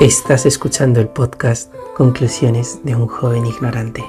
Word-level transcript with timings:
Estás 0.00 0.46
escuchando 0.46 1.00
el 1.00 1.08
podcast 1.08 1.72
Conclusiones 1.94 2.80
de 2.82 2.96
un 2.96 3.06
joven 3.06 3.46
ignorante. 3.46 4.02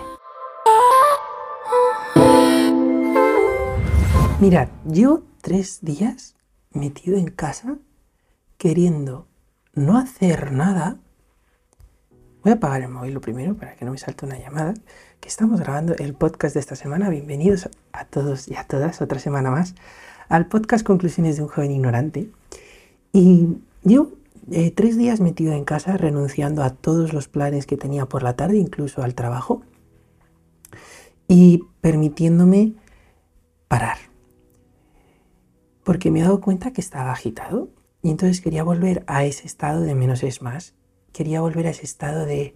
Mirad, 4.40 4.70
yo 4.86 5.24
tres 5.42 5.80
días 5.82 6.36
metido 6.72 7.18
en 7.18 7.28
casa 7.28 7.78
queriendo 8.58 9.28
no 9.76 10.00
hacer 10.00 10.52
nada. 10.52 10.98
Voy 12.44 12.54
a 12.54 12.56
apagar 12.56 12.82
el 12.82 12.90
móvil 12.90 13.14
lo 13.14 13.22
primero 13.22 13.56
para 13.56 13.76
que 13.76 13.86
no 13.86 13.92
me 13.92 13.98
salte 14.00 14.26
una 14.26 14.40
llamada. 14.40 14.74
Que 15.20 15.28
estamos 15.30 15.60
grabando 15.60 15.94
el 16.00 16.16
podcast 16.16 16.56
de 16.56 16.62
esta 16.62 16.76
semana. 16.76 17.10
Bienvenidos 17.10 17.70
a 17.92 18.06
todos 18.06 18.48
y 18.48 18.56
a 18.56 18.64
todas, 18.64 19.02
otra 19.02 19.20
semana 19.20 19.52
más, 19.52 19.76
al 20.30 20.48
podcast 20.48 20.84
Conclusiones 20.84 21.36
de 21.36 21.44
un 21.44 21.50
joven 21.50 21.72
ignorante. 21.72 22.32
Y 23.12 23.58
yo 23.84 24.10
eh, 24.52 24.72
tres 24.72 24.98
días 24.98 25.22
metido 25.22 25.54
en 25.54 25.64
casa, 25.64 25.98
renunciando 25.98 26.64
a 26.64 26.72
todos 26.72 27.14
los 27.14 27.28
planes 27.28 27.66
que 27.66 27.78
tenía 27.78 28.06
por 28.06 28.24
la 28.24 28.36
tarde, 28.36 28.58
incluso 28.58 29.02
al 29.02 29.16
trabajo, 29.16 29.62
y 31.28 31.64
permitiéndome 31.82 32.74
parar. 33.68 33.98
Porque 35.84 36.12
me 36.12 36.20
he 36.20 36.24
dado 36.24 36.42
cuenta 36.42 36.72
que 36.74 36.82
estaba 36.82 37.12
agitado 37.12 37.70
y 38.02 38.10
entonces 38.10 38.42
quería 38.42 38.64
volver 38.64 39.04
a 39.08 39.24
ese 39.26 39.48
estado 39.48 39.82
de 39.82 39.96
menos 39.96 40.24
es 40.24 40.42
más. 40.42 40.76
Quería 41.12 41.42
volver 41.42 41.68
a 41.68 41.72
ese 41.72 41.86
estado 41.86 42.26
de 42.26 42.56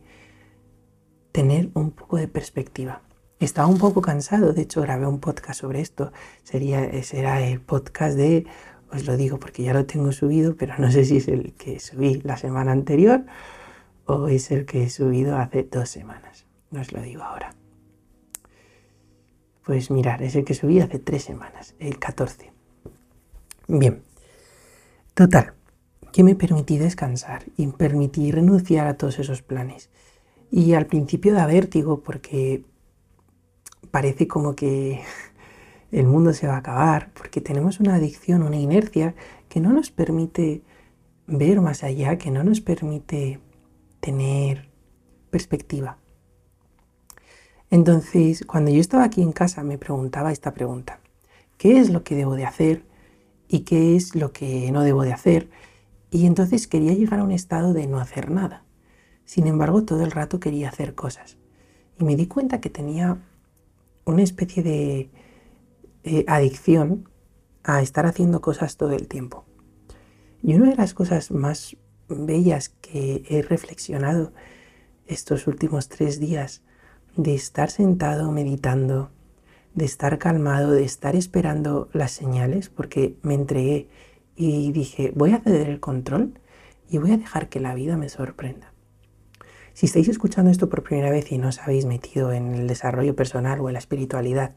tener 1.31 1.69
un 1.73 1.91
poco 1.91 2.17
de 2.17 2.27
perspectiva. 2.27 3.01
Estaba 3.39 3.67
un 3.67 3.77
poco 3.77 4.01
cansado, 4.01 4.53
de 4.53 4.63
hecho 4.63 4.81
grabé 4.81 5.05
un 5.05 5.19
podcast 5.19 5.61
sobre 5.61 5.81
esto. 5.81 6.11
Sería, 6.43 7.03
será 7.03 7.41
el 7.41 7.61
podcast 7.61 8.17
de 8.17 8.45
os 8.91 9.05
lo 9.05 9.17
digo 9.17 9.39
porque 9.39 9.63
ya 9.63 9.73
lo 9.73 9.85
tengo 9.85 10.11
subido, 10.11 10.55
pero 10.55 10.75
no 10.77 10.91
sé 10.91 11.05
si 11.05 11.17
es 11.17 11.27
el 11.27 11.53
que 11.53 11.79
subí 11.79 12.21
la 12.21 12.37
semana 12.37 12.71
anterior 12.71 13.25
o 14.05 14.27
es 14.27 14.51
el 14.51 14.65
que 14.65 14.83
he 14.83 14.89
subido 14.89 15.37
hace 15.37 15.63
dos 15.63 15.89
semanas. 15.89 16.45
No 16.71 16.81
os 16.81 16.91
lo 16.91 17.01
digo 17.01 17.23
ahora. 17.23 17.53
Pues 19.65 19.91
mirar, 19.91 20.23
es 20.23 20.35
el 20.35 20.45
que 20.45 20.53
subí 20.53 20.79
hace 20.79 20.99
tres 20.99 21.23
semanas, 21.23 21.75
el 21.79 21.99
14. 21.99 22.53
Bien. 23.67 24.01
Total, 25.13 25.53
que 26.13 26.23
me 26.23 26.35
permití 26.35 26.77
descansar 26.77 27.43
y 27.57 27.67
permití 27.67 28.31
renunciar 28.31 28.87
a 28.87 28.95
todos 28.95 29.19
esos 29.19 29.41
planes. 29.41 29.89
Y 30.49 30.73
al 30.73 30.85
principio 30.85 31.33
da 31.33 31.45
vértigo 31.45 32.01
porque 32.01 32.63
parece 33.91 34.27
como 34.27 34.55
que 34.55 35.01
el 35.91 36.05
mundo 36.05 36.33
se 36.33 36.47
va 36.47 36.55
a 36.55 36.59
acabar, 36.59 37.11
porque 37.13 37.41
tenemos 37.41 37.79
una 37.79 37.95
adicción, 37.95 38.43
una 38.43 38.57
inercia 38.57 39.15
que 39.49 39.59
no 39.59 39.71
nos 39.71 39.91
permite 39.91 40.61
ver 41.27 41.61
más 41.61 41.83
allá, 41.83 42.17
que 42.17 42.31
no 42.31 42.43
nos 42.43 42.61
permite 42.61 43.39
tener 43.99 44.69
perspectiva. 45.29 45.97
Entonces, 47.69 48.45
cuando 48.45 48.71
yo 48.71 48.79
estaba 48.79 49.03
aquí 49.03 49.21
en 49.21 49.33
casa, 49.33 49.63
me 49.63 49.77
preguntaba 49.77 50.31
esta 50.31 50.53
pregunta. 50.53 50.99
¿Qué 51.57 51.79
es 51.79 51.89
lo 51.89 52.03
que 52.03 52.15
debo 52.15 52.35
de 52.35 52.45
hacer 52.45 52.83
y 53.47 53.61
qué 53.61 53.95
es 53.95 54.15
lo 54.15 54.31
que 54.31 54.71
no 54.71 54.83
debo 54.83 55.03
de 55.03 55.13
hacer? 55.13 55.49
Y 56.11 56.25
entonces 56.25 56.67
quería 56.67 56.93
llegar 56.93 57.19
a 57.19 57.23
un 57.23 57.31
estado 57.31 57.73
de 57.73 57.87
no 57.87 57.99
hacer 57.99 58.31
nada. 58.31 58.63
Sin 59.25 59.47
embargo, 59.47 59.83
todo 59.83 60.03
el 60.03 60.11
rato 60.11 60.39
quería 60.39 60.69
hacer 60.69 60.95
cosas. 60.95 61.37
Y 61.99 62.05
me 62.05 62.15
di 62.15 62.27
cuenta 62.27 62.61
que 62.61 62.69
tenía 62.69 63.17
una 64.05 64.23
especie 64.23 64.63
de 64.63 65.09
eh, 66.07 66.25
adicción 66.27 67.09
a 67.63 67.81
estar 67.81 68.05
haciendo 68.05 68.41
cosas 68.41 68.77
todo 68.77 68.91
el 68.91 69.07
tiempo. 69.07 69.45
Y 70.41 70.55
una 70.55 70.69
de 70.69 70.75
las 70.75 70.93
cosas 70.93 71.31
más 71.31 71.75
bellas 72.07 72.69
que 72.69 73.23
he 73.29 73.41
reflexionado 73.41 74.31
estos 75.05 75.47
últimos 75.47 75.89
tres 75.89 76.19
días, 76.19 76.63
de 77.15 77.33
estar 77.33 77.71
sentado 77.71 78.31
meditando, 78.31 79.09
de 79.73 79.85
estar 79.85 80.17
calmado, 80.17 80.71
de 80.71 80.83
estar 80.83 81.15
esperando 81.15 81.89
las 81.93 82.11
señales, 82.11 82.69
porque 82.69 83.17
me 83.21 83.33
entregué 83.33 83.89
y 84.35 84.71
dije, 84.71 85.11
voy 85.15 85.33
a 85.33 85.39
ceder 85.39 85.69
el 85.69 85.79
control 85.79 86.39
y 86.89 86.99
voy 86.99 87.11
a 87.11 87.17
dejar 87.17 87.49
que 87.49 87.59
la 87.59 87.73
vida 87.73 87.97
me 87.97 88.09
sorprenda. 88.09 88.71
Si 89.73 89.85
estáis 89.85 90.07
escuchando 90.07 90.49
esto 90.49 90.69
por 90.69 90.83
primera 90.83 91.11
vez 91.11 91.31
y 91.31 91.37
no 91.37 91.49
os 91.49 91.59
habéis 91.59 91.85
metido 91.85 92.31
en 92.31 92.55
el 92.55 92.67
desarrollo 92.67 93.15
personal 93.15 93.59
o 93.59 93.69
en 93.69 93.73
la 93.73 93.79
espiritualidad, 93.79 94.53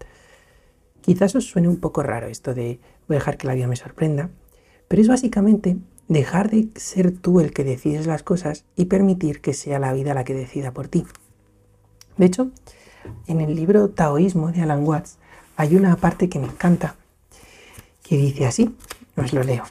Quizás 1.02 1.34
os 1.34 1.46
suene 1.46 1.68
un 1.68 1.78
poco 1.78 2.02
raro 2.02 2.26
esto 2.26 2.54
de 2.54 2.78
voy 3.08 3.16
a 3.16 3.20
dejar 3.20 3.36
que 3.36 3.46
la 3.46 3.54
vida 3.54 3.66
me 3.66 3.76
sorprenda, 3.76 4.30
pero 4.88 5.02
es 5.02 5.08
básicamente 5.08 5.76
dejar 6.08 6.50
de 6.50 6.68
ser 6.76 7.16
tú 7.16 7.40
el 7.40 7.52
que 7.52 7.64
decides 7.64 8.06
las 8.06 8.22
cosas 8.22 8.64
y 8.76 8.86
permitir 8.86 9.40
que 9.40 9.54
sea 9.54 9.78
la 9.78 9.92
vida 9.92 10.14
la 10.14 10.24
que 10.24 10.34
decida 10.34 10.72
por 10.72 10.88
ti. 10.88 11.06
De 12.16 12.26
hecho, 12.26 12.50
en 13.26 13.40
el 13.40 13.54
libro 13.54 13.90
Taoísmo 13.90 14.52
de 14.52 14.62
Alan 14.62 14.86
Watts 14.86 15.18
hay 15.56 15.76
una 15.76 15.96
parte 15.96 16.28
que 16.28 16.38
me 16.38 16.46
encanta, 16.46 16.96
que 18.02 18.16
dice 18.16 18.46
así, 18.46 18.74
os 19.16 19.32
lo 19.32 19.42
leo. 19.42 19.64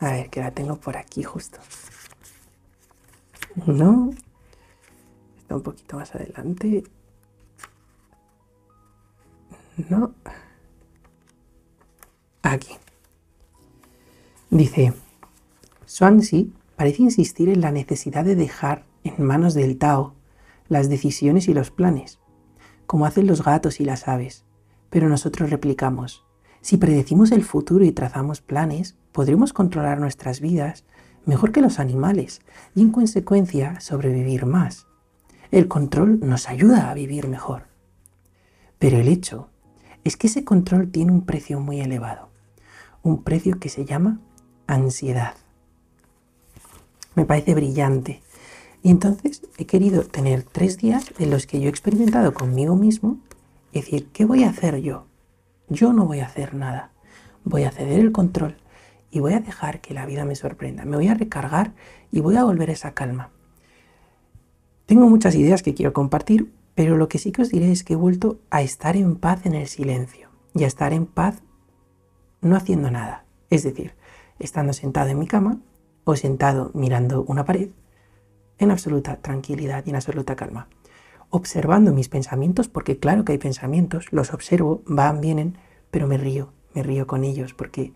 A 0.00 0.12
ver, 0.12 0.30
que 0.30 0.40
la 0.40 0.52
tengo 0.52 0.76
por 0.76 0.96
aquí 0.96 1.24
justo. 1.24 1.58
No, 3.66 4.10
está 5.38 5.56
un 5.56 5.62
poquito 5.62 5.96
más 5.96 6.14
adelante. 6.14 6.84
No. 9.88 10.12
Aquí. 12.42 12.74
Dice, 14.50 14.92
Swansea 15.84 16.46
parece 16.76 17.02
insistir 17.02 17.48
en 17.48 17.60
la 17.60 17.70
necesidad 17.70 18.24
de 18.24 18.34
dejar 18.34 18.84
en 19.04 19.24
manos 19.24 19.54
del 19.54 19.78
Tao 19.78 20.14
las 20.68 20.88
decisiones 20.88 21.48
y 21.48 21.54
los 21.54 21.70
planes, 21.70 22.18
como 22.86 23.06
hacen 23.06 23.26
los 23.26 23.44
gatos 23.44 23.80
y 23.80 23.84
las 23.84 24.08
aves. 24.08 24.44
Pero 24.90 25.08
nosotros 25.08 25.50
replicamos, 25.50 26.24
si 26.60 26.76
predecimos 26.76 27.30
el 27.30 27.44
futuro 27.44 27.84
y 27.84 27.92
trazamos 27.92 28.40
planes, 28.40 28.96
podremos 29.12 29.52
controlar 29.52 30.00
nuestras 30.00 30.40
vidas 30.40 30.84
mejor 31.24 31.52
que 31.52 31.60
los 31.60 31.78
animales 31.78 32.40
y 32.74 32.82
en 32.82 32.90
consecuencia 32.90 33.80
sobrevivir 33.80 34.46
más. 34.46 34.86
El 35.50 35.68
control 35.68 36.20
nos 36.20 36.48
ayuda 36.48 36.90
a 36.90 36.94
vivir 36.94 37.28
mejor. 37.28 37.64
Pero 38.78 38.98
el 38.98 39.08
hecho 39.08 39.50
es 40.04 40.16
que 40.16 40.26
ese 40.26 40.44
control 40.44 40.90
tiene 40.90 41.12
un 41.12 41.24
precio 41.24 41.60
muy 41.60 41.80
elevado, 41.80 42.28
un 43.02 43.22
precio 43.22 43.58
que 43.58 43.68
se 43.68 43.84
llama 43.84 44.20
ansiedad. 44.66 45.34
Me 47.14 47.24
parece 47.24 47.54
brillante. 47.54 48.22
Y 48.82 48.90
entonces 48.90 49.42
he 49.56 49.66
querido 49.66 50.04
tener 50.04 50.44
tres 50.44 50.78
días 50.78 51.12
en 51.18 51.30
los 51.30 51.46
que 51.46 51.60
yo 51.60 51.66
he 51.66 51.70
experimentado 51.70 52.32
conmigo 52.32 52.76
mismo, 52.76 53.18
es 53.72 53.84
decir, 53.84 54.08
¿qué 54.12 54.24
voy 54.24 54.44
a 54.44 54.50
hacer 54.50 54.76
yo? 54.76 55.06
Yo 55.68 55.92
no 55.92 56.06
voy 56.06 56.20
a 56.20 56.26
hacer 56.26 56.54
nada. 56.54 56.92
Voy 57.44 57.64
a 57.64 57.70
ceder 57.70 58.00
el 58.00 58.12
control 58.12 58.56
y 59.10 59.20
voy 59.20 59.32
a 59.32 59.40
dejar 59.40 59.80
que 59.80 59.94
la 59.94 60.06
vida 60.06 60.24
me 60.24 60.34
sorprenda. 60.34 60.84
Me 60.84 60.96
voy 60.96 61.08
a 61.08 61.14
recargar 61.14 61.74
y 62.10 62.20
voy 62.20 62.36
a 62.36 62.44
volver 62.44 62.70
a 62.70 62.74
esa 62.74 62.94
calma. 62.94 63.30
Tengo 64.86 65.08
muchas 65.08 65.34
ideas 65.34 65.62
que 65.62 65.74
quiero 65.74 65.92
compartir, 65.92 66.52
pero 66.78 66.96
lo 66.96 67.08
que 67.08 67.18
sí 67.18 67.32
que 67.32 67.42
os 67.42 67.50
diré 67.50 67.72
es 67.72 67.82
que 67.82 67.94
he 67.94 67.96
vuelto 67.96 68.38
a 68.50 68.62
estar 68.62 68.96
en 68.96 69.16
paz 69.16 69.46
en 69.46 69.56
el 69.56 69.66
silencio 69.66 70.28
y 70.54 70.62
a 70.62 70.68
estar 70.68 70.92
en 70.92 71.06
paz 71.06 71.42
no 72.40 72.54
haciendo 72.54 72.88
nada. 72.88 73.24
Es 73.50 73.64
decir, 73.64 73.94
estando 74.38 74.72
sentado 74.72 75.08
en 75.08 75.18
mi 75.18 75.26
cama 75.26 75.58
o 76.04 76.14
sentado 76.14 76.70
mirando 76.74 77.24
una 77.24 77.44
pared 77.44 77.70
en 78.60 78.70
absoluta 78.70 79.16
tranquilidad 79.16 79.84
y 79.86 79.90
en 79.90 79.96
absoluta 79.96 80.36
calma. 80.36 80.68
Observando 81.30 81.92
mis 81.92 82.08
pensamientos, 82.08 82.68
porque 82.68 83.00
claro 83.00 83.24
que 83.24 83.32
hay 83.32 83.38
pensamientos, 83.38 84.12
los 84.12 84.32
observo, 84.32 84.82
van, 84.86 85.20
vienen, 85.20 85.58
pero 85.90 86.06
me 86.06 86.16
río, 86.16 86.52
me 86.76 86.84
río 86.84 87.08
con 87.08 87.24
ellos 87.24 87.54
porque 87.54 87.92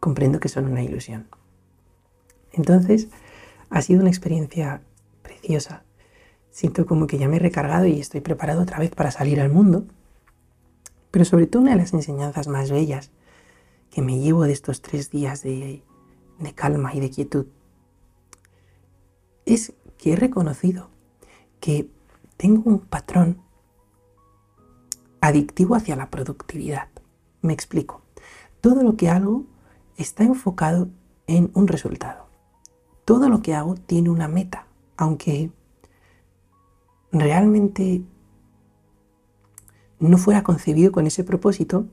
comprendo 0.00 0.40
que 0.40 0.48
son 0.48 0.64
una 0.64 0.82
ilusión. 0.82 1.28
Entonces, 2.52 3.10
ha 3.70 3.80
sido 3.80 4.00
una 4.00 4.10
experiencia 4.10 4.82
preciosa 5.22 5.84
Siento 6.56 6.86
como 6.86 7.06
que 7.06 7.18
ya 7.18 7.28
me 7.28 7.36
he 7.36 7.38
recargado 7.38 7.84
y 7.84 8.00
estoy 8.00 8.22
preparado 8.22 8.62
otra 8.62 8.78
vez 8.78 8.90
para 8.90 9.10
salir 9.10 9.42
al 9.42 9.52
mundo. 9.52 9.84
Pero 11.10 11.26
sobre 11.26 11.46
todo 11.46 11.60
una 11.60 11.72
de 11.72 11.76
las 11.76 11.92
enseñanzas 11.92 12.48
más 12.48 12.70
bellas 12.70 13.10
que 13.90 14.00
me 14.00 14.18
llevo 14.18 14.44
de 14.44 14.52
estos 14.52 14.80
tres 14.80 15.10
días 15.10 15.42
de, 15.42 15.82
de 16.38 16.54
calma 16.54 16.94
y 16.94 17.00
de 17.00 17.10
quietud 17.10 17.44
es 19.44 19.74
que 19.98 20.14
he 20.14 20.16
reconocido 20.16 20.88
que 21.60 21.90
tengo 22.38 22.62
un 22.64 22.78
patrón 22.78 23.36
adictivo 25.20 25.74
hacia 25.74 25.94
la 25.94 26.08
productividad. 26.08 26.88
Me 27.42 27.52
explico. 27.52 28.00
Todo 28.62 28.82
lo 28.82 28.96
que 28.96 29.10
hago 29.10 29.44
está 29.98 30.24
enfocado 30.24 30.88
en 31.26 31.50
un 31.52 31.68
resultado. 31.68 32.28
Todo 33.04 33.28
lo 33.28 33.42
que 33.42 33.52
hago 33.52 33.74
tiene 33.74 34.08
una 34.08 34.26
meta, 34.26 34.66
aunque 34.96 35.50
realmente 37.20 38.02
no 39.98 40.18
fuera 40.18 40.42
concebido 40.42 40.92
con 40.92 41.06
ese 41.06 41.24
propósito, 41.24 41.86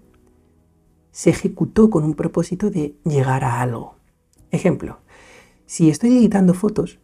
se 1.12 1.30
ejecutó 1.30 1.90
con 1.90 2.04
un 2.04 2.16
propósito 2.16 2.70
de 2.70 2.96
llegar 3.06 3.44
a 3.44 3.62
algo. 3.62 3.96
Ejemplo, 4.52 5.00
Si 5.66 5.90
estoy 5.90 6.18
editando 6.18 6.54
fotos, 6.54 7.00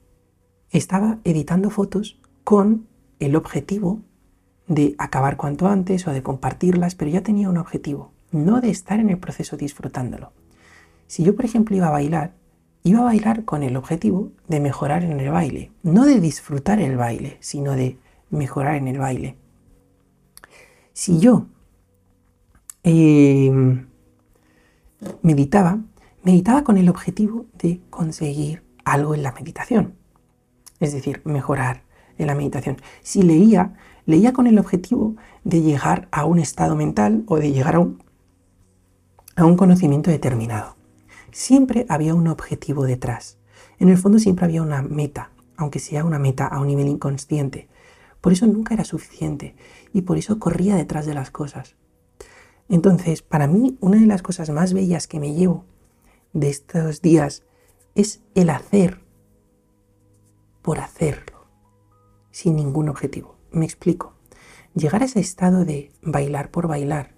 estaba 0.70 1.20
editando 1.24 1.70
fotos 1.70 2.20
con 2.44 2.88
el 3.20 3.36
objetivo 3.36 4.02
de 4.68 4.96
acabar 4.98 5.38
cuanto 5.38 5.68
antes 5.68 6.08
o 6.08 6.12
de 6.12 6.22
compartirlas, 6.22 6.94
pero 6.94 7.10
ya 7.10 7.24
tenía 7.24 7.50
un 7.50 7.58
objetivo, 7.58 8.12
no 8.32 8.62
de 8.62 8.70
estar 8.70 9.00
en 9.00 9.10
el 9.10 9.18
proceso 9.18 9.58
disfrutándolo. 9.58 10.32
Si 11.08 11.24
yo, 11.24 11.36
por 11.36 11.46
ejemplo, 11.46 11.76
iba 11.76 11.88
a 11.88 11.92
bailar, 11.92 12.34
iba 12.84 13.00
a 13.00 13.06
bailar 13.06 13.46
con 13.46 13.64
el 13.64 13.76
objetivo 13.76 14.32
de 14.48 14.60
mejorar 14.60 15.04
en 15.04 15.20
el 15.20 15.32
baile, 15.32 15.72
no 15.82 16.06
de 16.06 16.20
disfrutar 16.20 16.80
el 16.80 16.98
baile, 16.98 17.38
sino 17.40 17.72
de 17.72 17.98
mejorar 18.30 18.76
en 18.76 18.88
el 18.88 19.00
baile. 19.00 19.36
Si 20.94 21.20
yo 21.20 21.48
em, 22.84 23.88
meditaba, 25.22 25.80
meditaba 26.24 26.64
con 26.64 26.78
el 26.78 26.90
objetivo 26.90 27.46
de 27.58 27.80
conseguir 27.90 28.64
algo 28.84 29.16
en 29.16 29.24
la 29.24 29.32
meditación, 29.32 29.96
es 30.80 30.94
decir, 30.94 31.22
mejorar 31.26 31.84
en 32.18 32.28
la 32.28 32.36
meditación. 32.36 32.78
Si 33.02 33.22
leía, 33.22 33.76
leía 34.06 34.34
con 34.34 34.48
el 34.48 34.60
objetivo 34.60 35.16
de 35.44 35.62
llegar 35.62 36.08
a 36.12 36.26
un 36.26 36.40
estado 36.40 36.76
mental 36.76 37.24
o 37.28 37.38
de 37.38 37.52
llegar 37.52 37.76
a 37.76 37.80
un, 37.80 38.04
a 39.36 39.46
un 39.46 39.56
conocimiento 39.56 40.12
determinado. 40.12 40.76
Siempre 41.32 41.86
había 41.90 42.16
un 42.16 42.28
objetivo 42.28 42.86
detrás. 42.86 43.38
En 43.78 43.90
el 43.90 43.98
fondo 43.98 44.20
siempre 44.20 44.46
había 44.46 44.62
una 44.62 44.82
meta, 44.82 45.32
aunque 45.56 45.80
sea 45.80 46.04
una 46.04 46.20
meta 46.20 46.48
a 46.48 46.60
un 46.60 46.68
nivel 46.68 46.88
inconsciente. 46.88 47.70
Por 48.22 48.34
eso 48.34 48.48
nunca 48.48 48.74
era 48.74 48.84
suficiente 48.84 49.56
y 49.94 50.02
por 50.02 50.18
eso 50.18 50.40
corría 50.40 50.76
detrás 50.76 51.06
de 51.06 51.14
las 51.14 51.32
cosas. 51.32 51.76
Entonces, 52.68 53.22
para 53.22 53.48
mí, 53.48 53.78
una 53.82 54.00
de 54.00 54.06
las 54.06 54.22
cosas 54.22 54.50
más 54.50 54.74
bellas 54.74 55.08
que 55.08 55.20
me 55.20 55.34
llevo 55.34 55.66
de 56.34 56.50
estos 56.50 57.02
días 57.02 57.44
es 57.96 58.22
el 58.36 58.50
hacer 58.50 59.02
por 60.62 60.80
hacerlo, 60.80 61.48
sin 62.32 62.56
ningún 62.56 62.90
objetivo. 62.90 63.38
Me 63.52 63.66
explico. 63.66 64.14
Llegar 64.76 65.02
a 65.02 65.06
ese 65.06 65.20
estado 65.20 65.66
de 65.66 65.92
bailar 66.04 66.52
por 66.52 66.68
bailar, 66.68 67.16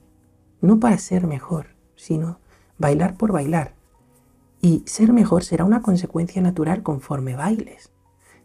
no 0.62 0.80
para 0.80 0.97
ser 0.97 1.27
mejor, 1.27 1.75
sino 1.95 2.39
bailar 2.77 3.18
por 3.18 3.33
bailar. 3.33 3.75
Y 4.62 4.83
ser 4.86 5.12
mejor 5.12 5.44
será 5.44 5.65
una 5.65 5.81
consecuencia 5.81 6.42
natural 6.42 6.81
conforme 6.81 7.36
bailes. 7.36 7.92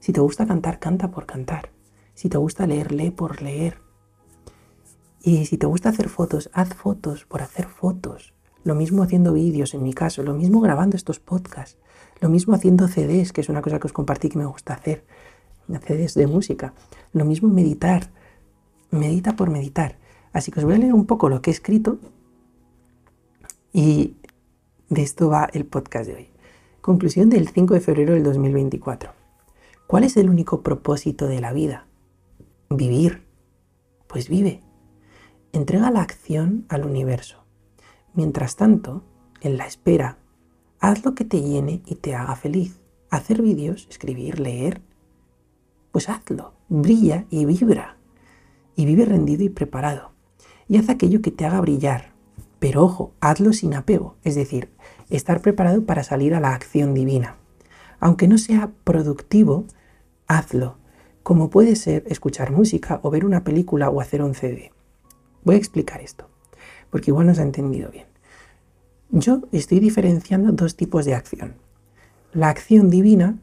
Si 0.00 0.12
te 0.12 0.20
gusta 0.20 0.47
cantar, 0.47 0.81
canta 0.81 1.11
por 1.11 1.26
cantar. 1.26 1.75
Si 2.17 2.31
te 2.31 2.39
gusta 2.39 2.67
leer, 2.67 2.93
lee 2.93 3.11
por 3.11 3.43
leer. 3.43 3.77
Y 5.23 5.45
si 5.45 5.59
te 5.59 5.67
gusta 5.67 5.91
hacer 5.91 6.09
fotos, 6.09 6.49
haz 6.55 6.75
fotos 6.75 7.27
por 7.27 7.43
hacer 7.43 7.67
fotos. 7.67 8.33
Lo 8.65 8.75
mismo 8.75 9.03
haciendo 9.03 9.35
vídeos 9.35 9.75
en 9.75 9.83
mi 9.83 9.93
caso, 9.93 10.23
lo 10.23 10.33
mismo 10.33 10.61
grabando 10.61 10.97
estos 10.97 11.21
podcasts, 11.21 11.79
lo 12.21 12.31
mismo 12.31 12.55
haciendo 12.55 12.89
CDs, 12.89 13.35
que 13.35 13.43
es 13.43 13.51
una 13.51 13.61
cosa 13.61 13.79
que 13.79 13.87
os 13.87 13.93
compartí 13.93 14.31
que 14.31 14.39
me 14.39 14.47
gusta 14.47 14.73
hacer, 14.73 15.05
CDs 15.69 16.15
de 16.15 16.27
música. 16.27 16.73
Lo 17.13 17.27
mismo 17.27 17.49
meditar, 17.49 18.11
medita 18.91 19.37
por 19.37 19.51
meditar. 19.51 19.99
Así 20.33 20.51
que 20.51 20.61
os 20.61 20.65
voy 20.65 20.75
a 20.75 20.79
leer 20.79 20.95
un 20.95 21.05
poco 21.05 21.29
lo 21.29 21.43
que 21.43 21.51
he 21.51 21.53
escrito 21.53 21.99
y 23.75 24.17
de 24.89 25.03
esto 25.03 25.29
va 25.29 25.51
el 25.53 25.67
podcast 25.67 26.07
de 26.07 26.15
hoy. 26.15 26.31
Conclusión 26.81 27.29
del 27.29 27.49
5 27.49 27.75
de 27.75 27.81
febrero 27.81 28.15
del 28.15 28.23
2024. 28.23 29.11
¿Cuál 29.87 30.05
es 30.05 30.17
el 30.17 30.31
único 30.31 30.62
propósito 30.62 31.27
de 31.27 31.41
la 31.43 31.53
vida? 31.53 31.86
Vivir. 32.76 33.23
Pues 34.06 34.28
vive. 34.28 34.61
Entrega 35.52 35.90
la 35.90 36.02
acción 36.02 36.67
al 36.69 36.84
universo. 36.84 37.46
Mientras 38.12 38.56
tanto, 38.56 39.02
en 39.40 39.56
la 39.56 39.67
espera, 39.67 40.19
haz 40.78 41.02
lo 41.02 41.14
que 41.14 41.25
te 41.25 41.40
llene 41.40 41.81
y 41.87 41.94
te 41.94 42.14
haga 42.14 42.37
feliz. 42.37 42.82
Hacer 43.08 43.40
vídeos, 43.40 43.87
escribir, 43.88 44.40
leer. 44.40 44.82
Pues 45.90 46.11
hazlo. 46.11 46.52
Brilla 46.69 47.25
y 47.31 47.46
vibra. 47.46 47.96
Y 48.75 48.84
vive 48.84 49.06
rendido 49.06 49.43
y 49.43 49.49
preparado. 49.49 50.11
Y 50.69 50.76
haz 50.76 50.90
aquello 50.90 51.23
que 51.23 51.31
te 51.31 51.46
haga 51.46 51.62
brillar. 51.62 52.12
Pero 52.58 52.84
ojo, 52.84 53.14
hazlo 53.23 53.55
sin 53.55 53.73
apego. 53.73 54.17
Es 54.23 54.34
decir, 54.34 54.70
estar 55.08 55.40
preparado 55.40 55.87
para 55.87 56.05
salir 56.05 56.34
a 56.34 56.40
la 56.40 56.52
acción 56.52 56.93
divina. 56.93 57.37
Aunque 58.00 58.28
no 58.28 58.37
sea 58.37 58.70
productivo, 58.84 59.64
hazlo. 60.26 60.76
Como 61.26 61.50
puede 61.50 61.75
ser 61.75 62.05
escuchar 62.06 62.52
música 62.52 63.00
o 63.02 63.11
ver 63.11 63.25
una 63.25 63.43
película 63.43 63.90
o 63.90 64.00
hacer 64.00 64.23
un 64.23 64.37
CD. 64.37 64.70
Voy 65.43 65.56
a 65.56 65.58
explicar 65.58 66.00
esto 66.00 66.28
porque 66.88 67.11
igual 67.11 67.26
no 67.26 67.34
se 67.34 67.40
ha 67.40 67.44
entendido 67.44 67.90
bien. 67.90 68.06
Yo 69.11 69.40
estoy 69.50 69.81
diferenciando 69.81 70.52
dos 70.52 70.76
tipos 70.76 71.05
de 71.05 71.17
acción. 71.17 71.55
La 72.32 72.49
acción 72.49 72.90
divina 72.90 73.40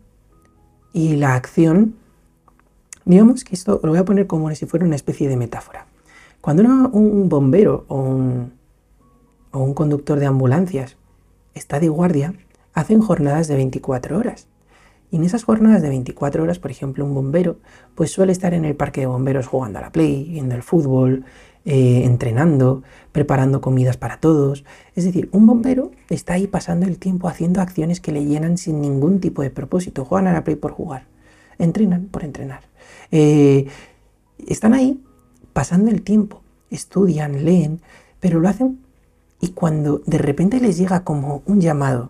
y 0.93 1.17
la 1.17 1.35
acción, 1.35 1.95
digamos 3.03 3.43
que 3.43 3.53
esto 3.53 3.81
lo 3.83 3.89
voy 3.89 3.99
a 3.99 4.05
poner 4.05 4.27
como 4.27 4.49
si 4.55 4.65
fuera 4.65 4.85
una 4.85 4.95
especie 4.95 5.27
de 5.27 5.35
metáfora. 5.35 5.85
Cuando 6.39 6.63
un 6.63 7.27
bombero 7.27 7.83
o 7.89 7.99
un, 7.99 8.53
conductor 9.73 10.19
de 10.19 10.27
ambulancias 10.27 10.95
está 11.53 11.81
de 11.81 11.89
guardia, 11.89 12.33
hacen 12.73 13.01
jornadas 13.01 13.49
de 13.49 13.57
24 13.57 14.17
horas. 14.17 14.47
Y 15.13 15.17
en 15.17 15.25
esas 15.25 15.43
jornadas 15.43 15.83
de 15.83 15.89
24 15.89 16.41
horas, 16.41 16.57
por 16.57 16.71
ejemplo, 16.71 17.05
un 17.05 17.13
bombero, 17.13 17.59
pues 17.93 18.09
suele 18.09 18.31
estar 18.31 18.55
en 18.55 18.65
el 18.65 18.75
parque 18.75 19.01
de 19.01 19.05
bomberos 19.05 19.45
jugando 19.45 19.77
a 19.77 19.83
la 19.83 19.91
play, 19.91 20.27
viendo 20.27 20.55
el 20.55 20.63
fútbol, 20.63 21.23
eh, 21.65 22.01
entrenando, 22.03 22.81
preparando 23.11 23.61
comidas 23.61 23.95
para 23.95 24.17
todos. 24.17 24.65
Es 24.95 25.03
decir, 25.03 25.29
un 25.31 25.45
bombero 25.45 25.91
está 26.09 26.33
ahí 26.33 26.47
pasando 26.47 26.87
el 26.87 26.97
tiempo 26.97 27.27
haciendo 27.27 27.61
acciones 27.61 27.99
que 27.99 28.11
le 28.11 28.25
llenan 28.25 28.57
sin 28.57 28.81
ningún 28.81 29.19
tipo 29.19 29.43
de 29.43 29.51
propósito. 29.51 30.03
Juegan 30.03 30.25
a 30.29 30.33
la 30.33 30.43
play 30.43 30.55
por 30.55 30.71
jugar, 30.71 31.05
entrenan 31.59 32.05
por 32.05 32.23
entrenar. 32.23 32.61
Eh, 33.11 33.67
están 34.47 34.73
ahí 34.73 34.99
pasando 35.53 35.91
el 35.91 36.01
tiempo, 36.01 36.41
estudian, 36.71 37.45
leen, 37.45 37.81
pero 38.19 38.39
lo 38.39 38.49
hacen 38.49 38.79
y 39.39 39.49
cuando 39.49 40.01
de 40.07 40.17
repente 40.17 40.59
les 40.59 40.75
llega 40.75 41.03
como 41.03 41.43
un 41.45 41.61
llamado 41.61 42.09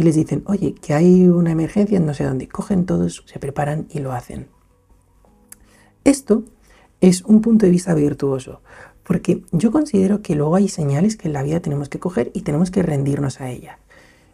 y 0.00 0.02
les 0.02 0.14
dicen, 0.14 0.42
oye, 0.46 0.72
que 0.72 0.94
hay 0.94 1.28
una 1.28 1.52
emergencia 1.52 1.98
en 1.98 2.06
no 2.06 2.14
sé 2.14 2.24
dónde, 2.24 2.48
cogen 2.48 2.86
todos, 2.86 3.22
se 3.26 3.38
preparan 3.38 3.86
y 3.90 3.98
lo 3.98 4.12
hacen. 4.12 4.48
Esto 6.04 6.44
es 7.02 7.20
un 7.20 7.42
punto 7.42 7.66
de 7.66 7.72
vista 7.72 7.92
virtuoso, 7.92 8.62
porque 9.02 9.44
yo 9.52 9.70
considero 9.70 10.22
que 10.22 10.34
luego 10.36 10.56
hay 10.56 10.68
señales 10.68 11.18
que 11.18 11.28
en 11.28 11.34
la 11.34 11.42
vida 11.42 11.60
tenemos 11.60 11.90
que 11.90 11.98
coger 11.98 12.30
y 12.32 12.40
tenemos 12.40 12.70
que 12.70 12.82
rendirnos 12.82 13.42
a 13.42 13.50
ella. 13.50 13.78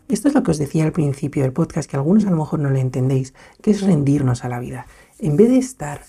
Esto 0.09 0.29
es 0.29 0.35
lo 0.35 0.45
que 0.45 0.53
os 0.53 0.59
decía 0.59 0.85
al 0.85 0.93
principio 0.93 1.43
del 1.43 1.53
podcast, 1.53 1.91
que 1.91 1.97
algunos 1.97 2.27
a 2.27 2.31
lo 2.31 2.37
mejor 2.37 2.61
no 2.61 2.71
lo 2.71 2.79
entendéis, 2.79 3.35
que 3.61 3.73
es 3.73 3.83
rendirnos 3.83 4.45
a 4.45 4.49
la 4.49 4.61
vida. 4.61 4.87
En 5.19 5.37
vez 5.37 5.49
de 5.49 5.59
estar 5.59 6.03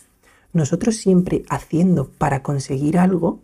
nosotros 0.54 0.98
siempre 0.98 1.46
haciendo 1.50 2.12
para 2.12 2.44
conseguir 2.44 3.00
algo, 3.00 3.40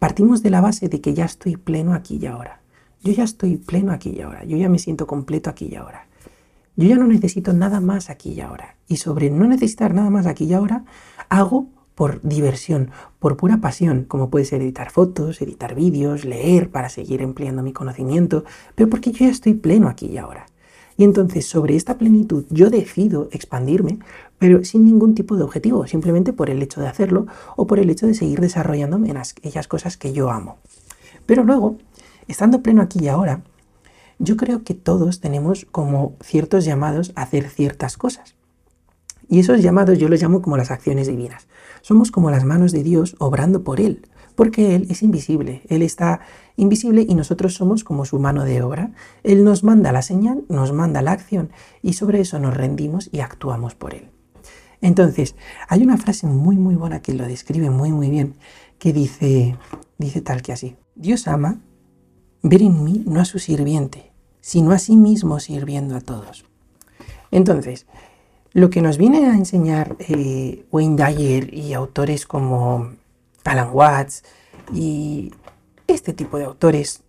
partimos 0.00 0.42
de 0.42 0.50
la 0.50 0.60
base 0.60 0.88
de 0.88 1.00
que 1.00 1.14
ya 1.14 1.24
estoy 1.24 1.56
pleno 1.56 1.94
aquí 1.94 2.18
y 2.20 2.26
ahora. 2.26 2.63
Yo 3.04 3.12
ya 3.12 3.24
estoy 3.24 3.58
pleno 3.58 3.92
aquí 3.92 4.14
y 4.16 4.22
ahora. 4.22 4.44
Yo 4.44 4.56
ya 4.56 4.70
me 4.70 4.78
siento 4.78 5.06
completo 5.06 5.50
aquí 5.50 5.68
y 5.70 5.76
ahora. 5.76 6.06
Yo 6.74 6.88
ya 6.88 6.96
no 6.96 7.06
necesito 7.06 7.52
nada 7.52 7.80
más 7.80 8.08
aquí 8.08 8.32
y 8.32 8.40
ahora. 8.40 8.76
Y 8.88 8.96
sobre 8.96 9.28
no 9.28 9.46
necesitar 9.46 9.92
nada 9.92 10.08
más 10.08 10.26
aquí 10.26 10.46
y 10.46 10.54
ahora, 10.54 10.86
hago 11.28 11.66
por 11.94 12.22
diversión, 12.22 12.90
por 13.18 13.36
pura 13.36 13.58
pasión, 13.58 14.04
como 14.08 14.30
puede 14.30 14.46
ser 14.46 14.62
editar 14.62 14.90
fotos, 14.90 15.42
editar 15.42 15.74
vídeos, 15.74 16.24
leer 16.24 16.70
para 16.70 16.88
seguir 16.88 17.20
empleando 17.20 17.62
mi 17.62 17.74
conocimiento, 17.74 18.44
pero 18.74 18.88
porque 18.88 19.12
yo 19.12 19.26
ya 19.26 19.30
estoy 19.30 19.52
pleno 19.52 19.88
aquí 19.88 20.06
y 20.06 20.16
ahora. 20.16 20.46
Y 20.96 21.04
entonces 21.04 21.46
sobre 21.46 21.76
esta 21.76 21.98
plenitud 21.98 22.46
yo 22.48 22.70
decido 22.70 23.28
expandirme, 23.32 23.98
pero 24.38 24.64
sin 24.64 24.86
ningún 24.86 25.14
tipo 25.14 25.36
de 25.36 25.44
objetivo, 25.44 25.86
simplemente 25.86 26.32
por 26.32 26.48
el 26.48 26.62
hecho 26.62 26.80
de 26.80 26.88
hacerlo 26.88 27.26
o 27.56 27.66
por 27.66 27.78
el 27.78 27.90
hecho 27.90 28.06
de 28.06 28.14
seguir 28.14 28.40
desarrollándome 28.40 29.10
en 29.10 29.18
aquellas 29.18 29.68
cosas 29.68 29.98
que 29.98 30.14
yo 30.14 30.30
amo. 30.30 30.56
Pero 31.26 31.44
luego, 31.44 31.76
estando 32.28 32.62
pleno 32.62 32.82
aquí 32.82 33.00
y 33.02 33.08
ahora, 33.08 33.42
yo 34.18 34.36
creo 34.36 34.62
que 34.62 34.74
todos 34.74 35.20
tenemos 35.20 35.66
como 35.70 36.14
ciertos 36.22 36.64
llamados 36.64 37.12
a 37.16 37.22
hacer 37.22 37.48
ciertas 37.48 37.96
cosas. 37.96 38.34
Y 39.28 39.40
esos 39.40 39.62
llamados 39.62 39.98
yo 39.98 40.08
los 40.08 40.20
llamo 40.20 40.42
como 40.42 40.56
las 40.56 40.70
acciones 40.70 41.06
divinas. 41.06 41.48
Somos 41.82 42.10
como 42.10 42.30
las 42.30 42.44
manos 42.44 42.72
de 42.72 42.82
Dios 42.82 43.16
obrando 43.18 43.64
por 43.64 43.80
Él, 43.80 44.06
porque 44.34 44.74
Él 44.74 44.86
es 44.90 45.02
invisible, 45.02 45.62
Él 45.68 45.82
está 45.82 46.20
invisible 46.56 47.04
y 47.08 47.14
nosotros 47.14 47.54
somos 47.54 47.84
como 47.84 48.04
su 48.04 48.18
mano 48.18 48.44
de 48.44 48.62
obra. 48.62 48.92
Él 49.22 49.44
nos 49.44 49.64
manda 49.64 49.92
la 49.92 50.02
señal, 50.02 50.44
nos 50.48 50.72
manda 50.72 51.02
la 51.02 51.12
acción 51.12 51.50
y 51.82 51.94
sobre 51.94 52.20
eso 52.20 52.38
nos 52.38 52.54
rendimos 52.54 53.08
y 53.12 53.20
actuamos 53.20 53.74
por 53.74 53.94
Él. 53.94 54.10
Entonces, 54.80 55.34
hay 55.68 55.82
una 55.82 55.96
frase 55.96 56.26
muy 56.26 56.56
muy 56.56 56.74
buena 56.74 57.00
que 57.00 57.14
lo 57.14 57.26
describe 57.26 57.70
muy 57.70 57.90
muy 57.90 58.10
bien, 58.10 58.34
que 58.78 58.92
dice, 58.92 59.56
dice 59.96 60.20
tal 60.20 60.42
que 60.42 60.52
así, 60.52 60.76
Dios 60.94 61.26
ama 61.26 61.60
ver 62.44 62.62
en 62.62 62.84
mí 62.84 63.02
no 63.06 63.20
a 63.20 63.24
su 63.24 63.38
sirviente, 63.38 64.12
sino 64.40 64.72
a 64.72 64.78
sí 64.78 64.96
mismo 64.96 65.40
sirviendo 65.40 65.96
a 65.96 66.00
todos. 66.00 66.44
Entonces, 67.30 67.86
lo 68.52 68.70
que 68.70 68.82
nos 68.82 68.98
viene 68.98 69.26
a 69.26 69.34
enseñar 69.34 69.96
eh, 69.98 70.66
Wayne 70.70 71.02
Dyer 71.02 71.52
y 71.52 71.72
autores 71.72 72.26
como 72.26 72.92
Alan 73.44 73.70
Watts 73.72 74.24
y 74.72 75.32
este 75.86 76.12
tipo 76.12 76.38
de 76.38 76.44
autores 76.44 77.02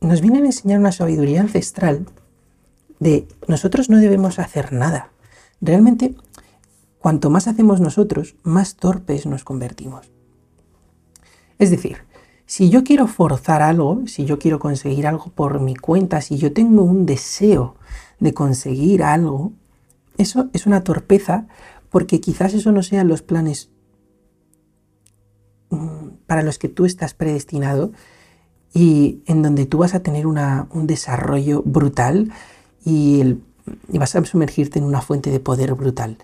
nos 0.00 0.22
vienen 0.22 0.44
a 0.44 0.46
enseñar 0.46 0.80
una 0.80 0.92
sabiduría 0.92 1.42
ancestral 1.42 2.06
de 2.98 3.28
nosotros 3.46 3.90
no 3.90 3.98
debemos 3.98 4.38
hacer 4.38 4.72
nada. 4.72 5.10
Realmente, 5.60 6.14
cuanto 6.98 7.28
más 7.28 7.46
hacemos 7.46 7.80
nosotros, 7.80 8.36
más 8.42 8.76
torpes 8.76 9.26
nos 9.26 9.44
convertimos. 9.44 10.10
Es 11.58 11.70
decir, 11.70 12.07
si 12.48 12.70
yo 12.70 12.82
quiero 12.82 13.06
forzar 13.06 13.60
algo, 13.60 14.06
si 14.06 14.24
yo 14.24 14.38
quiero 14.38 14.58
conseguir 14.58 15.06
algo 15.06 15.26
por 15.34 15.60
mi 15.60 15.76
cuenta, 15.76 16.22
si 16.22 16.38
yo 16.38 16.50
tengo 16.50 16.82
un 16.82 17.04
deseo 17.04 17.76
de 18.20 18.32
conseguir 18.32 19.02
algo, 19.02 19.52
eso 20.16 20.48
es 20.54 20.66
una 20.66 20.82
torpeza 20.82 21.46
porque 21.90 22.22
quizás 22.22 22.54
eso 22.54 22.72
no 22.72 22.82
sean 22.82 23.06
los 23.06 23.20
planes 23.20 23.68
mm, 25.68 26.08
para 26.26 26.42
los 26.42 26.58
que 26.58 26.70
tú 26.70 26.86
estás 26.86 27.12
predestinado 27.12 27.92
y 28.72 29.22
en 29.26 29.42
donde 29.42 29.66
tú 29.66 29.76
vas 29.76 29.94
a 29.94 30.00
tener 30.00 30.26
un 30.26 30.86
desarrollo 30.86 31.62
brutal 31.66 32.32
y, 32.82 33.36
y 33.92 33.98
vas 33.98 34.16
a 34.16 34.24
sumergirte 34.24 34.78
en 34.78 34.86
una 34.86 35.02
fuente 35.02 35.30
de 35.30 35.40
poder 35.40 35.74
brutal. 35.74 36.16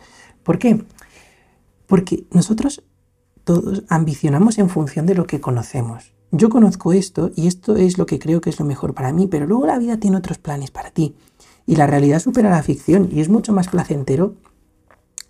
¿Por 0.42 0.58
qué? 0.58 0.82
Porque 1.86 2.24
nosotros 2.30 2.82
todos 3.44 3.84
ambicionamos 3.88 4.58
en 4.58 4.68
función 4.68 5.06
de 5.06 5.14
lo 5.14 5.26
que 5.26 5.40
conocemos. 5.40 6.12
Yo 6.32 6.48
conozco 6.48 6.92
esto 6.92 7.30
y 7.36 7.46
esto 7.46 7.76
es 7.76 7.96
lo 7.96 8.06
que 8.06 8.18
creo 8.18 8.40
que 8.40 8.50
es 8.50 8.58
lo 8.58 8.64
mejor 8.64 8.94
para 8.94 9.12
mí, 9.12 9.28
pero 9.28 9.46
luego 9.46 9.66
la 9.66 9.78
vida 9.78 9.98
tiene 9.98 10.16
otros 10.16 10.38
planes 10.38 10.70
para 10.70 10.90
ti. 10.90 11.14
Y 11.66 11.76
la 11.76 11.86
realidad 11.86 12.18
supera 12.18 12.50
la 12.50 12.62
ficción 12.62 13.08
y 13.12 13.20
es 13.20 13.28
mucho 13.28 13.52
más 13.52 13.68
placentero 13.68 14.34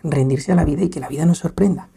rendirse 0.03 0.51
a 0.51 0.55
la 0.55 0.65
vida 0.65 0.83
y 0.83 0.89
que 0.89 0.99
la 0.99 1.07
vida 1.07 1.25
nos 1.25 1.39
sorprenda. 1.39 1.89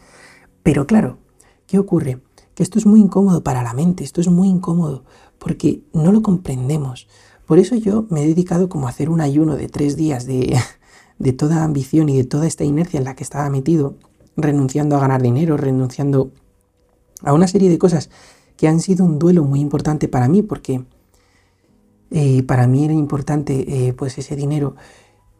Pero 0.62 0.87
claro, 0.87 1.18
¿qué 1.66 1.78
ocurre? 1.78 2.20
Que 2.54 2.62
esto 2.62 2.78
es 2.78 2.87
muy 2.87 3.00
incómodo 3.00 3.42
para 3.42 3.62
la 3.62 3.72
mente, 3.72 4.04
esto 4.04 4.20
es 4.20 4.28
muy 4.28 4.48
incómodo 4.48 5.04
porque 5.38 5.82
no 5.92 6.12
lo 6.12 6.22
comprendemos. 6.22 7.08
Por 7.46 7.58
eso 7.58 7.76
yo 7.76 8.04
me 8.10 8.22
he 8.22 8.26
dedicado 8.26 8.68
como 8.68 8.87
a 8.87 8.90
hacer 8.90 9.08
un 9.08 9.20
ayuno 9.20 9.56
de 9.56 9.68
tres 9.68 9.96
días 9.96 10.26
de, 10.26 10.58
de 11.18 11.32
toda 11.32 11.64
ambición 11.64 12.08
y 12.08 12.16
de 12.16 12.25
toda 12.25 12.46
esta 12.46 12.64
inercia 12.64 12.98
en 12.98 13.04
la 13.04 13.16
que 13.16 13.25
estaba 13.25 13.48
metido, 13.48 13.96
renunciando 14.38 14.97
a 14.97 15.00
ganar 15.00 15.21
dinero, 15.21 15.57
renunciando 15.57 16.30
a 17.23 17.33
una 17.33 17.49
serie 17.49 17.68
de 17.68 17.78
cosas 17.78 18.09
que 18.57 18.68
han 18.68 18.80
sido 18.80 19.04
un 19.04 19.18
duelo 19.18 19.45
muy 19.45 19.61
importante 19.61 20.09
para 20.09 20.28
mí 20.28 20.42
porque 20.42 20.85
eh, 22.11 22.42
para 22.45 22.66
mí 22.66 22.85
era 22.85 22.95
importante 22.95 23.88
eh, 23.88 23.92
pues 23.92 24.16
ese 24.18 24.37
dinero, 24.37 24.76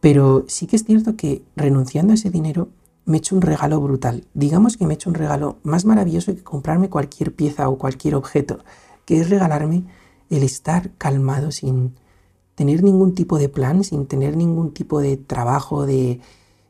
pero 0.01 0.45
sí 0.49 0.67
que 0.67 0.77
es 0.77 0.85
cierto 0.85 1.17
que 1.17 1.43
renunciando 1.57 2.13
a 2.13 2.15
ese 2.15 2.31
dinero 2.31 2.69
me 3.07 3.17
he 3.17 3.21
hecho 3.21 3.35
un 3.35 3.43
regalo 3.43 3.81
brutal. 3.81 4.27
Digamos 4.35 4.77
que 4.77 4.87
me 4.87 4.93
he 4.93 4.97
hecho 4.97 5.09
un 5.09 5.15
regalo 5.15 5.57
más 5.63 5.87
maravilloso 5.87 6.35
que 6.35 6.43
comprarme 6.43 6.91
cualquier 6.91 7.35
pieza 7.35 7.69
o 7.69 7.79
cualquier 7.79 8.15
objeto, 8.15 8.59
que 9.07 9.21
es 9.21 9.31
regalarme 9.31 9.85
el 10.29 10.43
estar 10.43 10.91
calmado 10.99 11.51
sin 11.51 11.95
tener 12.55 12.83
ningún 12.83 13.15
tipo 13.15 13.39
de 13.39 13.49
plan, 13.49 13.83
sin 13.83 14.07
tener 14.07 14.37
ningún 14.37 14.75
tipo 14.75 15.01
de 15.01 15.17
trabajo, 15.17 15.87
de, 15.87 16.21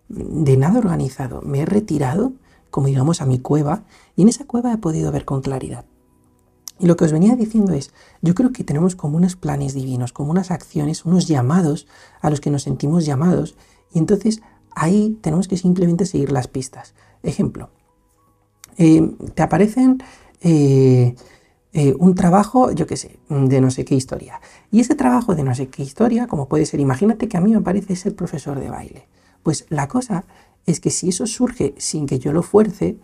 de 0.09 0.57
nada 0.57 0.79
organizado. 0.79 1.43
Me 1.43 1.61
he 1.61 1.67
retirado, 1.67 2.33
como 2.71 2.87
digamos, 2.87 3.21
a 3.21 3.27
mi 3.27 3.39
cueva 3.39 3.85
y 4.17 4.23
en 4.23 4.29
esa 4.29 4.47
cueva 4.47 4.73
he 4.73 4.79
podido 4.79 5.13
ver 5.13 5.25
con 5.25 5.43
claridad. 5.43 5.85
Y 6.79 6.87
lo 6.87 6.97
que 6.97 7.05
os 7.05 7.13
venía 7.13 7.35
diciendo 7.35 7.73
es, 7.73 7.93
yo 8.23 8.35
creo 8.35 8.53
que 8.53 8.65
tenemos 8.65 8.95
como 8.95 9.17
unos 9.17 9.37
planes 9.37 9.75
divinos, 9.75 10.13
como 10.13 10.31
unas 10.31 10.51
acciones, 10.51 11.05
unos 11.05 11.27
llamados 11.27 11.89
a 12.21 12.31
los 12.31 12.41
que 12.41 12.51
nos 12.51 12.63
sentimos 12.63 13.05
llamados, 13.05 13.57
y 13.93 13.99
entonces 13.99 14.43
ahí 14.77 15.19
tenemos 15.21 15.49
que 15.49 15.57
simplemente 15.57 16.07
seguir 16.07 16.31
las 16.31 16.47
pistas. 16.47 16.95
Ejemplo, 17.23 17.71
eh, 18.77 19.13
te 19.35 19.43
aparecen 19.43 20.01
eh, 20.41 21.17
eh, 21.73 21.95
un 21.99 22.15
trabajo, 22.15 22.71
yo 22.71 22.87
qué 22.87 22.97
sé, 22.97 23.19
de 23.29 23.61
no 23.61 23.73
sé 23.73 23.85
qué 23.85 23.97
historia. 23.97 24.41
Y 24.71 24.81
ese 24.81 24.95
trabajo 24.95 25.35
de 25.35 25.43
no 25.43 25.55
sé 25.57 25.69
qué 25.69 25.83
historia, 25.83 26.29
como 26.29 26.49
puede 26.49 26.65
ser, 26.65 26.79
imagínate 26.79 27.29
que 27.29 27.37
a 27.37 27.41
mí 27.41 27.53
me 27.53 27.61
parece 27.61 27.97
ser 27.97 28.15
profesor 28.15 28.61
de 28.61 28.71
baile. 28.71 29.09
Pues 29.49 29.65
la 29.71 29.89
cosa 29.89 30.27
es 30.67 30.79
que 30.79 30.91
si 30.91 31.09
eso 31.09 31.27
surge 31.27 31.75
sin 31.79 32.05
que 32.05 32.19
yo 32.19 32.35
lo 32.35 32.43
fuerce, 32.43 32.99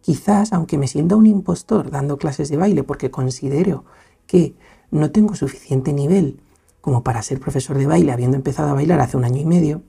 Quizás, 0.00 0.52
aunque 0.52 0.78
me 0.78 0.86
sienta 0.86 1.16
un 1.16 1.26
impostor 1.26 1.90
dando 1.90 2.18
clases 2.18 2.48
de 2.48 2.56
baile 2.56 2.82
porque 2.82 3.10
considero 3.10 3.84
que 4.26 4.54
no 4.90 5.10
tengo 5.10 5.34
suficiente 5.34 5.92
nivel 5.92 6.40
como 6.80 7.02
para 7.02 7.22
ser 7.22 7.40
profesor 7.40 7.76
de 7.76 7.86
baile 7.86 8.12
habiendo 8.12 8.36
empezado 8.36 8.70
a 8.70 8.74
bailar 8.74 9.00
hace 9.00 9.16
un 9.16 9.24
año 9.24 9.40
y 9.40 9.44
medio, 9.44 9.82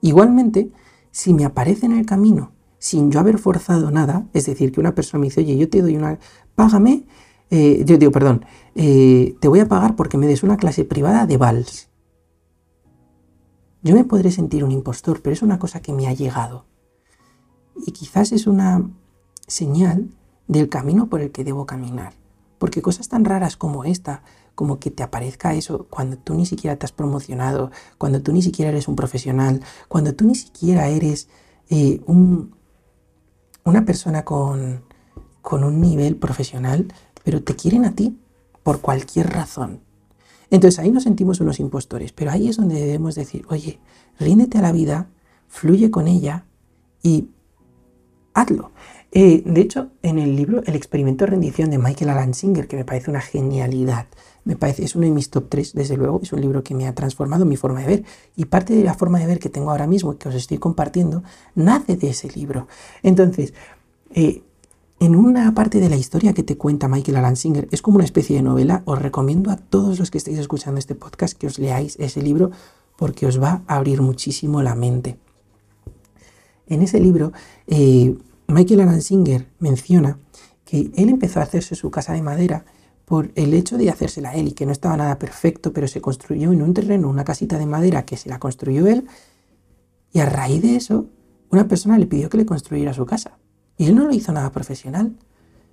igualmente, 0.00 0.72
si 1.10 1.32
me 1.34 1.44
aparece 1.44 1.86
en 1.86 1.92
el 1.92 2.06
camino 2.06 2.52
sin 2.78 3.10
yo 3.10 3.20
haber 3.20 3.38
forzado 3.38 3.90
nada, 3.90 4.26
es 4.32 4.46
decir, 4.46 4.72
que 4.72 4.80
una 4.80 4.94
persona 4.94 5.20
me 5.20 5.26
dice, 5.26 5.42
oye, 5.42 5.56
yo 5.56 5.68
te 5.68 5.82
doy 5.82 5.96
una, 5.96 6.18
págame, 6.54 7.06
eh, 7.50 7.84
yo 7.86 7.98
digo, 7.98 8.10
perdón, 8.10 8.44
eh, 8.74 9.36
te 9.40 9.48
voy 9.48 9.60
a 9.60 9.68
pagar 9.68 9.96
porque 9.96 10.18
me 10.18 10.26
des 10.26 10.42
una 10.42 10.56
clase 10.56 10.84
privada 10.84 11.26
de 11.26 11.36
vals. 11.36 11.85
Yo 13.86 13.94
me 13.94 14.02
podré 14.02 14.32
sentir 14.32 14.64
un 14.64 14.72
impostor, 14.72 15.22
pero 15.22 15.32
es 15.32 15.42
una 15.42 15.60
cosa 15.60 15.80
que 15.80 15.92
me 15.92 16.08
ha 16.08 16.12
llegado. 16.12 16.64
Y 17.86 17.92
quizás 17.92 18.32
es 18.32 18.48
una 18.48 18.90
señal 19.46 20.10
del 20.48 20.68
camino 20.68 21.06
por 21.06 21.20
el 21.20 21.30
que 21.30 21.44
debo 21.44 21.66
caminar. 21.66 22.14
Porque 22.58 22.82
cosas 22.82 23.08
tan 23.08 23.24
raras 23.24 23.56
como 23.56 23.84
esta, 23.84 24.24
como 24.56 24.80
que 24.80 24.90
te 24.90 25.04
aparezca 25.04 25.54
eso 25.54 25.86
cuando 25.88 26.18
tú 26.18 26.34
ni 26.34 26.46
siquiera 26.46 26.74
te 26.74 26.84
has 26.84 26.90
promocionado, 26.90 27.70
cuando 27.96 28.20
tú 28.20 28.32
ni 28.32 28.42
siquiera 28.42 28.72
eres 28.72 28.88
un 28.88 28.96
profesional, 28.96 29.62
cuando 29.86 30.16
tú 30.16 30.24
ni 30.24 30.34
siquiera 30.34 30.88
eres 30.88 31.28
eh, 31.70 32.00
una 32.08 33.84
persona 33.84 34.24
con, 34.24 34.82
con 35.42 35.62
un 35.62 35.80
nivel 35.80 36.16
profesional, 36.16 36.92
pero 37.22 37.40
te 37.40 37.54
quieren 37.54 37.84
a 37.84 37.94
ti 37.94 38.18
por 38.64 38.80
cualquier 38.80 39.30
razón. 39.30 39.85
Entonces 40.50 40.78
ahí 40.78 40.90
nos 40.90 41.04
sentimos 41.04 41.40
unos 41.40 41.60
impostores, 41.60 42.12
pero 42.12 42.30
ahí 42.30 42.48
es 42.48 42.56
donde 42.56 42.80
debemos 42.80 43.14
decir, 43.14 43.44
oye, 43.48 43.80
ríndete 44.18 44.58
a 44.58 44.62
la 44.62 44.72
vida, 44.72 45.08
fluye 45.48 45.90
con 45.90 46.08
ella 46.08 46.44
y 47.02 47.28
hazlo. 48.34 48.70
Eh, 49.12 49.42
de 49.46 49.60
hecho, 49.60 49.90
en 50.02 50.18
el 50.18 50.36
libro 50.36 50.62
El 50.66 50.74
experimento 50.74 51.24
de 51.24 51.30
rendición 51.30 51.70
de 51.70 51.78
Michael 51.78 52.10
Alan 52.10 52.34
Singer, 52.34 52.68
que 52.68 52.76
me 52.76 52.84
parece 52.84 53.10
una 53.10 53.20
genialidad, 53.20 54.06
me 54.44 54.56
parece, 54.56 54.84
es 54.84 54.94
uno 54.94 55.06
de 55.06 55.12
mis 55.12 55.30
top 55.30 55.48
3, 55.48 55.72
desde 55.74 55.96
luego, 55.96 56.20
es 56.22 56.32
un 56.32 56.40
libro 56.40 56.62
que 56.62 56.74
me 56.74 56.86
ha 56.86 56.94
transformado 56.94 57.44
mi 57.44 57.56
forma 57.56 57.80
de 57.80 57.86
ver. 57.86 58.04
Y 58.36 58.44
parte 58.44 58.74
de 58.74 58.84
la 58.84 58.94
forma 58.94 59.18
de 59.18 59.26
ver 59.26 59.38
que 59.38 59.48
tengo 59.48 59.70
ahora 59.70 59.86
mismo, 59.86 60.18
que 60.18 60.28
os 60.28 60.34
estoy 60.34 60.58
compartiendo, 60.58 61.24
nace 61.54 61.96
de 61.96 62.10
ese 62.10 62.28
libro. 62.30 62.68
Entonces, 63.02 63.54
eh, 64.14 64.42
en 64.98 65.14
una 65.14 65.52
parte 65.54 65.78
de 65.78 65.90
la 65.90 65.96
historia 65.96 66.32
que 66.32 66.42
te 66.42 66.56
cuenta 66.56 66.88
Michael 66.88 67.18
Alan 67.18 67.36
Singer, 67.36 67.68
es 67.70 67.82
como 67.82 67.96
una 67.96 68.04
especie 68.04 68.36
de 68.36 68.42
novela, 68.42 68.82
os 68.86 69.00
recomiendo 69.00 69.50
a 69.50 69.56
todos 69.56 69.98
los 69.98 70.10
que 70.10 70.18
estéis 70.18 70.38
escuchando 70.38 70.78
este 70.78 70.94
podcast 70.94 71.36
que 71.36 71.46
os 71.46 71.58
leáis 71.58 71.96
ese 71.98 72.22
libro 72.22 72.50
porque 72.96 73.26
os 73.26 73.40
va 73.40 73.62
a 73.66 73.76
abrir 73.76 74.00
muchísimo 74.00 74.62
la 74.62 74.74
mente. 74.74 75.18
En 76.66 76.80
ese 76.80 76.98
libro, 76.98 77.32
eh, 77.66 78.16
Michael 78.48 78.80
Alan 78.80 79.02
Singer 79.02 79.46
menciona 79.58 80.18
que 80.64 80.90
él 80.96 81.10
empezó 81.10 81.40
a 81.40 81.44
hacerse 81.44 81.74
su 81.74 81.90
casa 81.90 82.14
de 82.14 82.22
madera 82.22 82.64
por 83.04 83.30
el 83.34 83.52
hecho 83.52 83.76
de 83.76 83.90
hacérsela 83.90 84.34
él 84.34 84.48
y 84.48 84.52
que 84.52 84.66
no 84.66 84.72
estaba 84.72 84.96
nada 84.96 85.18
perfecto, 85.18 85.72
pero 85.72 85.86
se 85.88 86.00
construyó 86.00 86.52
en 86.52 86.62
un 86.62 86.72
terreno 86.74 87.08
una 87.08 87.24
casita 87.24 87.58
de 87.58 87.66
madera 87.66 88.04
que 88.06 88.16
se 88.16 88.30
la 88.30 88.40
construyó 88.40 88.86
él 88.86 89.06
y 90.12 90.20
a 90.20 90.26
raíz 90.26 90.62
de 90.62 90.74
eso 90.74 91.06
una 91.50 91.68
persona 91.68 91.98
le 91.98 92.06
pidió 92.06 92.28
que 92.30 92.38
le 92.38 92.46
construyera 92.46 92.94
su 92.94 93.06
casa 93.06 93.38
y 93.76 93.86
él 93.86 93.94
no 93.94 94.04
lo 94.04 94.12
hizo 94.12 94.32
nada 94.32 94.50
profesional. 94.52 95.16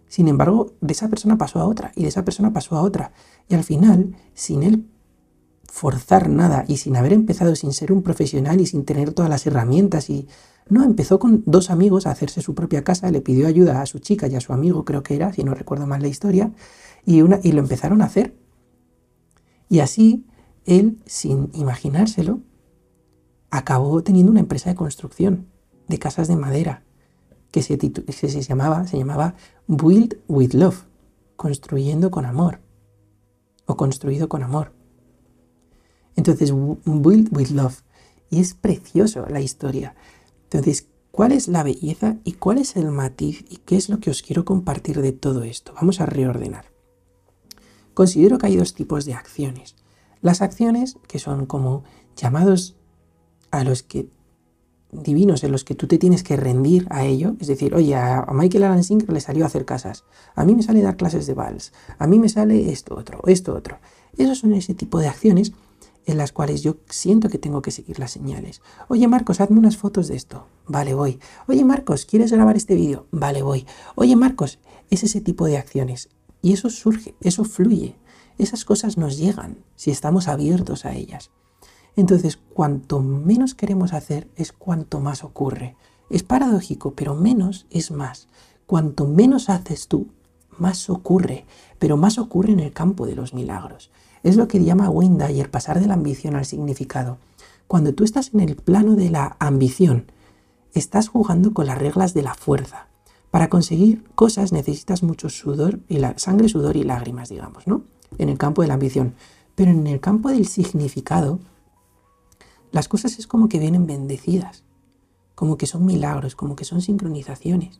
Sin 0.07 0.27
embargo, 0.27 0.74
de 0.81 0.93
esa 0.93 1.07
persona 1.07 1.38
pasó 1.38 1.60
a 1.60 1.65
otra 1.65 1.91
y 1.95 2.03
de 2.03 2.10
esa 2.10 2.24
persona 2.24 2.53
pasó 2.53 2.75
a 2.75 2.81
otra 2.81 3.13
y 3.50 3.55
al 3.55 3.63
final, 3.63 4.15
sin 4.33 4.63
él 4.63 4.86
forzar 5.65 6.29
nada 6.29 6.65
y 6.67 6.77
sin 6.77 6.95
haber 6.95 7.13
empezado 7.13 7.55
sin 7.55 7.74
ser 7.74 7.91
un 7.91 8.03
profesional 8.03 8.62
y 8.62 8.67
sin 8.67 8.86
tener 8.86 9.12
todas 9.13 9.29
las 9.29 9.48
herramientas 9.48 10.10
y 10.10 10.27
no, 10.69 10.83
empezó 10.83 11.19
con 11.19 11.43
dos 11.45 11.69
amigos 11.69 12.05
a 12.05 12.12
hacerse 12.12 12.41
su 12.41 12.55
propia 12.55 12.83
casa, 12.83 13.12
le 13.12 13.22
pidió 13.22 13.48
ayuda 13.48 13.81
a 13.81 13.86
su 13.86 14.00
chica 14.00 14.27
y 14.27 14.36
a 14.36 14.39
su 14.39 14.53
amigo, 14.53 14.86
creo 14.86 15.03
que 15.03 15.15
era, 15.15 15.33
si 15.33 15.43
no 15.43 15.53
recuerdo 15.53 15.88
mal 15.88 16.01
la 16.01 16.07
historia, 16.07 16.51
y, 17.05 17.22
una, 17.22 17.39
y 17.43 17.51
lo 17.51 17.60
empezaron 17.60 18.01
a 18.01 18.05
hacer. 18.05 18.38
Y 19.67 19.79
así, 19.79 20.25
él, 20.65 21.01
sin 21.05 21.50
imaginárselo, 21.53 22.39
acabó 23.50 24.03
teniendo 24.03 24.31
una 24.31 24.39
empresa 24.39 24.69
de 24.69 24.75
construcción 24.75 25.48
de 25.88 26.00
casas 26.00 26.27
de 26.27 26.38
madera 26.38 26.83
que 27.53 27.62
se, 27.62 27.77
se, 27.77 28.41
llamaba, 28.41 28.88
se 28.88 28.98
llamaba 28.98 29.36
Build 29.67 30.17
with 30.27 30.53
Love, 30.53 30.86
construyendo 31.36 32.10
con 32.10 32.25
amor, 32.25 32.62
o 33.67 33.77
construido 33.77 34.27
con 34.27 34.41
amor. 34.41 34.74
Entonces, 36.15 36.51
Build 36.51 37.29
with 37.38 37.50
Love. 37.50 37.83
Y 38.31 38.39
es 38.39 38.55
precioso 38.55 39.27
la 39.29 39.39
historia. 39.39 39.93
Entonces, 40.45 40.88
¿cuál 41.12 41.31
es 41.31 41.48
la 41.48 41.62
belleza 41.62 42.17
y 42.24 42.33
cuál 42.33 42.57
es 42.57 42.75
el 42.75 42.89
matiz 42.89 43.45
y 43.48 43.57
qué 43.57 43.75
es 43.75 43.88
lo 43.88 44.00
que 44.00 44.10
os 44.10 44.24
quiero 44.24 44.45
compartir 44.45 45.00
de 45.00 45.12
todo 45.12 45.43
esto? 45.43 45.75
Vamos 45.75 46.01
a 46.01 46.07
reordenar. 46.07 46.65
Considero 47.93 48.39
que 48.39 48.48
hay 48.48 48.55
dos 48.55 48.74
tipos 48.74 49.05
de 49.05 49.13
acciones. 49.13 49.75
Las 50.22 50.41
acciones 50.41 50.98
que 51.07 51.19
son 51.19 51.45
como 51.45 51.83
llamados 52.15 52.75
a 53.51 53.63
los 53.63 53.83
que 53.83 54.10
divinos 54.93 55.43
en 55.43 55.51
los 55.51 55.63
que 55.63 55.75
tú 55.75 55.88
te 55.88 55.97
tienes 55.97 56.23
que 56.23 56.35
rendir 56.35 56.88
a 56.89 57.05
ello, 57.05 57.35
es 57.39 57.47
decir, 57.47 57.73
oye, 57.75 57.95
a 57.95 58.25
Michael 58.31 58.65
Alan 58.65 58.83
Singer 58.83 59.12
le 59.12 59.21
salió 59.21 59.43
a 59.43 59.47
hacer 59.47 59.65
casas, 59.65 60.03
a 60.35 60.45
mí 60.45 60.55
me 60.55 60.63
sale 60.63 60.81
dar 60.81 60.97
clases 60.97 61.27
de 61.27 61.33
vals, 61.33 61.73
a 61.97 62.07
mí 62.07 62.19
me 62.19 62.29
sale 62.29 62.71
esto 62.71 62.95
otro, 62.95 63.21
esto 63.27 63.53
otro. 63.55 63.79
Esos 64.17 64.39
son 64.39 64.53
ese 64.53 64.75
tipo 64.75 65.00
de 65.00 65.07
acciones 65.07 65.53
en 66.05 66.17
las 66.17 66.31
cuales 66.31 66.62
yo 66.62 66.77
siento 66.89 67.29
que 67.29 67.38
tengo 67.38 67.62
que 67.62 67.71
seguir 67.71 68.00
las 68.00 68.12
señales. 68.12 68.62
Oye 68.88 69.07
Marcos, 69.07 69.41
hazme 69.41 69.59
unas 69.59 69.77
fotos 69.77 70.07
de 70.07 70.15
esto. 70.15 70.47
Vale, 70.67 70.93
voy. 70.93 71.19
Oye 71.47 71.63
Marcos, 71.63 72.05
¿quieres 72.05 72.31
grabar 72.31 72.55
este 72.57 72.75
vídeo? 72.75 73.07
Vale, 73.12 73.41
voy. 73.41 73.65
Oye 73.95 74.15
Marcos, 74.15 74.59
es 74.89 75.03
ese 75.03 75.21
tipo 75.21 75.45
de 75.45 75.57
acciones. 75.57 76.09
Y 76.41 76.53
eso 76.53 76.69
surge, 76.69 77.15
eso 77.21 77.45
fluye. 77.45 77.95
Esas 78.38 78.65
cosas 78.65 78.97
nos 78.97 79.17
llegan 79.17 79.63
si 79.75 79.91
estamos 79.91 80.27
abiertos 80.27 80.85
a 80.85 80.93
ellas. 80.93 81.31
Entonces, 81.95 82.39
cuanto 82.53 83.01
menos 83.01 83.55
queremos 83.55 83.93
hacer 83.93 84.27
es 84.35 84.51
cuanto 84.51 85.00
más 85.00 85.23
ocurre. 85.23 85.75
Es 86.09 86.23
paradójico, 86.23 86.93
pero 86.93 87.15
menos 87.15 87.65
es 87.69 87.91
más. 87.91 88.27
Cuanto 88.65 89.07
menos 89.07 89.50
haces 89.50 89.88
tú, 89.88 90.07
más 90.57 90.89
ocurre, 90.89 91.45
pero 91.79 91.97
más 91.97 92.17
ocurre 92.17 92.51
en 92.53 92.59
el 92.59 92.73
campo 92.73 93.05
de 93.05 93.15
los 93.15 93.33
milagros. 93.33 93.91
Es 94.23 94.38
lo 94.38 94.47
que 94.47 94.63
llama 94.63 94.89
Wayne 94.89 95.27
Dyer 95.27 95.51
pasar 95.51 95.79
de 95.79 95.88
la 95.88 95.95
ambición 95.95 96.35
al 96.35 96.45
significado. 96.45 97.17
Cuando 97.67 97.93
tú 97.93 98.03
estás 98.03 98.33
en 98.33 98.39
el 98.39 98.55
plano 98.55 98.95
de 98.95 99.09
la 99.09 99.35
ambición, 99.39 100.05
estás 100.73 101.09
jugando 101.09 101.53
con 101.53 101.65
las 101.65 101.77
reglas 101.77 102.13
de 102.13 102.23
la 102.23 102.33
fuerza. 102.33 102.88
Para 103.31 103.50
conseguir 103.50 104.03
cosas 104.15 104.51
necesitas 104.51 105.03
mucho 105.03 105.29
sudor 105.29 105.79
y 105.89 105.97
la 105.97 106.17
sangre, 106.17 106.50
sudor 106.50 106.77
y 106.77 106.83
lágrimas, 106.83 107.29
digamos, 107.29 107.67
¿no? 107.67 107.81
En 108.17 108.29
el 108.29 108.38
campo 108.38 108.62
de 108.62 108.67
la 108.67 108.75
ambición. 108.75 109.15
Pero 109.55 109.71
en 109.71 109.88
el 109.88 110.00
campo 110.00 110.29
del 110.29 110.47
significado, 110.47 111.39
las 112.74 112.89
cosas 112.89 113.18
es 113.20 113.25
como 113.25 113.48
que 113.48 113.60
vienen 113.60 113.88
bendecidas, 113.88 114.65
como 115.34 115.56
que 115.56 115.65
son 115.65 115.86
milagros, 115.86 116.36
como 116.36 116.58
que 116.58 116.65
son 116.65 116.82
sincronizaciones. 116.82 117.80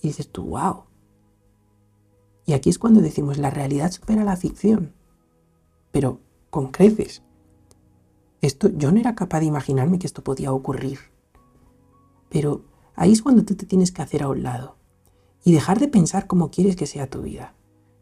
Y 0.00 0.08
dices 0.08 0.28
tú, 0.30 0.44
wow. 0.44 0.84
Y 2.46 2.52
aquí 2.52 2.70
es 2.70 2.78
cuando 2.78 3.00
decimos, 3.00 3.38
la 3.38 3.50
realidad 3.50 3.90
supera 3.90 4.22
la 4.22 4.36
ficción 4.36 4.94
pero 5.92 6.20
con 6.50 6.72
creces. 6.72 7.22
Esto, 8.40 8.68
yo 8.70 8.90
no 8.90 8.98
era 8.98 9.14
capaz 9.14 9.40
de 9.40 9.46
imaginarme 9.46 10.00
que 10.00 10.06
esto 10.08 10.24
podía 10.24 10.52
ocurrir. 10.52 10.98
Pero 12.28 12.64
ahí 12.96 13.12
es 13.12 13.22
cuando 13.22 13.44
tú 13.44 13.54
te 13.54 13.66
tienes 13.66 13.92
que 13.92 14.02
hacer 14.02 14.24
a 14.24 14.28
un 14.28 14.42
lado 14.42 14.76
y 15.44 15.52
dejar 15.52 15.78
de 15.78 15.88
pensar 15.88 16.26
cómo 16.26 16.50
quieres 16.50 16.74
que 16.74 16.86
sea 16.86 17.08
tu 17.08 17.22
vida. 17.22 17.54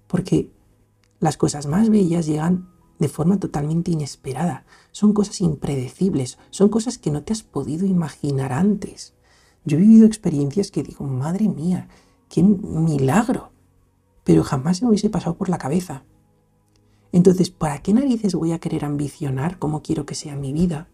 Porque 0.06 0.50
las 1.18 1.36
cosas 1.36 1.66
más 1.66 1.90
bellas 1.90 2.26
llegan 2.26 2.69
de 3.00 3.08
forma 3.08 3.40
totalmente 3.40 3.90
inesperada. 3.90 4.64
Son 4.92 5.12
cosas 5.12 5.40
impredecibles, 5.40 6.38
son 6.50 6.68
cosas 6.68 6.98
que 6.98 7.10
no 7.10 7.22
te 7.24 7.32
has 7.32 7.42
podido 7.42 7.86
imaginar 7.86 8.52
antes. 8.52 9.14
Yo 9.64 9.78
he 9.78 9.80
vivido 9.80 10.06
experiencias 10.06 10.70
que 10.70 10.82
digo, 10.82 11.06
madre 11.06 11.48
mía, 11.48 11.88
qué 12.28 12.42
milagro. 12.42 13.50
Pero 14.22 14.44
jamás 14.44 14.76
se 14.76 14.84
me 14.84 14.90
hubiese 14.90 15.10
pasado 15.10 15.36
por 15.36 15.48
la 15.48 15.58
cabeza. 15.58 16.04
Entonces, 17.10 17.50
¿para 17.50 17.82
qué 17.82 17.94
narices 17.94 18.34
voy 18.34 18.52
a 18.52 18.60
querer 18.60 18.84
ambicionar 18.84 19.58
cómo 19.58 19.82
quiero 19.82 20.04
que 20.04 20.14
sea 20.14 20.36
mi 20.36 20.52
vida? 20.52 20.88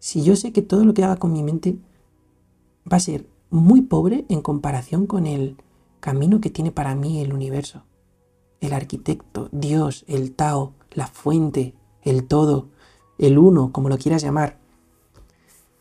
Si 0.00 0.24
yo 0.24 0.34
sé 0.34 0.52
que 0.52 0.62
todo 0.62 0.84
lo 0.84 0.92
que 0.92 1.04
haga 1.04 1.16
con 1.16 1.32
mi 1.32 1.44
mente 1.44 1.78
va 2.92 2.96
a 2.96 3.00
ser 3.00 3.28
muy 3.48 3.82
pobre 3.82 4.26
en 4.28 4.42
comparación 4.42 5.06
con 5.06 5.26
el 5.26 5.56
camino 6.00 6.40
que 6.40 6.50
tiene 6.50 6.72
para 6.72 6.96
mí 6.96 7.20
el 7.20 7.32
universo, 7.32 7.84
el 8.62 8.72
arquitecto, 8.72 9.48
Dios, 9.52 10.04
el 10.06 10.32
Tao, 10.32 10.72
la 10.92 11.08
fuente, 11.08 11.74
el 12.02 12.24
todo, 12.24 12.68
el 13.18 13.36
uno, 13.36 13.72
como 13.72 13.88
lo 13.88 13.98
quieras 13.98 14.22
llamar. 14.22 14.56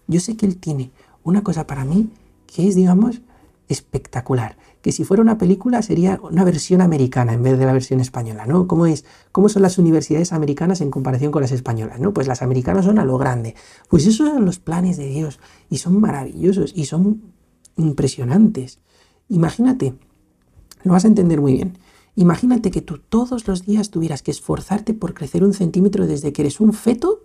Yo 0.08 0.20
sé 0.20 0.36
que 0.36 0.48
Él 0.48 0.58
tiene 0.58 0.92
una 1.24 1.44
cosa 1.44 1.68
para 1.68 1.86
mí 1.86 2.10
que 2.48 2.68
es, 2.68 2.76
digamos, 2.76 3.22
espectacular. 3.70 4.58
Que 4.82 4.92
si 4.92 5.04
fuera 5.04 5.22
una 5.22 5.38
película 5.38 5.84
sería 5.84 6.20
una 6.24 6.44
versión 6.44 6.82
americana 6.82 7.34
en 7.34 7.44
vez 7.44 7.58
de 7.60 7.66
la 7.66 7.72
versión 7.72 8.00
española, 8.00 8.48
¿no? 8.48 8.68
¿Cómo, 8.68 8.88
es, 8.88 9.06
¿Cómo 9.32 9.48
son 9.48 9.62
las 9.62 9.78
universidades 9.78 10.34
americanas 10.34 10.82
en 10.82 10.90
comparación 10.90 11.32
con 11.32 11.44
las 11.44 11.52
españolas? 11.52 12.00
¿no? 12.00 12.14
Pues 12.14 12.28
las 12.28 12.42
americanas 12.42 12.86
son 12.86 12.98
a 12.98 13.06
lo 13.06 13.18
grande. 13.20 13.56
Pues 13.90 14.08
esos 14.08 14.28
son 14.28 14.44
los 14.44 14.58
planes 14.58 14.98
de 14.98 15.08
Dios 15.08 15.40
y 15.70 15.78
son 15.78 16.02
maravillosos 16.02 16.74
y 16.76 16.86
son 16.86 17.22
impresionantes. 17.78 18.80
Imagínate, 19.30 19.94
lo 20.84 20.94
vas 20.94 21.06
a 21.06 21.10
entender 21.10 21.40
muy 21.40 21.54
bien. 21.54 21.78
Imagínate 22.16 22.72
que 22.72 22.82
tú 22.82 22.98
todos 22.98 23.48
los 23.48 23.66
días 23.66 23.90
tuvieras 23.90 24.22
que 24.22 24.32
esforzarte 24.32 24.94
por 24.94 25.14
crecer 25.14 25.44
un 25.44 25.54
centímetro 25.54 26.08
desde 26.08 26.34
que 26.34 26.42
eres 26.42 26.60
un 26.60 26.74
feto 26.74 27.22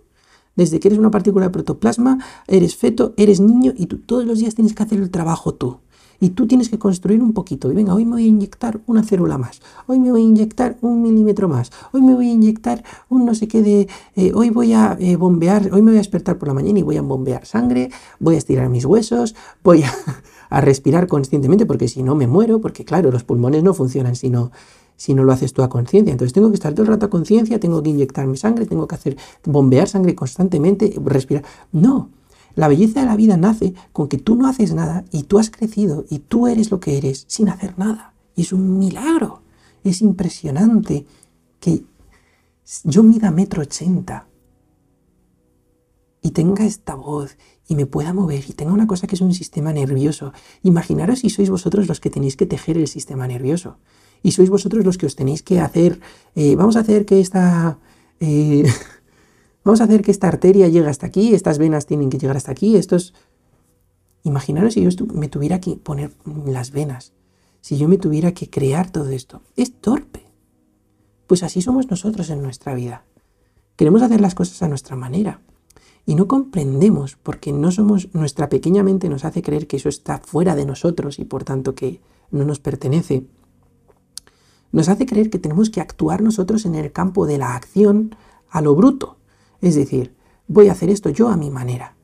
desde 0.57 0.79
que 0.79 0.89
eres 0.89 0.99
una 0.99 1.11
partícula 1.11 1.45
de 1.45 1.51
protoplasma, 1.51 2.17
eres 2.47 2.75
feto, 2.75 3.13
eres 3.15 3.39
niño 3.39 3.73
y 3.77 3.85
tú 3.85 3.99
todos 3.99 4.25
los 4.25 4.39
días 4.39 4.55
tienes 4.55 4.73
que 4.73 4.83
hacer 4.83 4.99
el 4.99 5.11
trabajo 5.11 5.53
tú. 5.53 5.79
Y 6.19 6.29
tú 6.29 6.47
tienes 6.47 6.69
que 6.69 6.79
construir 6.79 7.21
un 7.21 7.33
poquito. 7.33 7.71
Y 7.71 7.75
venga, 7.75 7.93
hoy 7.93 8.05
me 8.05 8.13
voy 8.13 8.25
a 8.25 8.27
inyectar 8.27 8.79
una 8.87 9.03
célula 9.03 9.37
más. 9.37 9.61
Hoy 9.85 9.99
me 9.99 10.11
voy 10.11 10.21
a 10.21 10.25
inyectar 10.25 10.77
un 10.81 11.01
milímetro 11.01 11.47
más. 11.47 11.71
Hoy 11.91 12.01
me 12.01 12.13
voy 12.13 12.29
a 12.29 12.33
inyectar 12.33 12.83
un 13.09 13.25
no 13.25 13.35
sé 13.35 13.47
qué 13.47 13.61
de... 13.61 13.87
Eh, 14.15 14.31
hoy 14.33 14.49
voy 14.49 14.73
a 14.73 14.97
eh, 14.99 15.15
bombear, 15.15 15.69
hoy 15.73 15.81
me 15.81 15.91
voy 15.91 15.95
a 15.95 15.99
despertar 15.99 16.37
por 16.37 16.47
la 16.47 16.53
mañana 16.53 16.79
y 16.79 16.83
voy 16.83 16.97
a 16.97 17.01
bombear 17.01 17.45
sangre, 17.45 17.89
voy 18.19 18.35
a 18.35 18.37
estirar 18.37 18.69
mis 18.69 18.85
huesos, 18.85 19.35
voy 19.63 19.83
a, 19.83 19.93
a 20.49 20.61
respirar 20.61 21.07
conscientemente 21.07 21.65
porque 21.65 21.87
si 21.87 22.03
no 22.03 22.15
me 22.15 22.27
muero, 22.27 22.61
porque 22.61 22.85
claro, 22.85 23.11
los 23.11 23.23
pulmones 23.23 23.63
no 23.63 23.73
funcionan 23.73 24.15
si 24.15 24.29
no, 24.29 24.51
si 24.97 25.13
no 25.13 25.23
lo 25.23 25.31
haces 25.31 25.53
tú 25.53 25.61
a 25.61 25.69
conciencia. 25.69 26.11
Entonces 26.11 26.33
tengo 26.33 26.49
que 26.49 26.55
estar 26.55 26.73
todo 26.73 26.83
el 26.83 26.89
rato 26.89 27.05
a 27.05 27.09
conciencia, 27.09 27.59
tengo 27.59 27.81
que 27.81 27.89
inyectar 27.89 28.27
mi 28.27 28.35
sangre, 28.35 28.65
tengo 28.65 28.87
que 28.87 28.95
hacer 28.95 29.17
bombear 29.45 29.87
sangre 29.87 30.15
constantemente, 30.15 30.93
respirar. 31.05 31.43
No, 31.71 32.09
la 32.57 32.67
belleza 32.67 33.01
de 33.01 33.05
la 33.05 33.15
vida 33.15 33.37
nace 33.37 33.75
con 33.93 34.09
que 34.09 34.17
tú 34.17 34.35
no 34.35 34.47
haces 34.47 34.73
nada 34.73 35.05
y 35.11 35.23
tú 35.23 35.37
has 35.37 35.51
crecido 35.51 36.05
y 36.09 36.17
tú 36.19 36.47
eres 36.47 36.71
lo 36.71 36.79
que 36.79 36.97
eres 36.97 37.25
sin 37.27 37.49
hacer 37.49 37.77
nada. 37.77 38.15
Y 38.35 38.41
es 38.41 38.51
un 38.51 38.79
milagro. 38.79 39.43
Es 39.83 40.01
impresionante 40.01 41.05
que 41.59 41.83
yo 42.83 43.03
mida 43.03 43.29
metro 43.29 43.61
ochenta 43.61 44.27
y 46.23 46.31
tenga 46.31 46.65
esta 46.65 46.95
voz 46.95 47.37
y 47.67 47.75
me 47.75 47.85
pueda 47.85 48.11
mover 48.11 48.43
y 48.47 48.53
tenga 48.53 48.73
una 48.73 48.87
cosa 48.87 49.05
que 49.05 49.13
es 49.13 49.21
un 49.21 49.35
sistema 49.35 49.71
nervioso. 49.71 50.33
Imaginaros 50.63 51.19
si 51.19 51.29
sois 51.29 51.51
vosotros 51.51 51.87
los 51.87 51.99
que 51.99 52.09
tenéis 52.09 52.35
que 52.35 52.47
tejer 52.47 52.79
el 52.79 52.87
sistema 52.87 53.27
nervioso 53.27 53.77
y 54.23 54.31
sois 54.31 54.49
vosotros 54.49 54.83
los 54.83 54.97
que 54.97 55.05
os 55.05 55.15
tenéis 55.15 55.43
que 55.43 55.59
hacer, 55.59 55.99
eh, 56.33 56.55
vamos 56.55 56.75
a 56.75 56.79
hacer 56.79 57.05
que 57.05 57.19
esta... 57.19 57.77
Eh, 58.19 58.65
Vamos 59.67 59.81
a 59.81 59.83
hacer 59.83 60.01
que 60.01 60.11
esta 60.11 60.29
arteria 60.29 60.69
llegue 60.69 60.87
hasta 60.87 61.07
aquí, 61.07 61.35
estas 61.35 61.57
venas 61.57 61.87
tienen 61.87 62.09
que 62.09 62.17
llegar 62.17 62.37
hasta 62.37 62.53
aquí, 62.53 62.77
estos... 62.77 63.13
Imaginaros 64.23 64.75
si 64.75 64.81
yo 64.81 65.05
me 65.07 65.27
tuviera 65.27 65.59
que 65.59 65.75
poner 65.75 66.13
las 66.45 66.71
venas, 66.71 67.11
si 67.59 67.77
yo 67.77 67.89
me 67.89 67.97
tuviera 67.97 68.31
que 68.31 68.49
crear 68.49 68.89
todo 68.89 69.09
esto. 69.09 69.41
Es 69.57 69.73
torpe. 69.73 70.23
Pues 71.27 71.43
así 71.43 71.61
somos 71.61 71.89
nosotros 71.89 72.29
en 72.29 72.41
nuestra 72.41 72.75
vida. 72.75 73.03
Queremos 73.75 74.01
hacer 74.01 74.21
las 74.21 74.35
cosas 74.35 74.63
a 74.63 74.69
nuestra 74.69 74.95
manera. 74.95 75.41
Y 76.05 76.15
no 76.15 76.29
comprendemos 76.29 77.17
porque 77.21 77.51
no 77.51 77.69
somos, 77.73 78.07
nuestra 78.13 78.47
pequeña 78.47 78.83
mente 78.83 79.09
nos 79.09 79.25
hace 79.25 79.41
creer 79.41 79.67
que 79.67 79.75
eso 79.75 79.89
está 79.89 80.19
fuera 80.19 80.55
de 80.55 80.65
nosotros 80.65 81.19
y 81.19 81.25
por 81.25 81.43
tanto 81.43 81.75
que 81.75 81.99
no 82.31 82.45
nos 82.45 82.61
pertenece. 82.61 83.25
Nos 84.71 84.87
hace 84.87 85.05
creer 85.05 85.29
que 85.29 85.39
tenemos 85.39 85.69
que 85.69 85.81
actuar 85.81 86.21
nosotros 86.21 86.65
en 86.65 86.75
el 86.75 86.93
campo 86.93 87.25
de 87.25 87.37
la 87.37 87.53
acción 87.53 88.15
a 88.49 88.61
lo 88.61 88.73
bruto. 88.73 89.16
Es 89.61 89.75
decir, 89.75 90.15
voy 90.47 90.69
a 90.69 90.71
hacer 90.71 90.89
esto 90.89 91.09
yo 91.09 91.29
a 91.29 91.37
mi 91.37 91.49
manera. 91.49 91.95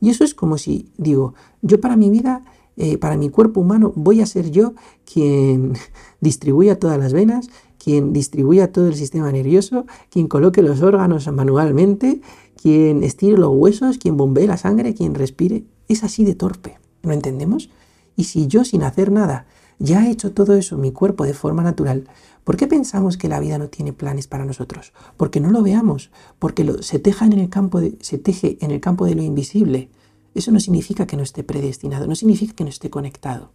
Y 0.00 0.10
eso 0.10 0.24
es 0.24 0.34
como 0.34 0.58
si 0.58 0.92
digo, 0.96 1.34
yo 1.62 1.80
para 1.80 1.96
mi 1.96 2.10
vida, 2.10 2.42
eh, 2.76 2.98
para 2.98 3.16
mi 3.16 3.30
cuerpo 3.30 3.60
humano, 3.60 3.92
voy 3.96 4.20
a 4.20 4.26
ser 4.26 4.50
yo 4.50 4.74
quien 5.10 5.74
distribuya 6.20 6.78
todas 6.78 6.98
las 6.98 7.12
venas, 7.12 7.48
quien 7.82 8.12
distribuya 8.12 8.72
todo 8.72 8.88
el 8.88 8.96
sistema 8.96 9.30
nervioso, 9.32 9.86
quien 10.10 10.28
coloque 10.28 10.62
los 10.62 10.82
órganos 10.82 11.30
manualmente, 11.32 12.20
quien 12.60 13.04
estire 13.04 13.38
los 13.38 13.54
huesos, 13.54 13.98
quien 13.98 14.16
bombee 14.16 14.46
la 14.46 14.56
sangre, 14.56 14.94
quien 14.94 15.14
respire. 15.14 15.64
Es 15.88 16.02
así 16.02 16.24
de 16.24 16.34
torpe. 16.34 16.78
¿Lo 17.02 17.12
entendemos? 17.12 17.70
Y 18.16 18.24
si 18.24 18.48
yo 18.48 18.64
sin 18.64 18.82
hacer 18.82 19.12
nada 19.12 19.46
ya 19.78 20.06
he 20.06 20.10
hecho 20.10 20.32
todo 20.32 20.54
eso 20.54 20.76
mi 20.78 20.92
cuerpo 20.92 21.24
de 21.24 21.34
forma 21.34 21.62
natural, 21.62 22.08
¿Por 22.46 22.56
qué 22.56 22.68
pensamos 22.68 23.16
que 23.16 23.28
la 23.28 23.40
vida 23.40 23.58
no 23.58 23.70
tiene 23.70 23.92
planes 23.92 24.28
para 24.28 24.44
nosotros? 24.44 24.92
Porque 25.16 25.40
no 25.40 25.50
lo 25.50 25.64
veamos, 25.64 26.12
porque 26.38 26.76
se, 26.80 27.00
teja 27.00 27.26
en 27.26 27.32
el 27.32 27.48
campo 27.48 27.80
se 28.00 28.18
teje 28.18 28.56
en 28.60 28.70
el 28.70 28.80
campo 28.80 29.04
de 29.04 29.16
lo 29.16 29.22
invisible. 29.24 29.90
Eso 30.32 30.52
no 30.52 30.60
significa 30.60 31.08
que 31.08 31.16
no 31.16 31.24
esté 31.24 31.42
predestinado, 31.42 32.06
no 32.06 32.14
significa 32.14 32.54
que 32.54 32.62
no 32.62 32.70
esté 32.70 32.88
conectado. 32.88 33.50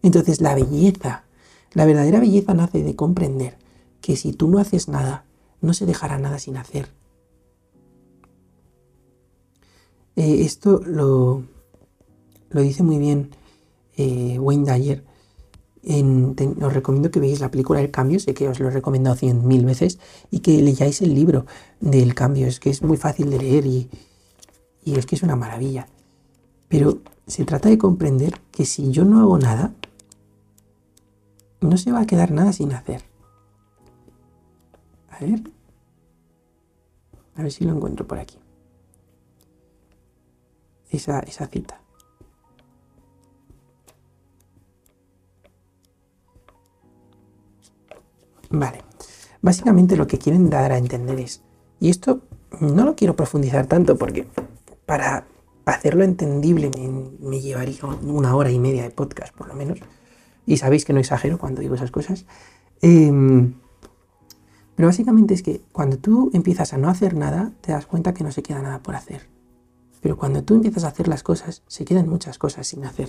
Entonces 0.00 0.40
la 0.40 0.54
belleza, 0.54 1.24
la 1.72 1.84
verdadera 1.84 2.20
belleza 2.20 2.54
nace 2.54 2.84
de 2.84 2.94
comprender 2.94 3.58
que 4.00 4.14
si 4.14 4.32
tú 4.32 4.46
no 4.46 4.60
haces 4.60 4.86
nada, 4.86 5.24
no 5.60 5.74
se 5.74 5.84
dejará 5.84 6.20
nada 6.20 6.38
sin 6.38 6.58
hacer. 6.58 6.88
Eh, 10.14 10.44
esto 10.44 10.80
lo, 10.86 11.42
lo, 12.50 12.60
dice 12.60 12.84
muy 12.84 12.98
bien 12.98 13.30
eh, 13.96 14.38
Wayne 14.38 14.72
Dyer 14.72 15.04
os 15.84 16.72
recomiendo 16.72 17.10
que 17.10 17.18
veáis 17.20 17.40
la 17.40 17.50
película 17.50 17.80
El 17.80 17.90
Cambio, 17.90 18.20
sé 18.20 18.34
que 18.34 18.48
os 18.48 18.60
lo 18.60 18.68
he 18.68 18.70
recomendado 18.70 19.16
cien 19.16 19.46
mil 19.46 19.64
veces, 19.64 19.98
y 20.30 20.40
que 20.40 20.62
leáis 20.62 21.02
el 21.02 21.14
libro 21.14 21.46
del 21.80 22.14
cambio. 22.14 22.46
Es 22.46 22.60
que 22.60 22.70
es 22.70 22.82
muy 22.82 22.96
fácil 22.96 23.30
de 23.30 23.38
leer 23.38 23.66
y, 23.66 23.90
y 24.84 24.98
es 24.98 25.06
que 25.06 25.16
es 25.16 25.22
una 25.22 25.36
maravilla. 25.36 25.88
Pero 26.68 27.00
se 27.26 27.44
trata 27.44 27.68
de 27.68 27.78
comprender 27.78 28.40
que 28.52 28.64
si 28.64 28.92
yo 28.92 29.04
no 29.04 29.20
hago 29.20 29.38
nada, 29.38 29.74
no 31.60 31.76
se 31.76 31.90
va 31.92 32.00
a 32.00 32.06
quedar 32.06 32.30
nada 32.30 32.52
sin 32.52 32.72
hacer. 32.72 33.02
A 35.10 35.18
ver, 35.18 35.42
A 37.34 37.42
ver 37.42 37.50
si 37.50 37.64
lo 37.64 37.74
encuentro 37.74 38.06
por 38.06 38.18
aquí. 38.18 38.38
Esa, 40.90 41.20
esa 41.20 41.46
cita. 41.46 41.81
Vale. 48.52 48.82
Básicamente 49.40 49.96
lo 49.96 50.06
que 50.06 50.18
quieren 50.18 50.50
dar 50.50 50.70
a 50.72 50.78
entender 50.78 51.18
es, 51.18 51.42
y 51.80 51.90
esto 51.90 52.20
no 52.60 52.84
lo 52.84 52.94
quiero 52.94 53.16
profundizar 53.16 53.66
tanto 53.66 53.96
porque 53.96 54.26
para 54.86 55.26
hacerlo 55.64 56.04
entendible 56.04 56.70
me, 57.20 57.40
llevaría 57.40 57.84
una 58.02 58.36
hora 58.36 58.50
y 58.50 58.58
media 58.58 58.82
de 58.82 58.90
podcast 58.90 59.34
por 59.34 59.48
lo 59.48 59.54
menos, 59.54 59.80
y 60.46 60.58
sabéis 60.58 60.84
que 60.84 60.92
no 60.92 61.00
exagero 61.00 61.38
cuando 61.38 61.60
digo 61.60 61.74
esas 61.74 61.90
cosas. 61.90 62.26
Em, 62.82 63.54
pero 64.74 64.88
básicamente 64.88 65.34
es 65.34 65.42
que 65.42 65.62
cuando 65.72 65.98
tú 65.98 66.30
empiezas 66.34 66.72
a 66.72 66.78
no 66.78 66.88
hacer 66.88 67.14
nada, 67.14 67.52
te 67.60 67.72
das 67.72 67.86
cuenta 67.86 68.14
que 68.14 68.24
no 68.24 68.32
se 68.32 68.42
queda 68.42 68.60
nada 68.62 68.82
por 68.82 68.94
hacer. 68.96 69.28
Pero 70.00 70.16
cuando 70.16 70.42
tú 70.42 70.54
empiezas 70.54 70.84
a 70.84 70.88
hacer 70.88 71.08
las 71.08 71.22
cosas, 71.22 71.62
se 71.68 71.84
quedan 71.84 72.08
muchas 72.08 72.38
cosas 72.38 72.66
sin 72.66 72.84
hacer. 72.84 73.08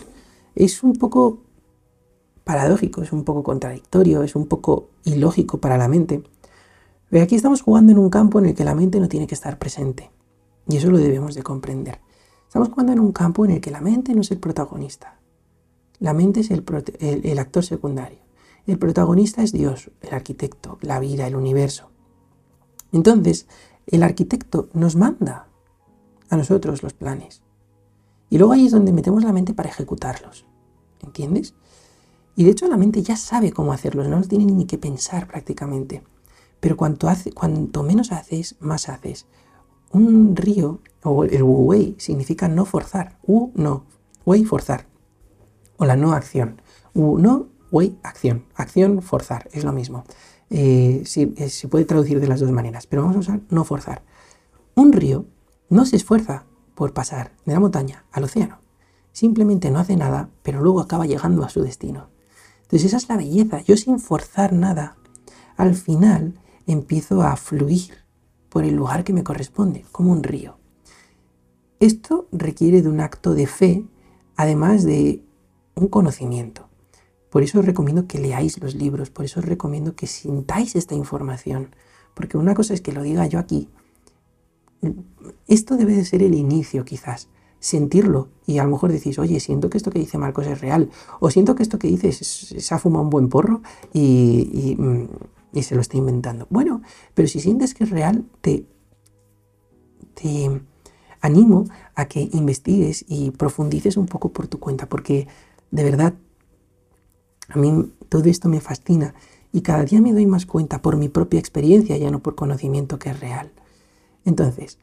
Es 0.55 0.83
un 0.83 0.93
poco 0.93 1.41
paradójico, 2.43 3.01
es 3.01 3.11
un 3.11 3.23
poco 3.23 3.43
contradictorio, 3.43 4.23
es 4.23 4.35
un 4.35 4.47
poco 4.47 4.89
ilógico 5.05 5.59
para 5.59 5.77
la 5.77 5.87
mente. 5.87 6.23
Pero 7.09 7.23
aquí 7.23 7.35
estamos 7.35 7.61
jugando 7.61 7.91
en 7.91 7.97
un 7.97 8.09
campo 8.09 8.39
en 8.39 8.47
el 8.47 8.55
que 8.55 8.63
la 8.63 8.75
mente 8.75 8.99
no 8.99 9.07
tiene 9.07 9.27
que 9.27 9.35
estar 9.35 9.59
presente. 9.59 10.11
Y 10.67 10.77
eso 10.77 10.89
lo 10.89 10.97
debemos 10.97 11.35
de 11.35 11.43
comprender. 11.43 11.99
Estamos 12.47 12.69
jugando 12.69 12.93
en 12.93 12.99
un 12.99 13.11
campo 13.11 13.45
en 13.45 13.51
el 13.51 13.61
que 13.61 13.71
la 13.71 13.81
mente 13.81 14.13
no 14.13 14.21
es 14.21 14.31
el 14.31 14.39
protagonista. 14.39 15.19
La 15.99 16.13
mente 16.13 16.41
es 16.41 16.51
el, 16.51 16.63
el 16.99 17.39
actor 17.39 17.63
secundario. 17.63 18.19
El 18.65 18.79
protagonista 18.79 19.43
es 19.43 19.51
Dios, 19.51 19.91
el 20.01 20.13
arquitecto, 20.13 20.77
la 20.81 20.99
vida, 20.99 21.27
el 21.27 21.35
universo. 21.35 21.89
Entonces, 22.91 23.47
el 23.87 24.03
arquitecto 24.03 24.69
nos 24.73 24.95
manda 24.95 25.47
a 26.29 26.37
nosotros 26.37 26.83
los 26.83 26.93
planes. 26.93 27.43
Y 28.29 28.37
luego 28.37 28.53
ahí 28.53 28.65
es 28.65 28.71
donde 28.71 28.93
metemos 28.93 29.23
la 29.23 29.33
mente 29.33 29.53
para 29.53 29.69
ejecutarlos. 29.69 30.45
¿Entiendes? 31.01 31.53
Y 32.35 32.43
de 32.43 32.51
hecho 32.51 32.67
la 32.67 32.77
mente 32.77 33.03
ya 33.03 33.15
sabe 33.15 33.51
cómo 33.51 33.73
hacerlo, 33.73 34.03
no 34.03 34.21
tiene 34.21 34.45
ni 34.45 34.65
que 34.65 34.77
pensar 34.77 35.27
prácticamente. 35.27 36.03
Pero 36.59 36.77
cuanto, 36.77 37.83
menos 37.83 38.11
haces, 38.11 38.55
más 38.59 38.89
haces. 38.89 39.25
Un 39.91 40.35
río, 40.35 40.79
o 41.03 41.25
el 41.25 41.43
wu 41.43 41.65
wei, 41.65 41.95
significa 41.99 42.47
no 42.47 42.65
forzar. 42.65 43.19
Wu 43.27 43.51
no, 43.55 43.83
wei 44.25 44.45
forzar. 44.45 44.87
O 45.77 45.85
la 45.85 45.95
no 45.95 46.13
acción. 46.13 46.61
Wu 46.93 47.19
no, 47.19 47.47
wei 47.69 47.97
acción. 48.01 48.45
Acción, 48.55 49.01
forzar, 49.01 49.49
es 49.51 49.63
lo 49.63 49.73
mismo. 49.73 50.05
Eh, 50.49 51.03
eh, 51.03 51.49
se 51.49 51.67
puede 51.67 51.85
traducir 51.85 52.19
de 52.19 52.27
las 52.27 52.39
dos 52.39 52.51
maneras, 52.51 52.87
pero 52.87 53.01
vamos 53.01 53.17
a 53.17 53.19
usar 53.19 53.41
no 53.49 53.63
forzar. 53.65 54.03
Un 54.73 54.93
río 54.93 55.25
no 55.69 55.85
se 55.85 55.97
esfuerza 55.97 56.45
por 56.75 56.93
pasar 56.93 57.33
de 57.45 57.53
la 57.53 57.59
montaña 57.59 58.05
al 58.11 58.23
océano. 58.23 58.59
Simplemente 59.11 59.69
no 59.69 59.79
hace 59.79 59.97
nada, 59.97 60.29
pero 60.41 60.61
luego 60.61 60.79
acaba 60.79 61.05
llegando 61.05 61.43
a 61.43 61.49
su 61.49 61.61
destino. 61.61 62.12
Entonces 62.73 62.87
esa 62.87 62.97
es 62.97 63.07
la 63.07 63.17
belleza. 63.17 63.61
Yo 63.61 63.77
sin 63.77 63.99
forzar 63.99 64.51
nada, 64.51 64.97
al 65.57 65.75
final 65.75 66.39
empiezo 66.65 67.21
a 67.21 67.35
fluir 67.35 67.93
por 68.49 68.63
el 68.63 68.75
lugar 68.75 69.03
que 69.03 69.13
me 69.13 69.23
corresponde, 69.23 69.85
como 69.91 70.11
un 70.11 70.23
río. 70.23 70.57
Esto 71.79 72.27
requiere 72.31 72.81
de 72.81 72.89
un 72.89 72.99
acto 72.99 73.35
de 73.35 73.45
fe, 73.45 73.85
además 74.35 74.83
de 74.83 75.23
un 75.75 75.87
conocimiento. 75.87 76.67
Por 77.29 77.43
eso 77.43 77.59
os 77.59 77.65
recomiendo 77.65 78.07
que 78.07 78.17
leáis 78.17 78.59
los 78.59 78.73
libros, 78.73 79.11
por 79.11 79.25
eso 79.25 79.39
os 79.39 79.45
recomiendo 79.45 79.95
que 79.95 80.07
sintáis 80.07 80.75
esta 80.75 80.95
información, 80.95 81.75
porque 82.15 82.39
una 82.39 82.55
cosa 82.55 82.73
es 82.73 82.81
que 82.81 82.91
lo 82.91 83.03
diga 83.03 83.27
yo 83.27 83.37
aquí. 83.37 83.69
Esto 85.47 85.77
debe 85.77 85.93
de 85.95 86.05
ser 86.05 86.23
el 86.23 86.33
inicio 86.33 86.85
quizás, 86.85 87.29
sentirlo 87.63 88.27
y 88.45 88.57
a 88.57 88.65
lo 88.65 88.71
mejor 88.71 88.91
decís, 88.91 89.17
oye, 89.19 89.39
siento 89.39 89.69
que 89.69 89.77
esto 89.77 89.89
que 89.89 89.99
dice 89.99 90.17
Marcos 90.17 90.45
es 90.47 90.59
real, 90.59 90.89
o 91.21 91.31
siento 91.31 91.55
que 91.55 91.63
esto 91.63 91.79
que 91.79 91.87
dices 91.87 92.17
se 92.17 92.75
ha 92.75 92.77
fumado 92.77 93.03
un 93.05 93.09
buen 93.09 93.29
porro 93.29 93.61
y, 93.93 94.75
mm, 94.77 95.07
y, 95.53 95.63
se 95.63 95.73
lo 95.73 95.79
está 95.79 95.95
inventando. 95.95 96.45
Bueno, 96.49 96.81
pero 97.13 97.29
si 97.29 97.39
sientes 97.39 97.73
que 97.73 97.85
es 97.85 97.89
real, 97.89 98.25
te, 98.41 98.65
te 100.13 100.61
animo 101.21 101.63
a 101.95 102.05
que 102.09 102.27
investigues 102.33 103.05
y 103.07 103.31
profundices 103.31 103.95
un 103.95 104.07
poco 104.07 104.33
por 104.33 104.47
tu 104.47 104.59
cuenta, 104.59 104.89
porque 104.89 105.29
de 105.71 105.83
verdad 105.85 106.15
a 107.47 107.57
mí 107.57 107.93
todo 108.09 108.25
esto 108.25 108.49
me 108.49 108.59
fascina 108.59 109.15
y 109.53 109.61
cada 109.61 109.85
día 109.85 110.01
me 110.01 110.11
doy 110.11 110.25
más 110.25 110.45
cuenta 110.45 110.81
por 110.81 110.97
mi 110.97 111.07
propia 111.07 111.39
experiencia, 111.39 111.95
ya 111.95 112.11
no 112.11 112.19
por 112.19 112.35
conocimiento 112.35 112.99
que 112.99 113.11
es 113.11 113.19
real. 113.21 113.53
Entonces, 114.25 114.79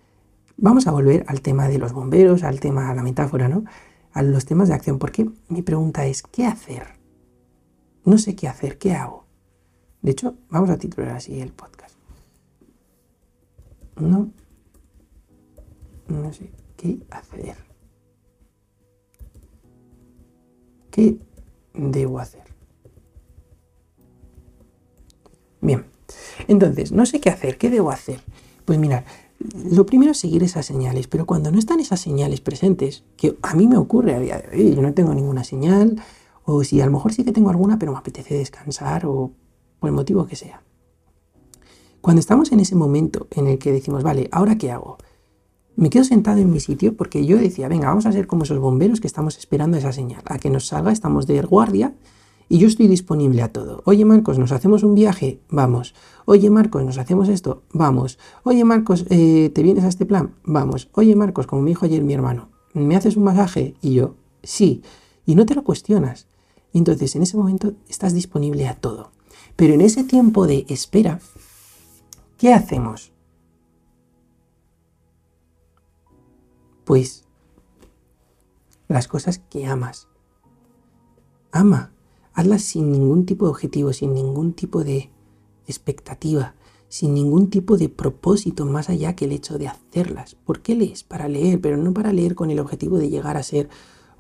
Vamos 0.63 0.87
a 0.87 0.93
volver 0.93 1.25
al 1.27 1.41
tema 1.41 1.69
de 1.69 1.79
los 1.79 1.95
bomberos, 1.95 2.43
al 2.43 2.61
tema, 2.61 2.91
a 2.91 2.95
la 2.95 3.03
metáfora, 3.03 3.49
¿no? 3.49 3.65
A 4.13 4.23
los 4.23 4.45
temas 4.45 4.69
de 4.69 4.75
acción, 4.75 4.99
porque 4.99 5.27
mi 5.49 5.63
pregunta 5.63 6.05
es, 6.05 6.23
¿qué 6.23 6.45
hacer? 6.45 6.99
No 8.05 8.19
sé 8.19 8.37
qué 8.37 8.47
hacer, 8.47 8.77
¿qué 8.77 8.93
hago? 8.93 9.25
De 10.03 10.11
hecho, 10.11 10.37
vamos 10.51 10.69
a 10.69 10.77
titular 10.77 11.17
así 11.17 11.41
el 11.41 11.53
podcast. 11.53 11.97
No, 13.97 14.31
no 16.09 16.33
sé 16.35 16.53
qué 16.77 16.99
hacer. 17.11 17.57
¿Qué 20.91 21.19
debo 21.73 22.19
hacer? 22.19 22.45
Bien, 25.63 25.87
entonces, 26.49 26.93
no 26.93 27.07
sé 27.07 27.19
qué 27.19 27.31
hacer, 27.31 27.57
¿qué 27.57 27.71
debo 27.71 27.91
hacer? 27.91 28.21
Pues 28.67 28.79
mirar, 28.79 29.05
lo 29.41 29.87
primero 29.87 30.13
es 30.13 30.19
seguir 30.19 30.43
esas 30.43 30.67
señales, 30.67 31.09
pero 31.09 31.25
cuando 31.27 31.51
no 31.51 31.59
están 31.59 31.81
esas 31.81 32.01
señales 32.01 32.41
presentes, 32.41 33.05
que 33.17 33.37
a 33.43 33.55
mí 33.55 33.67
me 33.67 33.79
ocurre 33.79 34.15
a 34.15 34.21
día 34.21 34.39
de 34.39 34.57
hoy, 34.57 34.75
yo 34.75 34.83
no 34.83 34.93
tengo 34.93 35.15
ninguna 35.15 35.45
señal, 35.45 36.01
o 36.45 36.63
si 36.63 36.81
a 36.81 36.87
lo 36.87 36.93
mejor 36.93 37.15
sí 37.15 37.25
que 37.25 37.33
tengo 37.33 37.51
alguna, 37.51 37.79
pero 37.79 37.93
me 37.93 37.99
apetece 37.99 38.35
descansar, 38.35 39.07
o 39.07 39.33
por 39.79 39.89
el 39.89 39.95
motivo 39.95 40.27
que 40.27 40.37
sea. 40.37 40.63
Cuando 42.01 42.21
estamos 42.21 42.53
en 42.53 42.61
ese 42.61 42.75
momento 42.75 43.29
en 43.31 43.47
el 43.47 43.59
que 43.59 43.73
decimos, 43.73 44.03
vale, 44.03 44.29
¿ahora 44.31 44.57
qué 44.57 44.71
hago? 44.71 44.99
Me 45.77 45.89
quedo 45.89 46.05
sentado 46.05 46.39
en 46.39 46.51
mi 46.51 46.61
sitio 46.61 46.95
porque 46.95 47.25
yo 47.25 47.39
decía, 47.39 47.69
venga, 47.69 47.89
vamos 47.89 48.07
a 48.07 48.13
ser 48.13 48.27
como 48.27 48.45
esos 48.45 48.59
bomberos 48.59 49.01
que 49.01 49.07
estamos 49.07 49.39
esperando 49.39 49.79
esa 49.79 49.93
señal. 49.93 50.23
A 50.27 50.39
que 50.39 50.51
nos 50.51 50.67
salga, 50.67 50.93
estamos 50.93 51.27
de 51.27 51.41
guardia 51.43 51.95
y 52.51 52.59
yo 52.59 52.67
estoy 52.67 52.89
disponible 52.89 53.43
a 53.43 53.53
todo. 53.53 53.81
Oye 53.85 54.05
Marcos, 54.05 54.37
¿nos 54.37 54.51
hacemos 54.51 54.83
un 54.83 54.97
viaje? 54.97 55.41
Vamos. 55.51 55.95
Oye 56.25 56.51
Marcos, 56.51 56.85
¿nos 56.85 56.99
hacemos 56.99 57.29
esto? 57.29 57.63
Vamos. 57.73 58.19
Oye 58.43 58.65
Marcos, 58.65 59.07
eh, 59.09 59.53
¿te 59.55 59.63
vienes 59.63 59.85
a 59.85 59.89
este 59.89 60.05
plan? 60.05 60.35
Vamos. 60.43 60.89
Oye 60.95 61.15
Marcos, 61.15 61.47
como 61.47 61.63
me 61.63 61.71
dijo 61.71 61.87
ayer 61.87 62.03
mi 62.03 62.13
hermano, 62.13 62.51
¿me 62.75 62.97
haces 62.97 63.17
un 63.17 63.23
masaje? 63.23 63.77
Y 63.81 63.95
yo, 63.95 64.17
sí. 64.43 64.83
Y 65.25 65.37
no 65.37 65.47
te 65.47 65.55
lo 65.55 65.63
cuestionas. 65.63 66.27
entonces 66.73 67.15
en 67.15 67.23
ese 67.23 67.37
momento 67.37 67.75
estás 67.89 68.15
disponible 68.15 68.67
a 68.67 68.75
todo. 68.75 69.13
Pero 69.55 69.75
en 69.75 69.81
ese 69.81 70.03
tiempo 70.03 70.49
de 70.49 70.67
espera, 70.69 71.21
¿qué 72.37 72.53
hacemos? 72.53 73.13
Pues 76.85 77.25
las 78.89 79.07
cosas 79.07 79.39
que 79.39 79.67
amas. 79.67 80.09
Ama 81.53 81.93
hazlas 82.35 82.63
sin 82.63 82.93
ningún 82.93 83.27
tipo 83.27 83.47
de 83.47 83.51
objetivo, 83.51 83.93
sin 83.93 84.15
ningún 84.15 84.53
tipo 84.53 84.85
de 84.85 85.11
expectativa, 85.67 86.55
sin 86.89 87.15
ningún 87.15 87.51
tipo 87.51 87.77
de 87.77 87.89
propósito 87.89 88.67
más 88.67 88.91
allá 88.91 89.15
que 89.15 89.25
el 89.25 89.33
hecho 89.33 89.59
de 89.59 89.69
hacerlas. 89.69 90.37
¿Por 90.45 90.61
qué 90.61 90.75
lees? 90.75 91.05
Para 91.05 91.29
leer, 91.29 91.61
pero 91.61 91.77
no 91.77 91.95
para 91.95 92.13
leer 92.13 92.35
con 92.35 92.51
el 92.51 92.59
objetivo 92.59 92.99
de 92.99 93.09
llegar 93.09 93.37
a 93.37 93.43
ser 93.43 93.69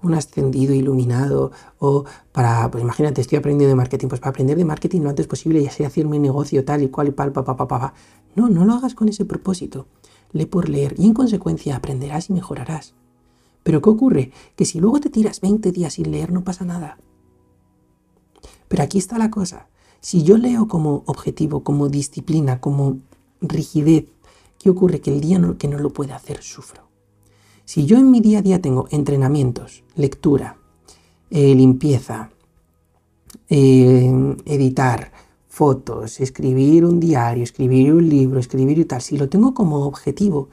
un 0.03 0.14
ascendido 0.14 0.75
iluminado 0.75 1.53
o 1.79 2.05
para, 2.33 2.70
pues 2.70 2.83
imagínate, 2.83 3.20
estoy 3.20 3.38
aprendiendo 3.38 3.68
de 3.70 3.77
marketing, 3.77 4.09
pues 4.09 4.20
para 4.20 4.31
aprender 4.31 4.57
de 4.57 4.64
marketing 4.64 5.03
lo 5.03 5.11
antes 5.11 5.27
posible 5.27 5.61
y 5.61 5.66
así 5.66 5.85
hacer 5.85 6.07
mi 6.07 6.18
negocio 6.18 6.64
tal 6.64 6.83
y 6.83 6.88
cual 6.88 7.09
y 7.09 7.11
pal, 7.11 7.33
pa, 7.33 7.44
pa, 7.44 7.57
pa, 7.57 7.68
pa. 7.68 7.94
No, 8.35 8.49
no 8.49 8.64
lo 8.64 8.75
hagas 8.75 8.94
con 8.94 9.09
ese 9.09 9.25
propósito. 9.25 9.87
Lee 10.33 10.46
por 10.46 10.68
leer 10.68 10.94
y 10.96 11.07
en 11.07 11.14
consecuencia 11.14 11.77
aprenderás 11.77 12.31
y 12.31 12.35
mejorarás. 12.35 12.94
Pero 13.62 13.83
¿qué 13.83 13.90
ocurre? 13.90 14.33
Que 14.57 14.64
si 14.64 14.81
luego 14.81 15.01
te 15.01 15.11
tiras 15.11 15.40
20 15.40 15.73
días 15.73 15.94
sin 15.94 16.11
leer 16.11 16.33
no 16.33 16.44
pasa 16.44 16.64
nada. 16.64 16.99
Pero 18.71 18.85
aquí 18.85 18.99
está 18.99 19.19
la 19.19 19.33
cosa. 19.33 19.67
Si 20.01 20.23
yo 20.23 20.39
leo 20.39 20.69
como 20.69 21.03
objetivo, 21.07 21.65
como 21.65 21.89
disciplina, 21.89 22.61
como 22.61 22.99
rigidez, 23.41 24.05
¿qué 24.61 24.71
ocurre? 24.71 25.01
Que 25.01 25.13
el 25.13 25.21
día 25.21 25.41
que 25.59 25.67
no 25.67 25.77
lo 25.81 25.91
puede 25.91 26.13
hacer 26.13 26.41
sufro. 26.41 26.83
Si 27.65 27.85
yo 27.85 27.99
en 27.99 28.13
mi 28.13 28.21
día 28.21 28.39
a 28.39 28.43
día 28.43 28.63
tengo 28.63 28.87
entrenamientos, 28.93 29.83
lectura, 29.97 30.57
eh, 31.31 31.53
limpieza, 31.53 32.31
eh, 33.49 34.37
editar, 34.45 35.11
fotos, 35.49 36.21
escribir 36.21 36.85
un 36.85 37.01
diario, 37.01 37.43
escribir 37.43 37.93
un 37.93 38.09
libro, 38.09 38.39
escribir 38.39 38.79
y 38.79 38.85
tal, 38.85 39.03
si 39.03 39.19
lo 39.19 39.29
tengo 39.29 39.53
como 39.53 39.85
objetivo, 39.85 40.49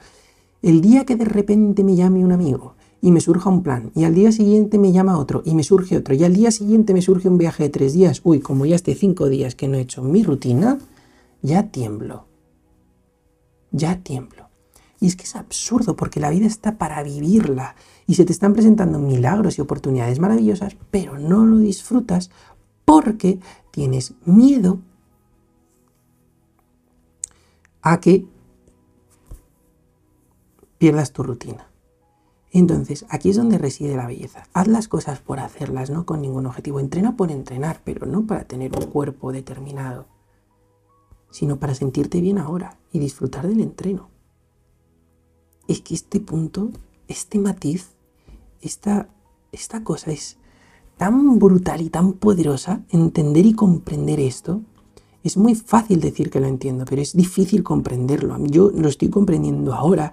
el 0.60 0.80
día 0.80 1.06
que 1.06 1.14
de 1.14 1.24
repente 1.24 1.84
me 1.84 1.94
llame 1.94 2.24
un 2.24 2.32
amigo 2.32 2.74
y 3.00 3.12
me 3.12 3.20
surja 3.20 3.48
un 3.48 3.62
plan, 3.62 3.92
y 3.94 4.04
al 4.04 4.14
día 4.14 4.32
siguiente 4.32 4.78
me 4.78 4.92
llama 4.92 5.18
otro 5.18 5.42
y 5.44 5.54
me 5.54 5.62
surge 5.62 5.96
otro, 5.96 6.14
y 6.14 6.24
al 6.24 6.34
día 6.34 6.50
siguiente 6.50 6.94
me 6.94 7.02
surge 7.02 7.28
un 7.28 7.38
viaje 7.38 7.64
de 7.64 7.68
tres 7.68 7.92
días, 7.92 8.20
uy, 8.24 8.40
como 8.40 8.66
ya 8.66 8.76
esté 8.76 8.94
cinco 8.94 9.28
días 9.28 9.54
que 9.54 9.68
no 9.68 9.76
he 9.76 9.82
hecho 9.82 10.02
mi 10.02 10.22
rutina, 10.22 10.78
ya 11.42 11.68
tiemblo. 11.70 12.26
Ya 13.70 14.02
tiemblo. 14.02 14.48
Y 15.00 15.06
es 15.06 15.16
que 15.16 15.24
es 15.24 15.36
absurdo 15.36 15.94
porque 15.94 16.18
la 16.18 16.30
vida 16.30 16.46
está 16.46 16.76
para 16.76 17.02
vivirla 17.02 17.76
y 18.06 18.14
se 18.14 18.24
te 18.24 18.32
están 18.32 18.52
presentando 18.52 18.98
milagros 18.98 19.58
y 19.58 19.60
oportunidades 19.60 20.18
maravillosas, 20.18 20.76
pero 20.90 21.18
no 21.18 21.46
lo 21.46 21.58
disfrutas 21.58 22.30
porque 22.84 23.38
tienes 23.70 24.14
miedo 24.24 24.80
a 27.82 28.00
que 28.00 28.26
pierdas 30.78 31.12
tu 31.12 31.22
rutina. 31.22 31.67
Entonces, 32.50 33.04
aquí 33.10 33.30
es 33.30 33.36
donde 33.36 33.58
reside 33.58 33.96
la 33.96 34.06
belleza. 34.06 34.44
Haz 34.54 34.68
las 34.68 34.88
cosas 34.88 35.20
por 35.20 35.38
hacerlas, 35.38 35.90
no 35.90 36.06
con 36.06 36.22
ningún 36.22 36.46
objetivo. 36.46 36.80
Entrena 36.80 37.16
por 37.16 37.30
entrenar, 37.30 37.82
pero 37.84 38.06
no 38.06 38.26
para 38.26 38.44
tener 38.44 38.72
un 38.76 38.86
cuerpo 38.86 39.32
determinado, 39.32 40.06
sino 41.30 41.58
para 41.58 41.74
sentirte 41.74 42.20
bien 42.20 42.38
ahora 42.38 42.78
y 42.90 42.98
disfrutar 42.98 43.46
del 43.46 43.60
entreno. 43.60 44.08
Es 45.66 45.82
que 45.82 45.94
este 45.94 46.20
punto, 46.20 46.70
este 47.06 47.38
matiz, 47.38 47.90
esta, 48.62 49.08
esta 49.52 49.84
cosa 49.84 50.10
es 50.10 50.38
tan 50.96 51.38
brutal 51.38 51.82
y 51.82 51.90
tan 51.90 52.14
poderosa, 52.14 52.82
entender 52.88 53.44
y 53.44 53.52
comprender 53.52 54.20
esto, 54.20 54.62
es 55.22 55.36
muy 55.36 55.54
fácil 55.54 56.00
decir 56.00 56.30
que 56.30 56.40
lo 56.40 56.46
entiendo, 56.46 56.86
pero 56.88 57.02
es 57.02 57.14
difícil 57.14 57.62
comprenderlo. 57.62 58.38
Yo 58.46 58.70
lo 58.70 58.88
estoy 58.88 59.10
comprendiendo 59.10 59.74
ahora 59.74 60.12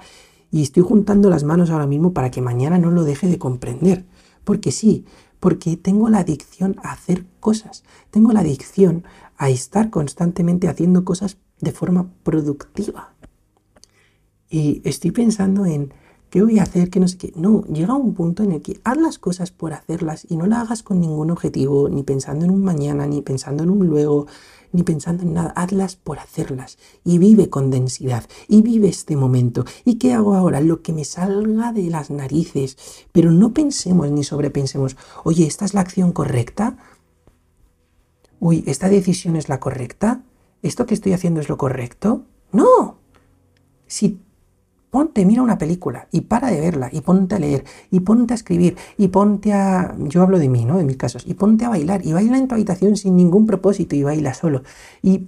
y 0.56 0.62
estoy 0.62 0.84
juntando 0.84 1.30
las 1.30 1.44
manos 1.44 1.70
ahora 1.70 1.86
mismo 1.86 2.13
para 2.13 2.32
que 2.32 2.39
mañana 2.39 2.78
no 2.78 2.89
lo 2.89 3.04
deje 3.04 3.28
de 3.28 3.38
comprender. 3.38 4.06
Porque 4.46 4.72
sí, 4.72 5.04
porque 5.41 5.76
tengo 5.76 6.08
la 6.08 6.20
adicción 6.20 6.78
a 6.82 6.94
hacer 6.94 7.26
cosas. 7.41 7.84
Tengo 8.10 8.32
la 8.32 8.39
adicción 8.39 9.04
a 9.36 9.50
estar 9.50 9.89
constantemente 9.89 10.70
haciendo 10.70 11.04
cosas 11.04 11.39
de 11.60 11.74
forma 11.74 12.10
productiva. 12.24 13.13
Y 14.50 14.82
estoy 14.86 15.12
pensando 15.12 15.65
en 15.65 15.94
qué 16.36 16.43
voy 16.43 16.60
a 16.60 16.63
hacer, 16.63 16.89
qué 16.89 17.00
no 17.00 17.08
sé 17.08 17.17
qué. 17.17 17.32
No, 17.38 17.63
llega 17.63 17.93
un 17.93 18.13
punto 18.13 18.43
en 18.43 18.52
el 18.52 18.62
que 18.62 18.82
haz 18.84 18.98
las 18.98 19.19
cosas 19.19 19.52
por 19.52 19.71
hacerlas 19.71 20.28
y 20.30 20.36
no 20.36 20.48
las 20.48 20.65
hagas 20.65 20.84
con 20.84 21.00
ningún 21.00 21.32
objetivo, 21.32 21.88
ni 21.88 22.04
pensando 22.04 22.43
en 22.43 22.52
un 22.52 22.62
mañana, 22.62 23.08
ni 23.08 23.21
pensando 23.21 23.63
en 23.63 23.69
un 23.69 23.88
luego, 23.88 24.28
ni 24.74 24.84
pensando 24.84 25.24
en 25.24 25.34
nada, 25.34 25.52
hazlas 25.56 25.95
por 25.95 26.19
hacerlas 26.19 26.78
y 27.06 27.19
vive 27.19 27.50
con 27.50 27.71
densidad 27.71 28.26
y 28.50 28.63
vive 28.63 28.89
este 28.89 29.15
momento. 29.15 29.63
¿Y 29.86 29.95
qué 29.95 30.12
hago 30.12 30.36
ahora? 30.36 30.60
Lo 30.60 30.82
que 30.82 30.91
me 30.91 31.06
salga 31.06 31.71
de 31.71 31.89
las 31.89 32.12
narices, 32.12 32.76
pero 33.13 33.32
no 33.32 33.54
pensemos 33.54 34.12
ni 34.12 34.26
sobrepensemos, 34.26 34.98
oye, 35.24 35.48
¿esta 35.48 35.63
es 35.63 35.74
la 35.74 35.80
acción 35.80 36.12
correcta? 36.12 36.76
Uy, 38.41 38.62
¿esta 38.67 38.89
decisión 38.89 39.38
es 39.38 39.48
la 39.48 39.62
correcta? 39.62 40.21
¿Esto 40.62 40.86
que 40.86 40.95
estoy 40.95 41.13
haciendo 41.13 41.39
es 41.39 41.48
lo 41.48 41.58
correcto? 41.58 42.24
No. 42.52 42.98
Si 43.88 44.19
ponte, 44.95 45.25
mira 45.25 45.41
una 45.41 45.58
película 45.58 46.08
y 46.10 46.21
para 46.21 46.49
de 46.49 46.62
verla 46.62 46.89
y 46.89 47.01
ponte 47.01 47.36
a 47.36 47.39
leer 47.39 47.65
y 47.91 47.99
ponte 47.99 48.34
a 48.34 48.36
escribir 48.36 48.77
y 48.97 49.10
ponte 49.10 49.51
a, 49.51 49.93
yo 49.99 50.21
hablo 50.21 50.39
de 50.39 50.47
mí, 50.47 50.63
¿no? 50.63 50.77
De 50.77 50.86
mis 50.86 50.95
casos, 50.95 51.25
y 51.27 51.34
ponte 51.34 51.65
a 51.65 51.69
bailar 51.69 52.05
y 52.05 52.13
baila 52.13 52.38
en 52.38 52.47
tu 52.47 52.55
habitación 52.55 52.95
sin 52.95 53.17
ningún 53.17 53.45
propósito 53.45 53.93
y 53.97 54.03
baila 54.03 54.34
solo 54.34 54.63
y 55.01 55.27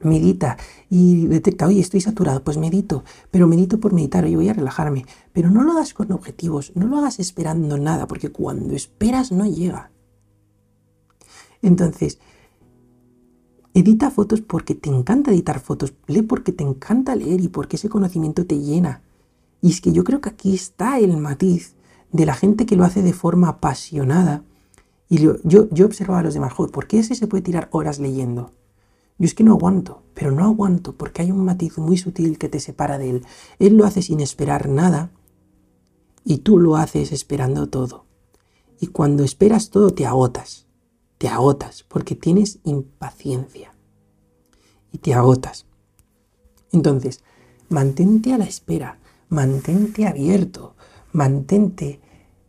medita 0.00 0.58
y 0.90 1.24
detecta, 1.28 1.66
oye, 1.66 1.80
estoy 1.80 2.02
saturado, 2.02 2.44
pues 2.44 2.58
medito, 2.58 3.04
pero 3.30 3.48
medito 3.48 3.80
por 3.80 3.94
meditar, 3.94 4.26
oye, 4.26 4.36
voy 4.36 4.50
a 4.50 4.52
relajarme, 4.52 5.06
pero 5.32 5.48
no 5.48 5.62
lo 5.62 5.72
hagas 5.72 5.94
con 5.94 6.12
objetivos, 6.12 6.72
no 6.74 6.86
lo 6.86 6.98
hagas 6.98 7.18
esperando 7.20 7.78
nada, 7.78 8.06
porque 8.06 8.32
cuando 8.32 8.74
esperas 8.74 9.32
no 9.32 9.46
llega. 9.46 9.92
Entonces, 11.62 12.18
Edita 13.76 14.12
fotos 14.12 14.40
porque 14.40 14.76
te 14.76 14.88
encanta 14.88 15.32
editar 15.32 15.58
fotos, 15.58 15.94
lee 16.06 16.22
porque 16.22 16.52
te 16.52 16.62
encanta 16.62 17.16
leer 17.16 17.40
y 17.40 17.48
porque 17.48 17.74
ese 17.74 17.88
conocimiento 17.88 18.46
te 18.46 18.60
llena. 18.60 19.02
Y 19.60 19.70
es 19.70 19.80
que 19.80 19.92
yo 19.92 20.04
creo 20.04 20.20
que 20.20 20.28
aquí 20.28 20.54
está 20.54 21.00
el 21.00 21.16
matiz 21.16 21.74
de 22.12 22.24
la 22.24 22.34
gente 22.34 22.66
que 22.66 22.76
lo 22.76 22.84
hace 22.84 23.02
de 23.02 23.12
forma 23.12 23.48
apasionada. 23.48 24.44
Y 25.08 25.18
yo, 25.18 25.38
yo, 25.42 25.86
observaba 25.86 26.20
a 26.20 26.22
los 26.22 26.34
demás, 26.34 26.52
joder, 26.52 26.70
¿por 26.70 26.86
qué 26.86 27.00
ese 27.00 27.16
se 27.16 27.26
puede 27.26 27.42
tirar 27.42 27.68
horas 27.72 27.98
leyendo? 27.98 28.52
Yo 29.18 29.26
es 29.26 29.34
que 29.34 29.42
no 29.42 29.52
aguanto, 29.54 30.02
pero 30.14 30.30
no 30.30 30.44
aguanto 30.44 30.92
porque 30.92 31.22
hay 31.22 31.32
un 31.32 31.44
matiz 31.44 31.76
muy 31.76 31.98
sutil 31.98 32.38
que 32.38 32.48
te 32.48 32.60
separa 32.60 32.96
de 32.96 33.10
él. 33.10 33.26
Él 33.58 33.76
lo 33.76 33.86
hace 33.86 34.02
sin 34.02 34.20
esperar 34.20 34.68
nada 34.68 35.10
y 36.24 36.38
tú 36.38 36.58
lo 36.58 36.76
haces 36.76 37.10
esperando 37.10 37.68
todo. 37.68 38.04
Y 38.78 38.88
cuando 38.88 39.24
esperas 39.24 39.70
todo 39.70 39.90
te 39.90 40.06
agotas 40.06 40.63
te 41.24 41.30
agotas 41.30 41.84
porque 41.84 42.14
tienes 42.14 42.58
impaciencia 42.64 43.72
y 44.92 44.98
te 44.98 45.14
agotas. 45.14 45.64
Entonces, 46.70 47.24
mantente 47.70 48.34
a 48.34 48.36
la 48.36 48.44
espera, 48.44 48.98
mantente 49.30 50.06
abierto, 50.06 50.76
mantente 51.12 51.98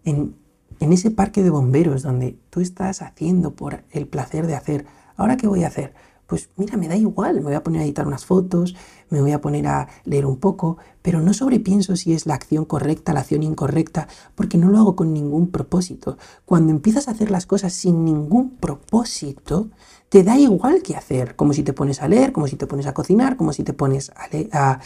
en, 0.04 0.36
en 0.82 0.92
ese 0.92 1.10
parque 1.10 1.42
de 1.42 1.52
bomberos 1.52 2.04
donde 2.04 2.38
tú 2.50 2.60
estás 2.60 3.02
haciendo 3.02 3.56
por 3.56 3.86
el 3.92 4.08
placer 4.08 4.46
de 4.46 4.56
hacer. 4.56 4.86
¿Ahora 5.16 5.38
qué 5.38 5.48
voy 5.48 5.64
a 5.64 5.68
hacer? 5.68 5.94
Pues 6.28 6.50
mira, 6.56 6.78
me 6.78 6.88
da 6.88 6.96
igual, 6.96 7.36
me 7.36 7.44
voy 7.44 7.54
a 7.54 7.64
poner 7.64 7.82
a 7.82 7.84
editar 7.84 8.08
unas 8.08 8.26
fotos, 8.26 8.76
me 9.10 9.22
voy 9.22 9.32
a 9.32 9.42
poner 9.42 9.68
a 9.68 9.88
leer 10.06 10.26
un 10.26 10.38
poco, 10.38 10.78
pero 11.02 11.22
no 11.22 11.34
sobrepienso 11.34 11.96
si 11.96 12.14
es 12.14 12.26
la 12.26 12.34
acción 12.34 12.66
correcta, 12.66 13.14
la 13.14 13.20
acción 13.20 13.44
incorrecta, 13.44 14.08
porque 14.34 14.58
no 14.58 14.70
lo 14.70 14.80
hago 14.80 14.96
con 14.96 15.14
ningún 15.14 15.52
propósito. 15.52 16.18
Cuando 16.46 16.72
empiezas 16.72 17.08
a 17.08 17.12
hacer 17.12 17.30
las 17.30 17.46
cosas 17.46 17.74
sin 17.74 18.06
ningún 18.06 18.58
propósito, 18.58 19.70
te 20.10 20.24
da 20.24 20.38
igual 20.38 20.82
qué 20.82 20.96
hacer, 20.96 21.36
como 21.36 21.54
si 21.54 21.64
te 21.64 21.74
pones 21.74 22.02
a 22.02 22.08
leer, 22.08 22.32
como 22.32 22.48
si 22.48 22.56
te 22.56 22.68
pones 22.68 22.88
a 22.88 22.94
cocinar, 22.94 23.38
como 23.38 23.54
si 23.54 23.64
te 23.64 23.74
pones 23.74 24.12
a, 24.52 24.80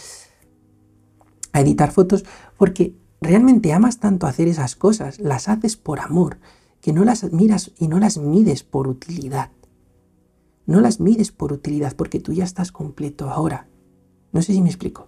a 1.53 1.61
editar 1.61 1.91
fotos, 1.91 2.25
porque 2.57 2.95
realmente 3.21 3.71
amas 3.73 3.99
tanto 3.99 4.27
hacer 4.27 4.47
esas 4.47 4.75
cosas, 4.75 5.19
las 5.19 5.47
haces 5.47 5.77
por 5.77 5.99
amor, 5.99 6.39
que 6.81 6.93
no 6.93 7.03
las 7.03 7.31
miras 7.31 7.71
y 7.77 7.87
no 7.87 7.99
las 7.99 8.17
mides 8.17 8.63
por 8.63 8.87
utilidad. 8.87 9.51
No 10.69 10.81
las 10.81 10.99
mides 10.99 11.31
por 11.31 11.51
utilidad 11.51 11.95
porque 11.95 12.19
tú 12.19 12.31
ya 12.31 12.43
estás 12.43 12.71
completo 12.71 13.31
ahora. 13.31 13.67
No 14.31 14.43
sé 14.43 14.53
si 14.53 14.61
me 14.61 14.69
explico. 14.69 15.07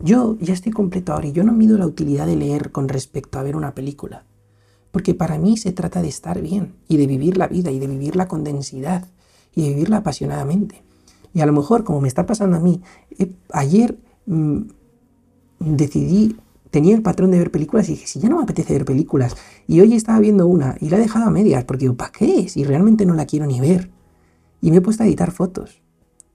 Yo 0.00 0.36
ya 0.40 0.54
estoy 0.54 0.72
completo 0.72 1.12
ahora 1.12 1.28
y 1.28 1.32
yo 1.32 1.44
no 1.44 1.52
mido 1.52 1.78
la 1.78 1.86
utilidad 1.86 2.26
de 2.26 2.34
leer 2.34 2.72
con 2.72 2.88
respecto 2.88 3.38
a 3.38 3.44
ver 3.44 3.54
una 3.54 3.76
película. 3.76 4.24
Porque 4.90 5.14
para 5.14 5.38
mí 5.38 5.56
se 5.56 5.70
trata 5.70 6.02
de 6.02 6.08
estar 6.08 6.42
bien 6.42 6.74
y 6.88 6.96
de 6.96 7.06
vivir 7.06 7.36
la 7.36 7.46
vida 7.46 7.70
y 7.70 7.78
de 7.78 7.86
vivirla 7.86 8.26
con 8.26 8.42
densidad 8.42 9.06
y 9.54 9.62
de 9.62 9.68
vivirla 9.68 9.98
apasionadamente. 9.98 10.82
Y 11.32 11.42
a 11.42 11.46
lo 11.46 11.52
mejor, 11.52 11.84
como 11.84 12.00
me 12.00 12.08
está 12.08 12.26
pasando 12.26 12.56
a 12.56 12.60
mí, 12.60 12.82
eh, 13.20 13.30
ayer 13.52 13.96
mm, 14.26 14.62
decidí, 15.60 16.38
tenía 16.72 16.96
el 16.96 17.02
patrón 17.02 17.30
de 17.30 17.38
ver 17.38 17.52
películas 17.52 17.88
y 17.88 17.92
dije, 17.92 18.08
si 18.08 18.18
ya 18.18 18.28
no 18.28 18.38
me 18.38 18.42
apetece 18.42 18.72
ver 18.72 18.84
películas, 18.84 19.36
y 19.68 19.78
hoy 19.78 19.94
estaba 19.94 20.18
viendo 20.18 20.48
una 20.48 20.76
y 20.80 20.88
la 20.88 20.96
he 20.96 21.00
dejado 21.00 21.26
a 21.26 21.30
medias, 21.30 21.62
porque 21.62 21.84
digo, 21.84 21.94
¿para 21.94 22.10
qué? 22.10 22.48
Si 22.48 22.64
realmente 22.64 23.06
no 23.06 23.14
la 23.14 23.26
quiero 23.26 23.46
ni 23.46 23.60
ver 23.60 23.94
y 24.66 24.72
me 24.72 24.78
he 24.78 24.80
puesto 24.80 25.04
a 25.04 25.06
editar 25.06 25.30
fotos. 25.30 25.80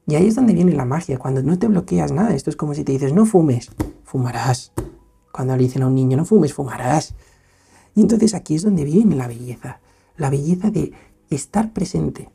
Y 0.07 0.15
ahí 0.15 0.27
es 0.27 0.35
donde 0.35 0.53
viene 0.53 0.71
la 0.71 0.85
magia, 0.85 1.19
cuando 1.19 1.43
no 1.43 1.59
te 1.59 1.67
bloqueas 1.67 2.13
nada. 2.13 2.33
Esto 2.33 2.49
es 2.49 2.55
como 2.55 2.73
si 2.73 2.85
te 2.85 2.93
dices, 2.93 3.11
no 3.11 3.25
fumes, 3.25 3.71
fumarás. 4.05 4.71
Cuando 5.33 5.53
le 5.57 5.63
dicen 5.63 5.83
a 5.83 5.87
un 5.87 5.95
niño, 5.95 6.15
no 6.15 6.23
fumes, 6.23 6.53
fumarás. 6.53 7.13
Y 7.93 7.99
entonces 7.99 8.33
aquí 8.33 8.55
es 8.55 8.63
donde 8.63 8.85
viene 8.85 9.17
la 9.17 9.27
belleza. 9.27 9.81
La 10.15 10.29
belleza 10.29 10.71
de 10.71 10.93
estar 11.29 11.73
presente 11.73 12.31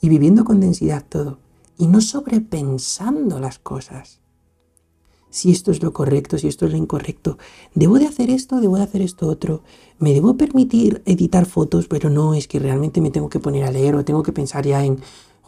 y 0.00 0.08
viviendo 0.08 0.42
con 0.42 0.58
densidad 0.60 1.04
todo. 1.06 1.38
Y 1.76 1.86
no 1.86 2.00
sobrepensando 2.00 3.40
las 3.40 3.58
cosas. 3.58 4.21
Si 5.32 5.50
esto 5.50 5.70
es 5.70 5.82
lo 5.82 5.94
correcto, 5.94 6.36
si 6.36 6.46
esto 6.46 6.66
es 6.66 6.72
lo 6.72 6.76
incorrecto. 6.76 7.38
¿Debo 7.74 7.98
de 7.98 8.06
hacer 8.06 8.28
esto? 8.28 8.60
¿Debo 8.60 8.76
de 8.76 8.82
hacer 8.82 9.00
esto 9.00 9.28
otro? 9.28 9.62
¿Me 9.98 10.12
debo 10.12 10.36
permitir 10.36 11.00
editar 11.06 11.46
fotos? 11.46 11.88
Pero 11.88 12.10
no, 12.10 12.34
es 12.34 12.46
que 12.48 12.58
realmente 12.58 13.00
me 13.00 13.10
tengo 13.10 13.30
que 13.30 13.40
poner 13.40 13.64
a 13.64 13.70
leer 13.70 13.94
o 13.94 14.04
tengo 14.04 14.22
que 14.22 14.32
pensar 14.32 14.66
ya 14.66 14.84
en, 14.84 14.98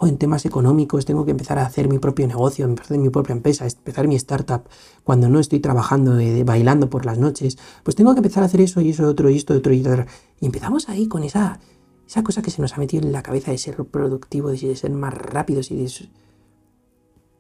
en 0.01 0.17
temas 0.17 0.47
económicos, 0.47 1.05
tengo 1.05 1.27
que 1.27 1.33
empezar 1.33 1.59
a 1.59 1.67
hacer 1.67 1.89
mi 1.89 1.99
propio 1.99 2.27
negocio, 2.27 2.65
empezar 2.65 2.97
mi 2.97 3.11
propia 3.11 3.35
empresa, 3.35 3.67
empezar 3.67 4.09
mi 4.09 4.17
startup 4.17 4.63
cuando 5.03 5.29
no 5.29 5.39
estoy 5.39 5.61
trabajando, 5.61 6.17
bailando 6.47 6.89
por 6.89 7.05
las 7.05 7.19
noches. 7.19 7.59
Pues 7.83 7.95
tengo 7.95 8.15
que 8.15 8.21
empezar 8.21 8.43
a 8.43 8.47
hacer 8.47 8.63
eso 8.63 8.81
y 8.81 8.89
eso 8.89 9.07
otro 9.07 9.29
y 9.29 9.37
esto 9.37 9.53
otro 9.53 9.75
y 9.75 9.81
otro. 9.81 10.07
Y 10.41 10.47
empezamos 10.47 10.89
ahí 10.89 11.09
con 11.09 11.25
esa, 11.25 11.61
esa 12.07 12.23
cosa 12.23 12.41
que 12.41 12.51
se 12.51 12.63
nos 12.63 12.73
ha 12.73 12.79
metido 12.79 13.05
en 13.05 13.13
la 13.13 13.23
cabeza 13.23 13.51
de 13.51 13.59
ser 13.59 13.77
productivo, 13.85 14.49
de 14.49 14.77
ser 14.77 14.91
más 14.93 15.13
rápidos 15.13 15.71
y 15.71 15.77
de... 15.77 15.91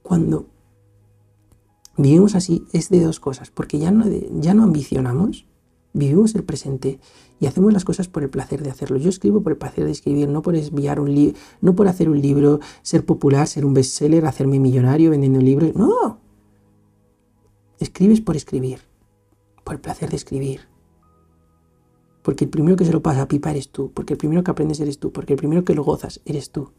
Cuando 0.03 0.54
vivimos 1.97 2.35
así 2.35 2.65
es 2.73 2.89
de 2.89 3.01
dos 3.01 3.21
cosas, 3.21 3.51
porque 3.51 3.79
ya 3.79 3.91
no, 3.91 4.05
ya 4.41 4.55
no 4.55 4.65
ambicionamos, 4.65 5.47
vivimos 5.93 6.35
el 6.35 6.45
presente 6.45 7.01
y 7.41 7.47
hacemos 7.47 7.73
las 7.73 7.85
cosas 7.85 8.09
por 8.09 8.23
el 8.23 8.31
placer 8.31 8.63
de 8.63 8.71
hacerlo. 8.71 8.97
Yo 8.99 9.09
escribo 9.09 9.43
por 9.43 9.53
el 9.53 9.59
placer 9.59 9.85
de 9.85 9.91
escribir, 9.91 10.29
no 10.29 10.43
por 10.43 10.57
enviar 10.57 11.01
un 11.01 11.15
libro, 11.15 11.39
no 11.61 11.75
por 11.75 11.89
hacer 11.89 12.09
un 12.09 12.21
libro, 12.21 12.61
ser 12.83 13.05
popular, 13.05 13.47
ser 13.47 13.65
un 13.65 13.75
bestseller, 13.75 14.27
hacerme 14.27 14.59
millonario 14.59 15.11
vendiendo 15.11 15.41
libros. 15.41 15.75
No. 15.75 16.21
Escribes 17.79 18.21
por 18.21 18.37
escribir, 18.37 18.81
por 19.63 19.75
el 19.75 19.81
placer 19.81 20.11
de 20.11 20.17
escribir. 20.17 20.61
Porque 22.23 22.45
el 22.45 22.51
primero 22.51 22.77
que 22.77 22.87
se 22.87 22.93
lo 22.93 23.03
pasa 23.03 23.23
a 23.23 23.29
pipa 23.29 23.51
eres 23.51 23.69
tú, 23.69 23.93
porque 23.93 24.15
el 24.15 24.19
primero 24.19 24.43
que 24.43 24.51
aprendes 24.51 24.81
eres 24.81 24.99
tú, 24.99 25.13
porque 25.13 25.35
el 25.35 25.39
primero 25.39 25.65
que 25.65 25.75
lo 25.75 25.85
gozas 25.85 26.21
eres 26.25 26.51
tú. 26.51 26.73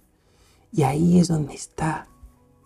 Y 0.71 0.83
ahí 0.83 1.19
es 1.19 1.27
donde 1.27 1.53
está 1.53 2.07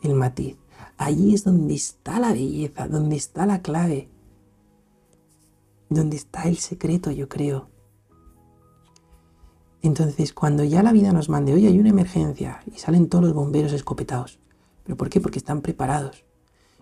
el 0.02 0.16
matiz. 0.16 0.58
Allí 1.00 1.34
es 1.34 1.46
donde 1.46 1.76
está 1.76 2.20
la 2.20 2.34
belleza, 2.34 2.90
donde 2.90 3.16
está 3.16 3.46
la 3.46 3.62
clave, 3.62 4.10
donde 5.90 6.18
está 6.18 6.44
el 6.44 6.58
secreto, 6.58 7.10
yo 7.10 7.30
creo. 7.30 7.70
Entonces, 9.82 10.34
cuando 10.34 10.66
ya 10.66 10.84
la 10.84 10.92
vida 10.92 11.14
nos 11.14 11.30
mande, 11.30 11.54
oye, 11.54 11.70
hay 11.70 11.80
una 11.80 11.88
emergencia, 11.88 12.60
y 12.70 12.80
salen 12.80 13.08
todos 13.08 13.24
los 13.24 13.34
bomberos 13.34 13.72
escopetados. 13.72 14.40
¿Pero 14.84 14.98
por 14.98 15.10
qué? 15.10 15.22
Porque 15.22 15.40
están 15.40 15.62
preparados. 15.62 16.26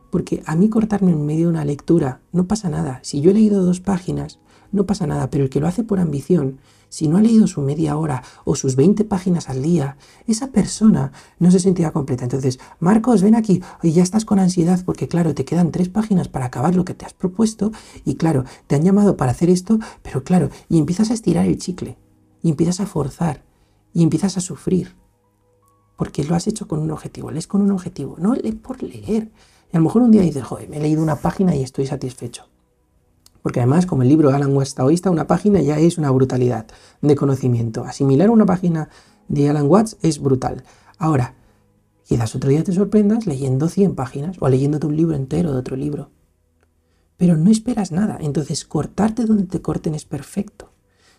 Porque 0.10 0.41
a 0.47 0.56
mí 0.56 0.67
cortarme 0.67 1.12
en 1.12 1.23
medio 1.23 1.45
de 1.45 1.51
una 1.51 1.63
lectura 1.63 2.21
no 2.32 2.47
pasa 2.47 2.69
nada. 2.69 2.99
Si 3.03 3.21
yo 3.21 3.30
he 3.30 3.36
leído 3.36 3.63
dos 3.63 3.82
páginas, 3.82 4.39
no 4.71 4.88
pasa 4.88 5.06
nada. 5.06 5.30
Pero 5.30 5.43
el 5.43 5.51
que 5.51 5.60
lo 5.60 5.67
hace 5.67 5.84
por 5.84 5.99
ambición, 5.99 6.58
si 6.89 7.08
no 7.08 7.17
ha 7.17 7.21
leído 7.21 7.47
su 7.47 7.62
media 7.62 7.97
hora 7.97 8.23
o 8.45 8.56
sus 8.56 8.76
20 8.76 9.04
páginas 9.06 9.50
al 9.50 9.62
día, 9.62 9.97
esa 10.26 10.47
persona 10.47 11.12
no 11.39 11.52
se 11.52 11.60
sentirá 11.60 11.91
completa. 11.91 12.23
Entonces, 12.23 12.60
Marcos, 12.80 13.21
ven 13.21 13.36
aquí, 13.36 13.62
y 13.84 13.91
ya 13.91 14.04
estás 14.04 14.26
con 14.26 14.39
ansiedad 14.39 14.82
porque, 14.86 15.08
claro, 15.08 15.34
te 15.34 15.45
quedan 15.45 15.71
tres 15.71 15.89
páginas 15.89 16.28
para 16.28 16.45
acabar 16.45 16.76
lo 16.76 16.86
que 16.86 16.93
te 16.93 17.06
has 17.06 17.13
propuesto 17.13 17.71
y, 18.06 18.15
claro, 18.15 18.45
te 18.67 18.76
han 18.76 18.84
llamado 18.84 19.17
para 19.17 19.32
hacer 19.32 19.50
esto, 19.50 19.80
pero, 20.02 20.23
claro, 20.23 20.50
y 20.69 20.78
empiezas 20.80 21.12
a 21.12 21.13
estirar 21.13 21.45
el 21.45 21.58
chicle 21.58 21.97
y 22.41 22.50
empiezas 22.50 22.80
a 22.80 22.86
forzar 22.86 23.43
y 23.93 24.04
empiezas 24.04 24.38
a 24.38 24.41
sufrir. 24.41 24.95
Porque 25.95 26.23
lo 26.23 26.36
has 26.36 26.47
hecho 26.47 26.67
con 26.67 26.80
un 26.80 26.91
objetivo, 26.91 27.32
lees 27.32 27.47
con 27.47 27.62
un 27.62 27.71
objetivo, 27.71 28.15
no 28.19 28.36
lees 28.36 28.56
por 28.56 28.84
leer. 28.84 29.32
Y 29.73 29.76
a 29.76 29.80
lo 29.80 29.86
mejor 29.86 30.04
un 30.04 30.12
día 30.12 30.21
dices, 30.21 30.43
joder, 30.43 30.69
me 30.69 30.78
he 30.78 30.82
leído 30.82 31.02
una 31.02 31.15
página 31.15 31.56
y 31.56 31.63
estoy 31.63 31.88
satisfecho. 31.88 32.45
Porque 33.48 33.62
además, 33.62 33.86
como 33.86 34.02
el 34.02 34.10
libro 34.10 34.32
Alan 34.32 34.54
Watts 34.54 34.76
taoísta, 34.76 35.10
una 35.10 35.26
página 35.26 35.62
ya 35.62 35.80
es 35.80 35.98
una 35.98 36.12
brutalidad 36.12 36.68
de 37.02 37.16
conocimiento. 37.16 37.86
Asimilar 37.86 38.30
una 38.30 38.46
página 38.46 38.90
de 39.30 39.50
Alan 39.50 39.68
Watts 39.68 39.96
es 40.02 40.20
brutal. 40.20 40.66
Ahora, 40.98 41.34
quizás 42.04 42.36
otro 42.36 42.50
día 42.50 42.62
te 42.66 42.74
sorprendas 42.74 43.26
leyendo 43.26 43.70
100 43.70 43.96
páginas 43.96 44.36
o 44.42 44.50
leyéndote 44.50 44.86
un 44.86 44.98
libro 44.98 45.16
entero 45.16 45.54
de 45.54 45.60
otro 45.60 45.78
libro. 45.78 46.10
Pero 47.16 47.38
no 47.38 47.50
esperas 47.50 47.94
nada, 47.94 48.18
entonces 48.20 48.66
cortarte 48.66 49.24
donde 49.24 49.46
te 49.46 49.62
corten 49.62 49.96
es 49.96 50.04
perfecto. 50.04 50.74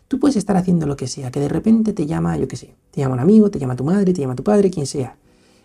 Tú 0.07 0.21
puedes 0.21 0.37
estar 0.37 0.59
haciendo 0.59 0.85
lo 0.87 0.97
que 0.99 1.07
sea, 1.07 1.31
que 1.31 1.41
de 1.41 1.49
repente 1.49 1.95
te 1.95 2.05
llama, 2.05 2.37
yo 2.37 2.47
qué 2.47 2.57
sé, 2.57 2.75
te 2.91 3.01
llama 3.01 3.14
un 3.14 3.21
amigo, 3.21 3.51
te 3.51 3.59
llama 3.59 3.75
tu 3.75 3.85
madre, 3.85 4.12
te 4.12 4.21
llama 4.21 4.37
tu 4.37 4.45
padre, 4.45 4.71
quien 4.71 4.85
sea. 4.85 5.17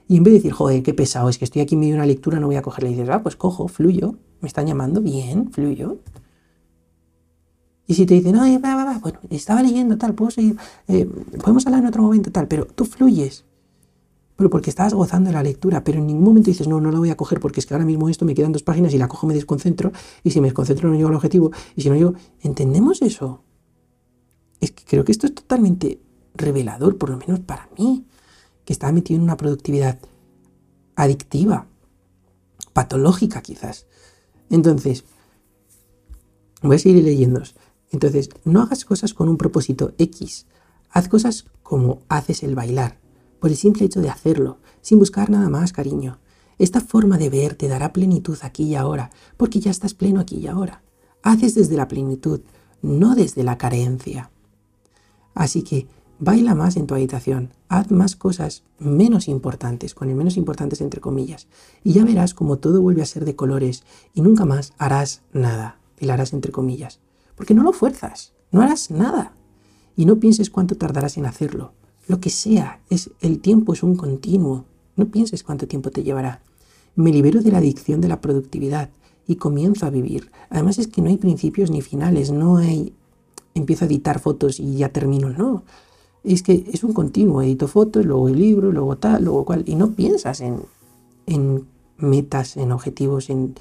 Y 0.07 0.15
en 0.15 0.23
vez 0.23 0.31
de 0.31 0.39
decir, 0.39 0.53
joder, 0.53 0.81
qué 0.81 0.93
pesado, 0.93 1.27
es 1.27 1.37
que 1.37 1.43
estoy 1.43 1.61
aquí 1.61 1.75
medio 1.75 1.95
de 1.95 1.97
una 1.97 2.05
lectura, 2.05 2.39
no 2.39 2.47
voy 2.47 2.55
a 2.55 2.61
cogerle. 2.61 2.91
Y 2.91 2.93
dices, 2.93 3.09
ah, 3.09 3.21
pues 3.21 3.35
cojo, 3.35 3.67
fluyo, 3.67 4.15
me 4.39 4.47
están 4.47 4.65
llamando, 4.65 5.01
bien, 5.01 5.51
fluyo. 5.51 5.97
Y 7.87 7.95
si 7.95 8.05
te 8.05 8.13
dicen, 8.13 8.33
no, 8.33 8.41
va, 8.41 8.75
va, 8.75 8.85
va, 8.85 8.99
bueno, 8.99 9.19
estaba 9.29 9.61
leyendo 9.61 9.97
tal, 9.97 10.13
puedo 10.13 10.31
seguir, 10.31 10.57
eh, 10.87 11.05
podemos 11.41 11.65
hablar 11.65 11.81
en 11.81 11.87
otro 11.87 12.01
momento 12.01 12.31
tal, 12.31 12.47
pero 12.47 12.65
tú 12.65 12.85
fluyes. 12.85 13.45
Pero 14.35 14.49
porque 14.49 14.69
estabas 14.69 14.93
gozando 14.93 15.29
de 15.29 15.33
la 15.33 15.43
lectura, 15.43 15.83
pero 15.83 15.99
en 15.99 16.07
ningún 16.07 16.23
momento 16.23 16.49
dices, 16.49 16.67
no, 16.67 16.79
no 16.79 16.91
la 16.91 16.99
voy 16.99 17.09
a 17.09 17.17
coger 17.17 17.39
porque 17.39 17.59
es 17.59 17.65
que 17.65 17.73
ahora 17.73 17.85
mismo 17.85 18.09
esto 18.09 18.25
me 18.25 18.33
quedan 18.33 18.51
dos 18.51 18.63
páginas 18.63 18.93
y 18.93 18.97
la 18.97 19.07
cojo 19.07 19.27
me 19.27 19.33
desconcentro, 19.33 19.91
y 20.23 20.31
si 20.31 20.39
me 20.39 20.47
desconcentro 20.47 20.89
no 20.89 20.95
llego 20.95 21.09
al 21.09 21.15
objetivo, 21.15 21.51
y 21.75 21.81
si 21.81 21.89
no 21.89 21.95
llego, 21.95 22.13
¿entendemos 22.41 23.01
eso? 23.01 23.43
Es 24.59 24.71
que 24.71 24.85
creo 24.85 25.03
que 25.03 25.11
esto 25.11 25.27
es 25.27 25.35
totalmente 25.35 25.99
revelador, 26.35 26.97
por 26.97 27.09
lo 27.09 27.17
menos 27.17 27.41
para 27.41 27.69
mí, 27.77 28.05
que 28.65 28.73
estaba 28.73 28.93
metido 28.93 29.17
en 29.17 29.23
una 29.23 29.37
productividad 29.37 29.99
adictiva, 30.95 31.67
patológica 32.71 33.41
quizás. 33.41 33.87
Entonces, 34.49 35.03
voy 36.61 36.77
a 36.77 36.79
seguir 36.79 37.03
leyendo. 37.03 37.41
Entonces, 37.93 38.29
no 38.43 38.61
hagas 38.63 38.85
cosas 38.85 39.13
con 39.13 39.29
un 39.29 39.37
propósito 39.37 39.93
X. 39.99 40.47
Haz 40.89 41.07
cosas 41.07 41.45
como 41.61 42.01
haces 42.09 42.41
el 42.43 42.55
bailar, 42.55 42.97
por 43.39 43.51
el 43.51 43.55
simple 43.55 43.85
hecho 43.85 44.01
de 44.01 44.09
hacerlo, 44.09 44.57
sin 44.81 44.97
buscar 44.97 45.29
nada 45.29 45.47
más, 45.47 45.71
cariño. 45.71 46.19
Esta 46.57 46.81
forma 46.81 47.19
de 47.19 47.29
ver 47.29 47.53
te 47.53 47.67
dará 47.67 47.93
plenitud 47.93 48.37
aquí 48.41 48.63
y 48.63 48.75
ahora, 48.75 49.11
porque 49.37 49.59
ya 49.59 49.69
estás 49.69 49.93
pleno 49.93 50.19
aquí 50.19 50.37
y 50.37 50.47
ahora. 50.47 50.81
Haces 51.21 51.53
desde 51.53 51.77
la 51.77 51.87
plenitud, 51.87 52.41
no 52.81 53.13
desde 53.13 53.43
la 53.43 53.59
carencia. 53.59 54.31
Así 55.35 55.61
que 55.61 55.87
baila 56.17 56.55
más 56.55 56.77
en 56.77 56.87
tu 56.87 56.95
habitación, 56.95 57.53
haz 57.69 57.91
más 57.91 58.15
cosas 58.15 58.63
menos 58.79 59.27
importantes, 59.27 59.93
con 59.93 60.09
el 60.09 60.15
menos 60.15 60.35
importantes 60.35 60.81
entre 60.81 60.99
comillas, 60.99 61.47
y 61.83 61.93
ya 61.93 62.05
verás 62.05 62.33
como 62.33 62.57
todo 62.57 62.81
vuelve 62.81 63.03
a 63.03 63.05
ser 63.05 63.23
de 63.23 63.35
colores 63.35 63.83
y 64.15 64.21
nunca 64.21 64.45
más 64.45 64.73
harás 64.79 65.21
nada, 65.31 65.79
y 65.99 66.09
harás 66.09 66.33
entre 66.33 66.51
comillas, 66.51 66.99
porque 67.43 67.55
no 67.55 67.63
lo 67.63 67.73
fuerzas, 67.73 68.31
no 68.53 68.61
harás 68.61 68.89
nada. 68.89 69.33
Y 69.97 70.05
no 70.05 70.17
pienses 70.17 70.49
cuánto 70.49 70.75
tardarás 70.75 71.17
en 71.17 71.25
hacerlo. 71.25 71.73
Lo 72.07 72.21
que 72.21 72.29
sea, 72.29 72.79
es 72.89 73.09
el 73.19 73.39
tiempo 73.39 73.73
es 73.73 73.83
un 73.83 73.97
continuo. 73.97 74.63
No 74.95 75.07
pienses 75.07 75.43
cuánto 75.43 75.67
tiempo 75.67 75.91
te 75.91 76.03
llevará. 76.03 76.41
Me 76.95 77.11
libero 77.11 77.41
de 77.41 77.51
la 77.51 77.57
adicción 77.57 77.99
de 77.99 78.07
la 78.07 78.21
productividad 78.21 78.91
y 79.27 79.35
comienzo 79.35 79.85
a 79.85 79.89
vivir. 79.89 80.31
Además 80.49 80.79
es 80.79 80.87
que 80.87 81.01
no 81.01 81.09
hay 81.09 81.17
principios 81.17 81.69
ni 81.69 81.81
finales, 81.81 82.31
no 82.31 82.55
hay 82.55 82.93
empiezo 83.55 83.83
a 83.83 83.89
editar 83.89 84.19
fotos 84.21 84.61
y 84.61 84.77
ya 84.77 84.87
termino. 84.87 85.29
No, 85.29 85.63
es 86.23 86.43
que 86.43 86.63
es 86.71 86.81
un 86.85 86.93
continuo, 86.93 87.41
edito 87.41 87.67
fotos, 87.67 88.05
luego 88.05 88.29
el 88.29 88.39
libro, 88.39 88.71
luego 88.71 88.95
tal, 88.95 89.25
luego 89.25 89.43
cual, 89.43 89.63
y 89.65 89.75
no 89.75 89.91
piensas 89.91 90.39
en, 90.39 90.61
en 91.25 91.65
metas, 91.97 92.55
en 92.55 92.71
objetivos, 92.71 93.29
en, 93.29 93.55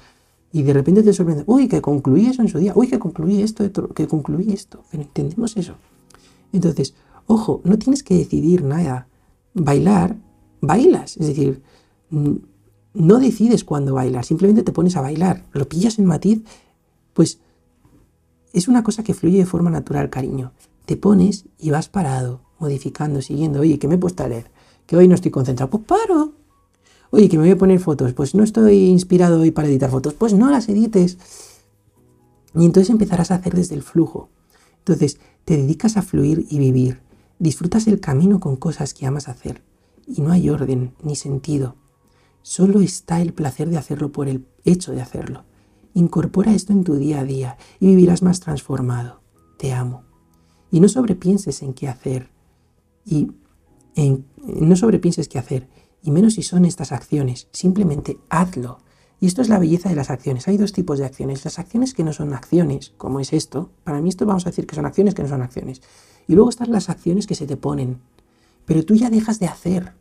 y 0.53 0.61
de 0.61 0.71
repente 0.71 1.01
te 1.01 1.11
sorprende, 1.11 1.43
uy, 1.47 1.67
que 1.67 1.81
concluí 1.81 2.27
eso 2.27 2.43
en 2.43 2.47
su 2.47 2.59
día, 2.59 2.73
uy, 2.75 2.87
que 2.87 2.99
concluí 2.99 3.41
esto, 3.41 3.67
que 3.93 4.07
concluí 4.07 4.53
esto, 4.53 4.83
pero 4.91 5.01
entendemos 5.01 5.57
eso. 5.57 5.73
Entonces, 6.53 6.93
ojo, 7.25 7.61
no 7.63 7.79
tienes 7.79 8.03
que 8.03 8.15
decidir 8.15 8.63
nada. 8.63 9.07
Bailar, 9.55 10.15
bailas, 10.61 11.17
es 11.17 11.25
decir, 11.27 11.63
no 12.11 13.19
decides 13.19 13.63
cuándo 13.63 13.95
bailar, 13.95 14.25
simplemente 14.25 14.61
te 14.61 14.71
pones 14.71 14.95
a 14.95 15.01
bailar, 15.01 15.43
lo 15.53 15.67
pillas 15.67 15.97
en 15.97 16.05
matiz, 16.05 16.43
pues 17.13 17.39
es 18.53 18.67
una 18.67 18.83
cosa 18.83 19.03
que 19.03 19.15
fluye 19.15 19.39
de 19.39 19.47
forma 19.47 19.71
natural, 19.71 20.11
cariño. 20.11 20.53
Te 20.85 20.97
pones 20.97 21.45
y 21.57 21.71
vas 21.71 21.89
parado, 21.89 22.41
modificando, 22.59 23.23
siguiendo. 23.23 23.61
Oye, 23.61 23.79
que 23.79 23.87
me 23.87 23.95
he 23.95 23.97
puesto 23.97 24.23
a 24.23 24.27
leer, 24.27 24.51
que 24.85 24.95
hoy 24.97 25.07
no 25.07 25.15
estoy 25.15 25.31
concentrado, 25.31 25.71
pues 25.71 25.83
paro. 25.85 26.33
Oye, 27.15 27.29
que 27.29 27.37
me 27.37 27.43
voy 27.43 27.51
a 27.51 27.57
poner 27.59 27.79
fotos, 27.79 28.13
pues 28.13 28.33
no 28.33 28.43
estoy 28.43 28.85
inspirado 28.85 29.39
hoy 29.39 29.51
para 29.51 29.67
editar 29.67 29.91
fotos, 29.91 30.15
pues 30.15 30.33
no 30.33 30.49
las 30.49 30.67
edites. 30.67 31.19
Y 32.55 32.65
entonces 32.65 32.89
empezarás 32.89 33.29
a 33.29 33.35
hacer 33.35 33.53
desde 33.53 33.75
el 33.75 33.83
flujo. 33.83 34.29
Entonces, 34.79 35.19
te 35.45 35.55
dedicas 35.55 35.95
a 35.95 36.01
fluir 36.01 36.47
y 36.49 36.57
vivir. 36.57 37.01
Disfrutas 37.37 37.85
el 37.85 37.99
camino 37.99 38.39
con 38.39 38.55
cosas 38.55 38.95
que 38.95 39.05
amas 39.05 39.27
hacer. 39.27 39.61
Y 40.07 40.21
no 40.21 40.31
hay 40.31 40.49
orden 40.49 40.95
ni 41.03 41.15
sentido. 41.15 41.75
Solo 42.41 42.81
está 42.81 43.21
el 43.21 43.31
placer 43.31 43.69
de 43.69 43.77
hacerlo 43.77 44.11
por 44.11 44.27
el 44.27 44.47
hecho 44.65 44.91
de 44.91 45.01
hacerlo. 45.03 45.43
Incorpora 45.93 46.55
esto 46.55 46.73
en 46.73 46.83
tu 46.83 46.95
día 46.95 47.19
a 47.19 47.25
día 47.25 47.57
y 47.79 47.89
vivirás 47.89 48.23
más 48.23 48.39
transformado. 48.39 49.21
Te 49.59 49.71
amo. 49.71 50.01
Y 50.71 50.79
no 50.79 50.89
sobrepienses 50.89 51.61
en 51.61 51.75
qué 51.75 51.89
hacer. 51.89 52.31
Y 53.05 53.33
en, 53.93 54.25
no 54.47 54.75
sobrepienses 54.75 55.27
qué 55.27 55.37
hacer. 55.37 55.69
Y 56.03 56.11
menos 56.11 56.33
si 56.33 56.43
son 56.43 56.65
estas 56.65 56.91
acciones. 56.91 57.47
Simplemente 57.51 58.17
hazlo. 58.29 58.79
Y 59.19 59.27
esto 59.27 59.41
es 59.41 59.49
la 59.49 59.57
belleza 59.57 59.89
de 59.89 59.95
las 59.95 60.09
acciones. 60.09 60.47
Hay 60.47 60.57
dos 60.57 60.73
tipos 60.73 60.99
de 60.99 61.05
acciones. 61.05 61.45
Las 61.45 61.57
acciones 61.57 61.93
que 61.93 62.03
no 62.03 62.13
son 62.13 62.33
acciones, 62.33 62.93
como 62.97 63.19
es 63.19 63.31
esto. 63.33 63.69
Para 63.83 64.01
mí 64.01 64.09
esto 64.09 64.25
vamos 64.25 64.45
a 64.45 64.49
decir 64.49 64.67
que 64.67 64.75
son 64.75 64.85
acciones 64.85 65.15
que 65.15 65.23
no 65.23 65.29
son 65.29 65.41
acciones. 65.41 65.81
Y 66.27 66.35
luego 66.35 66.49
están 66.49 66.71
las 66.71 66.89
acciones 66.89 67.25
que 67.25 67.35
se 67.35 67.47
te 67.47 67.57
ponen. 67.57 68.01
Pero 68.65 68.83
tú 68.83 68.95
ya 68.95 69.09
dejas 69.09 69.39
de 69.39 69.47
hacer. 69.47 69.93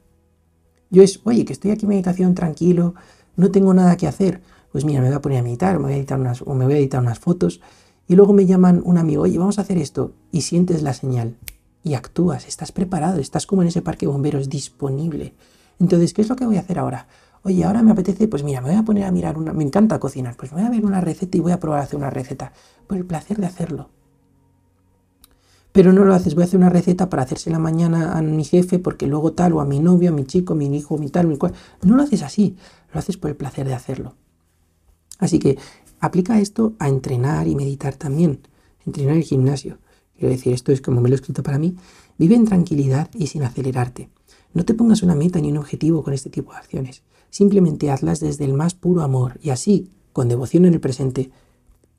Yo 0.91 1.03
es, 1.03 1.21
oye, 1.25 1.45
que 1.45 1.53
estoy 1.53 1.71
aquí 1.71 1.85
en 1.85 1.91
meditación 1.91 2.35
tranquilo, 2.35 2.95
no 3.37 3.51
tengo 3.51 3.73
nada 3.73 3.97
que 3.97 4.07
hacer 4.07 4.43
pues 4.73 4.87
mira, 4.87 5.03
me 5.03 5.09
voy 5.09 5.17
a 5.17 5.23
poner 5.23 5.39
a 5.39 5.43
meditar, 5.43 5.79
me 5.79 5.85
voy 5.85 5.93
a 5.93 5.97
editar 5.97 6.19
unas, 6.19 6.43
o 6.43 6.55
me 6.55 6.65
voy 6.65 6.75
a 6.75 6.79
editar 6.79 7.01
unas 7.01 7.19
fotos, 7.19 7.61
y 8.09 8.17
luego 8.17 8.33
me 8.33 8.47
llaman 8.47 8.81
un 8.85 8.97
amigo, 8.97 9.23
oye, 9.23 9.39
vamos 9.39 9.59
a 9.59 9.63
hacer 9.63 9.77
esto, 9.77 10.13
y 10.33 10.41
sientes 10.41 10.83
la 10.83 10.95
señal, 10.95 11.37
y 11.85 11.95
actúas, 11.95 12.49
estás 12.49 12.73
preparado, 12.73 13.21
estás 13.21 13.47
como 13.47 13.63
en 13.63 13.69
ese 13.69 13.83
parque 13.83 14.07
de 14.07 14.13
bomberos 14.13 14.49
disponible. 14.49 15.35
Entonces, 15.83 16.15
¿qué 16.15 16.23
es 16.23 16.29
lo 16.29 16.37
que 16.37 16.47
voy 16.47 16.57
a 16.57 16.61
hacer 16.61 16.79
ahora? 16.79 17.09
Oye, 17.43 17.65
ahora 17.65 17.83
me 17.83 17.91
apetece, 17.91 18.29
pues 18.29 18.45
mira, 18.45 18.61
me 18.61 18.69
voy 18.71 18.79
a 18.79 18.85
poner 18.85 19.03
a 19.05 19.11
mirar 19.11 19.37
una, 19.37 19.53
me 19.53 19.65
encanta 19.65 19.99
cocinar, 19.99 20.37
pues 20.37 20.53
me 20.53 20.59
voy 20.59 20.67
a 20.69 20.71
ver 20.71 20.85
una 20.85 21.01
receta 21.01 21.37
y 21.37 21.41
voy 21.41 21.51
a 21.51 21.59
probar 21.59 21.81
a 21.81 21.83
hacer 21.83 21.97
una 21.97 22.09
receta, 22.09 22.53
por 22.87 22.97
el 22.97 23.05
placer 23.05 23.39
de 23.39 23.47
hacerlo. 23.47 23.91
Pero 25.73 25.93
no 25.93 26.05
lo 26.05 26.15
haces, 26.15 26.37
voy 26.37 26.43
a 26.43 26.45
hacer 26.45 26.61
una 26.61 26.69
receta 26.69 27.11
para 27.11 27.27
la 27.47 27.59
mañana 27.59 28.17
a 28.17 28.23
mi 28.23 28.45
jefe, 28.45 28.79
porque 28.79 29.09
luego 29.09 29.33
tal, 29.33 29.55
o 29.55 29.61
a 29.61 29.65
mi 29.65 29.81
novio, 29.81 30.11
a 30.11 30.13
mi 30.13 30.25
chico, 30.25 30.53
a 30.53 30.57
mi 30.57 30.67
hijo, 30.77 30.95
a 30.95 30.99
mi 30.99 31.09
tal, 31.09 31.27
mi 31.27 31.37
cual. 31.37 31.53
No 31.83 31.97
lo 31.97 32.05
haces 32.05 32.23
así, 32.23 32.57
lo 32.93 33.01
haces 33.01 33.17
por 33.17 33.31
el 33.31 33.37
placer 33.37 33.67
de 33.67 33.75
hacerlo. 33.75 34.15
Así 35.19 35.41
que 35.41 35.59
aplica 35.99 36.39
esto 36.39 36.75
a 36.79 36.89
entrenar 36.89 37.49
y 37.49 37.57
meditar 37.57 37.97
también. 37.97 38.39
Entrenar 38.87 39.17
el 39.17 39.25
gimnasio. 39.25 39.79
Quiero 40.17 40.31
decir, 40.31 40.53
esto 40.53 40.71
es 40.71 40.81
como 40.81 41.01
me 41.01 41.09
lo 41.09 41.15
he 41.15 41.17
escrito 41.17 41.43
para 41.43 41.59
mí. 41.59 41.77
Vive 42.19 42.37
en 42.37 42.45
tranquilidad 42.45 43.11
y 43.15 43.27
sin 43.27 43.43
acelerarte. 43.43 44.11
No 44.55 44.65
te 44.65 44.75
pongas 44.75 45.03
una 45.03 45.15
meta 45.15 45.41
ni 45.41 45.51
un 45.51 45.59
objetivo 45.59 46.03
con 46.03 46.15
este 46.15 46.31
tipo 46.31 46.53
de 46.53 46.59
acciones. 46.59 47.03
Simplemente 47.31 47.91
hazlas 47.91 48.21
desde 48.21 48.45
el 48.45 48.55
más 48.55 48.75
puro 48.75 49.03
amor 49.03 49.39
y 49.43 49.51
así, 49.51 49.91
con 50.13 50.29
devoción 50.29 50.65
en 50.65 50.75
el 50.75 50.81
presente, 50.81 51.31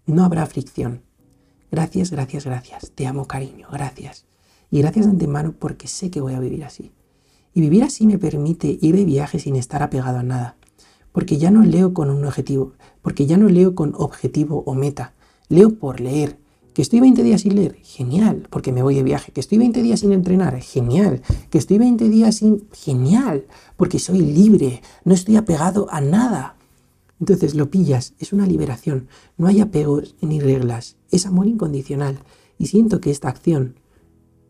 no 0.05 0.23
habrá 0.23 0.45
fricción. 0.45 1.01
Gracias, 1.71 2.11
gracias, 2.11 2.45
gracias. 2.45 2.91
Te 2.91 3.07
amo, 3.07 3.25
cariño. 3.25 3.67
Gracias. 3.71 4.25
Y 4.69 4.79
gracias 4.79 5.05
de 5.05 5.11
antemano 5.11 5.53
porque 5.57 5.87
sé 5.87 6.11
que 6.11 6.21
voy 6.21 6.33
a 6.33 6.39
vivir 6.39 6.63
así. 6.63 6.91
Y 7.53 7.61
vivir 7.61 7.83
así 7.83 8.05
me 8.05 8.17
permite 8.17 8.77
ir 8.81 8.95
de 8.95 9.05
viaje 9.05 9.39
sin 9.39 9.55
estar 9.55 9.81
apegado 9.81 10.19
a 10.19 10.23
nada 10.23 10.57
porque 11.13 11.37
ya 11.37 11.51
no 11.51 11.61
leo 11.63 11.93
con 11.93 12.09
un 12.09 12.25
objetivo, 12.25 12.73
porque 13.01 13.25
ya 13.25 13.37
no 13.37 13.47
leo 13.47 13.75
con 13.75 13.93
objetivo 13.95 14.63
o 14.65 14.73
meta, 14.73 15.13
leo 15.47 15.75
por 15.75 16.01
leer. 16.01 16.37
Que 16.73 16.81
estoy 16.81 16.99
20 16.99 17.21
días 17.21 17.41
sin 17.41 17.55
leer, 17.55 17.75
genial, 17.83 18.47
porque 18.49 18.71
me 18.71 18.81
voy 18.81 18.95
de 18.95 19.03
viaje. 19.03 19.31
Que 19.31 19.39
estoy 19.39 19.59
20 19.59 19.83
días 19.83 19.99
sin 19.99 20.11
entrenar, 20.11 20.59
genial. 20.59 21.21
Que 21.51 21.59
estoy 21.59 21.77
20 21.77 22.09
días 22.09 22.35
sin, 22.37 22.67
genial, 22.71 23.45
porque 23.77 23.99
soy 23.99 24.21
libre, 24.21 24.81
no 25.05 25.13
estoy 25.13 25.35
apegado 25.35 25.87
a 25.91 26.01
nada. 26.01 26.57
Entonces 27.19 27.53
lo 27.53 27.69
pillas, 27.69 28.15
es 28.19 28.33
una 28.33 28.47
liberación, 28.47 29.07
no 29.37 29.47
hay 29.47 29.61
apegos 29.61 30.15
ni 30.19 30.39
reglas, 30.39 30.97
es 31.11 31.25
amor 31.25 31.47
incondicional. 31.47 32.19
Y 32.57 32.65
siento 32.65 32.99
que 32.99 33.11
esta 33.11 33.29
acción, 33.29 33.79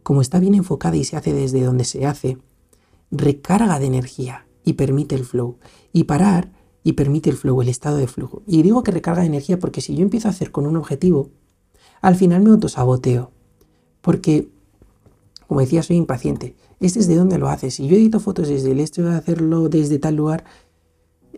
como 0.01 0.21
está 0.21 0.39
bien 0.39 0.55
enfocada 0.55 0.95
y 0.95 1.03
se 1.03 1.17
hace 1.17 1.33
desde 1.33 1.61
donde 1.61 1.83
se 1.83 2.05
hace, 2.05 2.37
recarga 3.11 3.79
de 3.79 3.85
energía 3.85 4.47
y 4.63 4.73
permite 4.73 5.15
el 5.15 5.25
flow. 5.25 5.57
Y 5.91 6.05
parar 6.05 6.51
y 6.83 6.93
permite 6.93 7.29
el 7.29 7.37
flow, 7.37 7.61
el 7.61 7.69
estado 7.69 7.97
de 7.97 8.07
flujo. 8.07 8.43
Y 8.47 8.61
digo 8.63 8.81
que 8.81 8.91
recarga 8.91 9.21
de 9.21 9.27
energía 9.27 9.59
porque 9.59 9.81
si 9.81 9.95
yo 9.95 10.01
empiezo 10.01 10.27
a 10.27 10.31
hacer 10.31 10.51
con 10.51 10.65
un 10.65 10.77
objetivo, 10.77 11.29
al 12.03 12.15
final 12.15 12.43
me 12.43 12.51
autosaboteo. 12.51 13.31
Porque, 14.01 14.49
como 15.47 15.61
decía, 15.61 15.81
soy 15.81 15.95
impaciente. 15.95 16.53
Este 16.81 16.99
es 16.99 17.07
de 17.07 17.15
dónde 17.15 17.37
lo 17.37 17.47
haces. 17.47 17.75
Si 17.75 17.87
yo 17.87 17.95
edito 17.95 18.19
fotos 18.19 18.49
desde 18.49 18.71
el 18.73 18.81
este 18.81 19.01
de 19.01 19.15
hacerlo 19.15 19.69
desde 19.69 19.99
tal 19.99 20.17
lugar, 20.17 20.43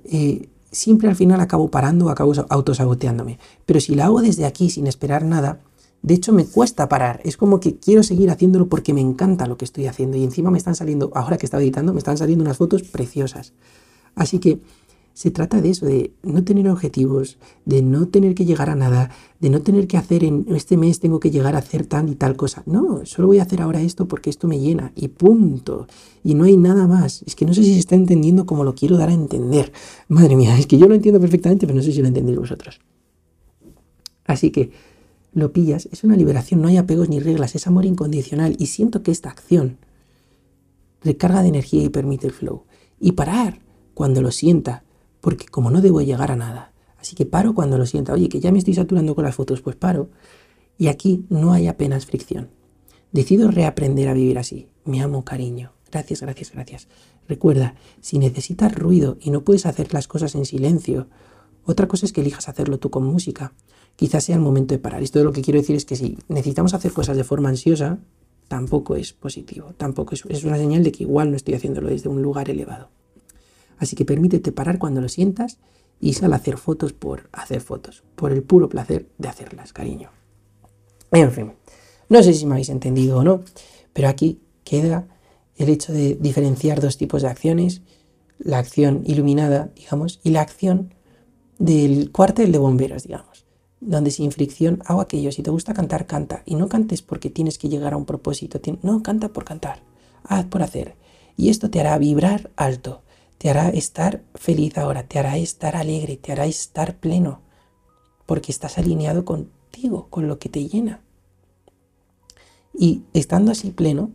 eh, 0.06 0.50
siempre 0.72 1.08
al 1.08 1.16
final 1.16 1.40
acabo 1.40 1.70
parando 1.70 2.08
o 2.08 2.10
acabo 2.10 2.34
autosaboteándome. 2.50 3.38
Pero 3.68 3.80
si 3.80 3.94
lo 3.94 4.04
hago 4.04 4.22
desde 4.22 4.46
aquí 4.46 4.72
sin 4.72 4.88
esperar 4.88 5.24
nada, 5.24 5.62
de 6.02 6.16
hecho 6.16 6.34
me 6.34 6.48
cuesta 6.48 6.90
parar. 6.90 7.22
Es 7.24 7.38
como 7.38 7.60
que 7.60 7.78
quiero 7.78 8.02
seguir 8.02 8.32
haciéndolo 8.32 8.68
porque 8.68 8.92
me 8.92 9.02
encanta 9.02 9.46
lo 9.46 9.58
que 9.58 9.66
estoy 9.66 9.86
haciendo. 9.86 10.18
Y 10.18 10.24
encima 10.24 10.50
me 10.50 10.58
están 10.58 10.74
saliendo, 10.74 11.12
ahora 11.14 11.38
que 11.38 11.46
estaba 11.46 11.62
editando, 11.62 11.94
me 11.94 12.00
están 12.00 12.18
saliendo 12.18 12.44
unas 12.44 12.58
fotos 12.58 12.82
preciosas. 12.82 13.54
Así 14.16 14.40
que 14.40 14.62
se 15.16 15.32
trata 15.32 15.62
de 15.62 15.70
eso, 15.70 15.86
de 15.86 16.12
no 16.24 16.44
tener 16.44 16.68
objetivos, 16.68 17.38
de 17.64 17.82
no 17.82 18.10
tener 18.10 18.36
que 18.36 18.44
llegar 18.44 18.70
a 18.70 18.76
nada, 18.76 19.12
de 19.40 19.50
no 19.50 19.62
tener 19.62 19.88
que 19.88 19.96
hacer 19.96 20.26
en 20.26 20.46
este 20.50 20.76
mes 20.76 21.00
tengo 21.00 21.22
que 21.22 21.32
llegar 21.32 21.56
a 21.56 21.60
hacer 21.60 21.86
tal 21.86 22.10
y 22.10 22.16
tal 22.16 22.36
cosa. 22.36 22.64
No, 22.66 23.06
solo 23.06 23.30
voy 23.30 23.40
a 23.40 23.44
hacer 23.44 23.62
ahora 23.62 23.82
esto 23.82 24.10
porque 24.10 24.30
esto 24.30 24.50
me 24.50 24.60
llena 24.60 24.92
y 24.94 25.08
punto. 25.08 25.88
Y 26.22 26.34
no 26.34 26.44
hay 26.44 26.58
nada 26.58 26.86
más. 26.86 27.24
Es 27.26 27.34
que 27.34 27.46
no 27.46 27.54
sé 27.54 27.64
si 27.64 27.72
se 27.72 27.80
está 27.80 27.96
entendiendo 27.96 28.46
como 28.46 28.66
lo 28.66 28.76
quiero 28.76 28.98
dar 28.98 29.08
a 29.08 29.14
entender. 29.14 29.72
Madre 30.10 30.36
mía, 30.36 30.60
es 30.60 30.68
que 30.68 30.78
yo 30.78 30.90
lo 30.90 30.96
entiendo 30.96 31.22
perfectamente, 31.22 31.66
pero 31.66 31.78
no 31.78 31.82
sé 31.82 31.94
si 31.94 32.02
lo 32.02 32.10
entendéis 32.10 32.38
vosotros. 32.38 32.82
Así 34.26 34.52
que 34.52 34.72
lo 35.32 35.54
pillas, 35.54 35.88
es 35.94 36.04
una 36.04 36.18
liberación, 36.18 36.62
no 36.62 36.68
hay 36.68 36.76
apegos 36.76 37.08
ni 37.08 37.22
reglas, 37.22 37.56
es 37.56 37.68
amor 37.68 37.86
incondicional 37.86 38.58
y 38.60 38.66
siento 38.66 39.02
que 39.02 39.12
esta 39.12 39.30
acción 39.30 39.78
recarga 41.02 41.42
de 41.42 41.48
energía 41.48 41.84
y 41.84 41.90
permite 41.90 42.28
el 42.28 42.34
flow. 42.34 42.64
Y 43.00 43.14
parar 43.14 43.62
cuando 43.94 44.22
lo 44.22 44.32
sienta, 44.32 44.85
porque 45.26 45.48
como 45.48 45.72
no 45.72 45.82
debo 45.82 46.02
llegar 46.02 46.30
a 46.30 46.36
nada, 46.36 46.72
así 47.00 47.16
que 47.16 47.26
paro 47.26 47.56
cuando 47.56 47.80
lo 47.80 47.88
sienta, 47.88 48.14
oye, 48.14 48.30
que 48.30 48.40
ya 48.40 48.52
me 48.52 48.60
estoy 48.60 48.76
saturando 48.76 49.16
con 49.16 49.24
las 49.24 49.34
fotos, 49.34 49.60
pues 49.60 49.76
paro. 49.76 50.12
Y 50.78 50.86
aquí 50.86 51.26
no 51.30 51.52
hay 51.52 51.66
apenas 51.66 52.06
fricción. 52.06 52.52
Decido 53.12 53.50
reaprender 53.50 54.08
a 54.08 54.14
vivir 54.14 54.38
así. 54.38 54.68
Me 54.84 55.02
amo, 55.02 55.26
cariño. 55.26 55.72
Gracias, 55.92 56.22
gracias, 56.22 56.52
gracias. 56.52 56.88
Recuerda, 57.28 57.74
si 58.02 58.20
necesitas 58.20 58.76
ruido 58.76 59.18
y 59.20 59.32
no 59.32 59.42
puedes 59.42 59.66
hacer 59.66 59.96
las 59.96 60.08
cosas 60.08 60.36
en 60.36 60.46
silencio, 60.46 61.08
otra 61.64 61.88
cosa 61.88 62.06
es 62.06 62.14
que 62.14 62.22
elijas 62.22 62.48
hacerlo 62.48 62.78
tú 62.78 62.92
con 62.92 63.04
música. 63.04 63.52
Quizás 63.96 64.26
sea 64.26 64.36
el 64.36 64.44
momento 64.44 64.76
de 64.76 64.80
parar. 64.80 65.02
Esto 65.02 65.24
lo 65.24 65.34
que 65.34 65.42
quiero 65.42 65.60
decir 65.60 65.76
es 65.76 65.86
que 65.86 65.96
si 65.96 66.20
necesitamos 66.28 66.76
hacer 66.76 66.92
cosas 66.92 67.18
de 67.18 67.24
forma 67.24 67.50
ansiosa, 67.50 67.98
tampoco 68.48 68.96
es 68.96 69.14
positivo. 69.14 69.74
Tampoco 69.76 70.14
es, 70.14 70.24
es 70.30 70.44
una 70.44 70.58
señal 70.58 70.84
de 70.84 70.92
que 70.92 71.02
igual 71.02 71.32
no 71.32 71.36
estoy 71.36 71.56
haciéndolo 71.56 71.90
desde 71.90 72.10
un 72.10 72.22
lugar 72.22 72.48
elevado. 72.48 72.92
Así 73.78 73.96
que 73.96 74.06
permítete 74.06 74.52
parar 74.52 74.80
cuando 74.80 75.02
lo 75.02 75.10
sientas 75.10 75.60
y 76.00 76.14
sal 76.14 76.34
a 76.34 76.38
hacer 76.38 76.58
fotos 76.58 76.94
por 76.94 77.30
hacer 77.32 77.62
fotos, 77.62 78.04
por 78.16 78.32
el 78.32 78.44
puro 78.44 78.70
placer 78.70 79.08
de 79.18 79.28
hacerlas, 79.28 79.74
cariño. 79.74 80.10
En 81.12 81.32
fin, 81.32 81.54
no 82.10 82.22
sé 82.24 82.34
si 82.34 82.46
me 82.46 82.54
habéis 82.54 82.70
entendido 82.70 83.18
o 83.20 83.24
no, 83.24 83.44
pero 83.94 84.10
aquí 84.10 84.42
queda 84.64 85.08
el 85.56 85.70
hecho 85.70 85.94
de 85.94 86.16
diferenciar 86.16 86.82
dos 86.82 86.98
tipos 86.98 87.22
de 87.22 87.30
acciones, 87.30 87.82
la 88.40 88.58
acción 88.58 89.04
iluminada, 89.06 89.72
digamos, 89.76 90.20
y 90.24 90.32
la 90.32 90.42
acción 90.42 90.94
del 91.58 92.12
cuartel 92.12 92.52
de 92.52 92.58
bomberos, 92.58 93.04
digamos, 93.04 93.46
donde 93.80 94.12
sin 94.12 94.32
fricción 94.32 94.82
hago 94.86 95.02
aquello, 95.02 95.32
si 95.32 95.44
te 95.44 95.52
gusta 95.52 95.74
cantar, 95.74 96.06
canta, 96.06 96.44
y 96.46 96.56
no 96.56 96.68
cantes 96.68 97.02
porque 97.02 97.30
tienes 97.30 97.58
que 97.58 97.70
llegar 97.70 97.94
a 97.94 97.98
un 97.98 98.06
propósito, 98.06 98.60
no, 98.82 99.02
canta 99.02 99.30
por 99.30 99.46
cantar, 99.46 99.82
haz 100.24 100.46
por 100.46 100.62
hacer, 100.64 100.96
y 101.38 101.50
esto 101.50 101.70
te 101.70 101.80
hará 101.80 101.98
vibrar 101.98 102.52
alto, 102.58 103.04
te 103.38 103.50
hará 103.50 103.70
estar 103.70 104.24
feliz 104.34 104.78
ahora, 104.78 105.04
te 105.04 105.20
hará 105.20 105.38
estar 105.38 105.76
alegre, 105.76 106.18
te 106.18 106.32
hará 106.32 106.46
estar 106.46 106.98
pleno, 106.98 107.42
porque 108.26 108.52
estás 108.52 108.78
alineado 108.78 109.26
contigo, 109.26 110.08
con 110.10 110.28
lo 110.28 110.40
que 110.40 110.50
te 110.50 110.68
llena. 110.68 111.02
Y 112.74 113.04
estando 113.14 113.52
así 113.52 113.72
pleno, 113.72 114.12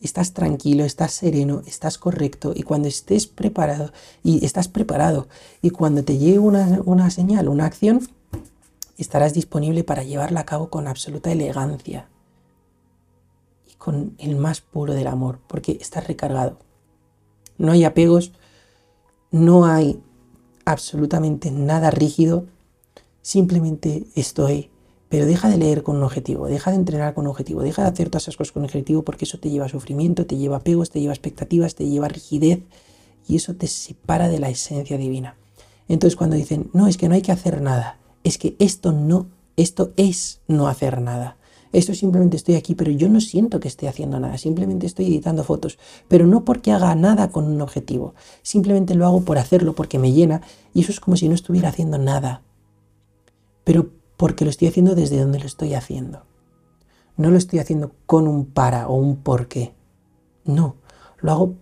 estás 0.00 0.32
tranquilo, 0.32 0.84
estás 0.84 1.12
sereno, 1.12 1.62
estás 1.66 1.98
correcto 1.98 2.52
y 2.54 2.62
cuando 2.62 2.88
estés 2.88 3.26
preparado 3.26 3.92
y 4.22 4.44
estás 4.44 4.68
preparado 4.68 5.28
y 5.62 5.70
cuando 5.70 6.02
te 6.04 6.18
llegue 6.18 6.38
una, 6.38 6.80
una 6.84 7.10
señal, 7.10 7.48
una 7.48 7.66
acción, 7.66 8.08
estarás 8.96 9.34
disponible 9.34 9.84
para 9.84 10.02
llevarla 10.02 10.40
a 10.40 10.46
cabo 10.46 10.70
con 10.70 10.88
absoluta 10.88 11.30
elegancia 11.30 12.08
y 13.70 13.74
con 13.74 14.14
el 14.18 14.36
más 14.36 14.60
puro 14.60 14.94
del 14.94 15.06
amor, 15.06 15.40
porque 15.46 15.78
estás 15.80 16.06
recargado. 16.06 16.58
No 17.58 17.72
hay 17.72 17.84
apegos, 17.84 18.32
no 19.30 19.66
hay 19.66 20.00
absolutamente 20.64 21.50
nada 21.50 21.90
rígido, 21.90 22.46
simplemente 23.22 24.04
estoy, 24.14 24.70
pero 25.08 25.26
deja 25.26 25.48
de 25.48 25.58
leer 25.58 25.82
con 25.82 25.96
un 25.96 26.04
objetivo, 26.04 26.46
deja 26.46 26.70
de 26.70 26.76
entrenar 26.76 27.14
con 27.14 27.24
un 27.24 27.30
objetivo, 27.30 27.62
deja 27.62 27.82
de 27.82 27.88
hacer 27.88 28.10
todas 28.10 28.24
esas 28.24 28.36
cosas 28.36 28.52
con 28.52 28.62
un 28.62 28.66
objetivo 28.66 29.02
porque 29.02 29.24
eso 29.24 29.38
te 29.38 29.50
lleva 29.50 29.66
a 29.66 29.68
sufrimiento, 29.68 30.26
te 30.26 30.36
lleva 30.36 30.58
apegos, 30.58 30.90
te 30.90 31.00
lleva 31.00 31.12
a 31.12 31.14
expectativas, 31.14 31.74
te 31.74 31.88
lleva 31.88 32.06
a 32.06 32.10
rigidez 32.10 32.60
y 33.26 33.36
eso 33.36 33.54
te 33.54 33.66
separa 33.66 34.28
de 34.28 34.38
la 34.38 34.50
esencia 34.50 34.96
divina. 34.96 35.36
Entonces 35.88 36.16
cuando 36.16 36.36
dicen, 36.36 36.70
no, 36.72 36.86
es 36.86 36.96
que 36.96 37.08
no 37.08 37.14
hay 37.14 37.22
que 37.22 37.32
hacer 37.32 37.60
nada, 37.60 37.98
es 38.22 38.38
que 38.38 38.54
esto 38.58 38.92
no, 38.92 39.26
esto 39.56 39.92
es 39.96 40.40
no 40.46 40.68
hacer 40.68 41.00
nada. 41.00 41.36
Esto 41.72 41.94
simplemente 41.94 42.36
estoy 42.36 42.56
aquí, 42.56 42.74
pero 42.74 42.90
yo 42.90 43.08
no 43.08 43.20
siento 43.20 43.60
que 43.60 43.68
esté 43.68 43.88
haciendo 43.88 44.18
nada, 44.18 44.38
simplemente 44.38 44.86
estoy 44.86 45.06
editando 45.06 45.44
fotos, 45.44 45.78
pero 46.08 46.26
no 46.26 46.44
porque 46.44 46.72
haga 46.72 46.94
nada 46.96 47.30
con 47.30 47.44
un 47.44 47.60
objetivo, 47.60 48.14
simplemente 48.42 48.94
lo 48.94 49.06
hago 49.06 49.20
por 49.22 49.38
hacerlo, 49.38 49.74
porque 49.74 49.98
me 49.98 50.12
llena, 50.12 50.42
y 50.74 50.80
eso 50.80 50.90
es 50.90 50.98
como 50.98 51.16
si 51.16 51.28
no 51.28 51.34
estuviera 51.34 51.68
haciendo 51.68 51.96
nada, 51.96 52.42
pero 53.62 53.90
porque 54.16 54.44
lo 54.44 54.50
estoy 54.50 54.68
haciendo 54.68 54.94
desde 54.94 55.20
donde 55.20 55.38
lo 55.38 55.46
estoy 55.46 55.74
haciendo. 55.74 56.24
No 57.16 57.30
lo 57.30 57.38
estoy 57.38 57.58
haciendo 57.58 57.92
con 58.06 58.26
un 58.26 58.46
para 58.46 58.88
o 58.88 58.94
un 58.94 59.16
por 59.16 59.46
qué. 59.46 59.74
No, 60.44 60.76
lo 61.20 61.32
hago 61.32 61.54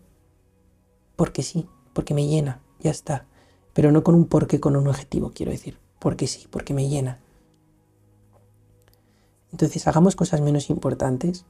porque 1.17 1.43
sí, 1.43 1.67
porque 1.93 2.15
me 2.15 2.27
llena, 2.27 2.61
ya 2.81 2.91
está. 2.91 3.27
Pero 3.75 3.93
no 3.93 4.03
con 4.03 4.15
un 4.15 4.25
por 4.25 4.47
qué, 4.47 4.61
con 4.61 4.77
un 4.77 4.89
objetivo, 4.89 5.33
quiero 5.35 5.53
decir. 5.53 5.79
Porque 5.99 6.27
sí, 6.27 6.47
porque 6.49 6.75
me 6.75 6.89
llena. 6.89 7.21
Entonces 9.53 9.87
hagamos 9.87 10.17
cosas 10.17 10.41
menos 10.41 10.71
importantes, 10.71 11.45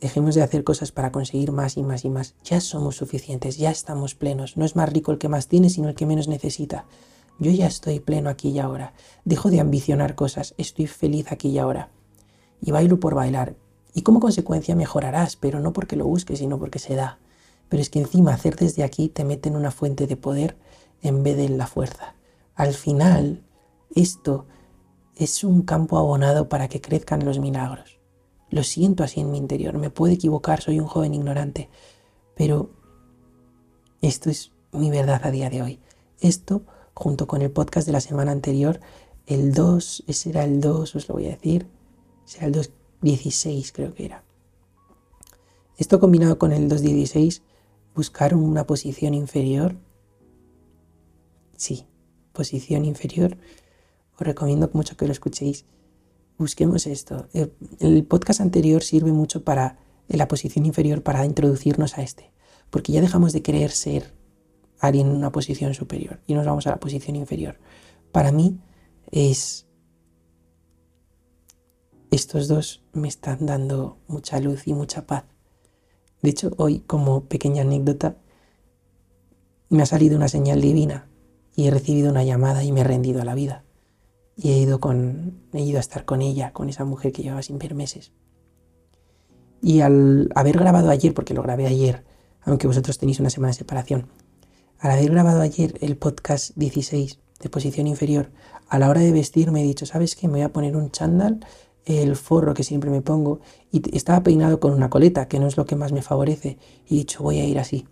dejemos 0.00 0.34
de 0.34 0.42
hacer 0.42 0.64
cosas 0.64 0.92
para 0.92 1.12
conseguir 1.12 1.52
más 1.52 1.76
y 1.76 1.82
más 1.82 2.04
y 2.04 2.10
más. 2.10 2.34
Ya 2.44 2.60
somos 2.60 2.96
suficientes, 2.96 3.58
ya 3.58 3.70
estamos 3.70 4.14
plenos. 4.14 4.56
No 4.56 4.64
es 4.64 4.76
más 4.76 4.90
rico 4.90 5.12
el 5.12 5.18
que 5.18 5.28
más 5.28 5.48
tiene, 5.48 5.70
sino 5.70 5.88
el 5.88 5.94
que 5.94 6.06
menos 6.06 6.28
necesita. 6.28 6.86
Yo 7.38 7.50
ya 7.50 7.66
estoy 7.66 8.00
pleno 8.00 8.30
aquí 8.30 8.50
y 8.50 8.58
ahora. 8.58 8.92
Dejo 9.24 9.50
de 9.50 9.60
ambicionar 9.60 10.14
cosas, 10.14 10.54
estoy 10.58 10.86
feliz 10.86 11.32
aquí 11.32 11.48
y 11.48 11.58
ahora. 11.58 11.90
Y 12.60 12.70
bailo 12.70 13.00
por 13.00 13.14
bailar. 13.14 13.56
Y 13.94 14.02
como 14.02 14.20
consecuencia 14.20 14.76
mejorarás, 14.76 15.36
pero 15.36 15.60
no 15.60 15.72
porque 15.72 15.96
lo 15.96 16.06
busques, 16.06 16.38
sino 16.38 16.58
porque 16.58 16.78
se 16.78 16.96
da. 16.96 17.18
Pero 17.68 17.82
es 17.82 17.90
que 17.90 18.00
encima 18.00 18.34
hacer 18.34 18.56
desde 18.56 18.82
aquí 18.82 19.08
te 19.08 19.24
mete 19.24 19.48
en 19.48 19.56
una 19.56 19.70
fuente 19.70 20.06
de 20.06 20.16
poder 20.16 20.56
en 21.02 21.22
vez 21.22 21.36
de 21.36 21.46
en 21.46 21.58
la 21.58 21.66
fuerza. 21.66 22.14
Al 22.54 22.74
final, 22.74 23.42
esto 23.94 24.46
es 25.20 25.44
un 25.44 25.60
campo 25.62 25.98
abonado 25.98 26.48
para 26.48 26.68
que 26.68 26.80
crezcan 26.80 27.26
los 27.26 27.38
milagros. 27.40 28.00
Lo 28.48 28.62
siento 28.64 29.04
así 29.04 29.20
en 29.20 29.30
mi 29.30 29.36
interior, 29.36 29.76
me 29.76 29.90
puedo 29.90 30.14
equivocar, 30.14 30.62
soy 30.62 30.80
un 30.80 30.86
joven 30.86 31.12
ignorante, 31.14 31.68
pero 32.34 32.70
esto 34.00 34.30
es 34.30 34.52
mi 34.72 34.90
verdad 34.90 35.20
a 35.22 35.30
día 35.30 35.50
de 35.50 35.60
hoy. 35.60 35.78
Esto, 36.20 36.62
junto 36.94 37.26
con 37.26 37.42
el 37.42 37.50
podcast 37.50 37.86
de 37.86 37.92
la 37.92 38.00
semana 38.00 38.32
anterior, 38.32 38.80
el 39.26 39.52
2, 39.52 40.04
ese 40.06 40.30
era 40.30 40.44
el 40.44 40.62
2, 40.62 40.96
os 40.96 41.08
lo 41.08 41.16
voy 41.16 41.26
a 41.26 41.36
decir, 41.36 41.68
será 42.24 42.46
el 42.46 42.54
2.16 42.54 43.72
creo 43.74 43.92
que 43.92 44.06
era. 44.06 44.24
Esto 45.76 46.00
combinado 46.00 46.38
con 46.38 46.52
el 46.52 46.66
2.16, 46.70 47.42
buscar 47.94 48.34
una 48.34 48.66
posición 48.66 49.12
inferior. 49.12 49.76
Sí, 51.58 51.86
posición 52.32 52.86
inferior 52.86 53.36
os 54.20 54.26
recomiendo 54.26 54.70
mucho 54.74 54.96
que 54.96 55.06
lo 55.06 55.12
escuchéis. 55.12 55.64
Busquemos 56.38 56.86
esto. 56.86 57.28
El 57.32 58.04
podcast 58.04 58.40
anterior 58.40 58.82
sirve 58.82 59.12
mucho 59.12 59.44
para, 59.44 59.78
la 60.08 60.28
posición 60.28 60.66
inferior, 60.66 61.02
para 61.02 61.24
introducirnos 61.24 61.96
a 61.96 62.02
este. 62.02 62.30
Porque 62.68 62.92
ya 62.92 63.00
dejamos 63.00 63.32
de 63.32 63.42
querer 63.42 63.70
ser 63.70 64.14
alguien 64.78 65.08
en 65.08 65.16
una 65.16 65.32
posición 65.32 65.74
superior 65.74 66.20
y 66.26 66.34
nos 66.34 66.46
vamos 66.46 66.66
a 66.66 66.70
la 66.70 66.80
posición 66.80 67.16
inferior. 67.16 67.58
Para 68.12 68.30
mí 68.30 68.60
es... 69.10 69.66
Estos 72.10 72.48
dos 72.48 72.82
me 72.92 73.06
están 73.06 73.46
dando 73.46 73.98
mucha 74.08 74.40
luz 74.40 74.66
y 74.66 74.74
mucha 74.74 75.06
paz. 75.06 75.24
De 76.22 76.30
hecho, 76.30 76.52
hoy, 76.58 76.80
como 76.80 77.24
pequeña 77.26 77.62
anécdota, 77.62 78.16
me 79.68 79.82
ha 79.82 79.86
salido 79.86 80.16
una 80.16 80.28
señal 80.28 80.60
divina 80.60 81.08
y 81.54 81.68
he 81.68 81.70
recibido 81.70 82.10
una 82.10 82.24
llamada 82.24 82.64
y 82.64 82.72
me 82.72 82.80
he 82.80 82.84
rendido 82.84 83.22
a 83.22 83.24
la 83.24 83.36
vida. 83.36 83.64
Y 84.42 84.52
he 84.52 84.58
ido, 84.58 84.80
con, 84.80 85.38
he 85.52 85.60
ido 85.60 85.76
a 85.76 85.80
estar 85.80 86.06
con 86.06 86.22
ella, 86.22 86.54
con 86.54 86.70
esa 86.70 86.86
mujer 86.86 87.12
que 87.12 87.22
llevaba 87.22 87.42
sin 87.42 87.58
ver 87.58 87.74
meses. 87.74 88.12
Y 89.60 89.82
al 89.82 90.30
haber 90.34 90.56
grabado 90.56 90.88
ayer, 90.88 91.12
porque 91.12 91.34
lo 91.34 91.42
grabé 91.42 91.66
ayer, 91.66 92.06
aunque 92.40 92.66
vosotros 92.66 92.96
tenéis 92.96 93.20
una 93.20 93.28
semana 93.28 93.50
de 93.50 93.58
separación, 93.58 94.06
al 94.78 94.92
haber 94.92 95.10
grabado 95.10 95.42
ayer 95.42 95.76
el 95.82 95.98
podcast 95.98 96.56
16 96.56 97.18
de 97.38 97.50
posición 97.50 97.86
inferior, 97.86 98.30
a 98.66 98.78
la 98.78 98.88
hora 98.88 99.02
de 99.02 99.12
vestir 99.12 99.50
me 99.50 99.60
he 99.60 99.64
dicho, 99.64 99.84
¿sabes 99.84 100.16
qué? 100.16 100.26
Me 100.26 100.34
voy 100.34 100.42
a 100.42 100.54
poner 100.54 100.74
un 100.74 100.90
chándal, 100.90 101.44
el 101.84 102.16
forro 102.16 102.54
que 102.54 102.64
siempre 102.64 102.88
me 102.88 103.02
pongo, 103.02 103.40
y 103.70 103.94
estaba 103.94 104.22
peinado 104.22 104.58
con 104.58 104.72
una 104.72 104.88
coleta, 104.88 105.28
que 105.28 105.38
no 105.38 105.48
es 105.48 105.58
lo 105.58 105.66
que 105.66 105.76
más 105.76 105.92
me 105.92 106.00
favorece, 106.00 106.56
y 106.86 106.94
he 106.94 106.98
dicho, 107.00 107.22
voy 107.22 107.40
a 107.40 107.44
ir 107.44 107.58
así. 107.58 107.86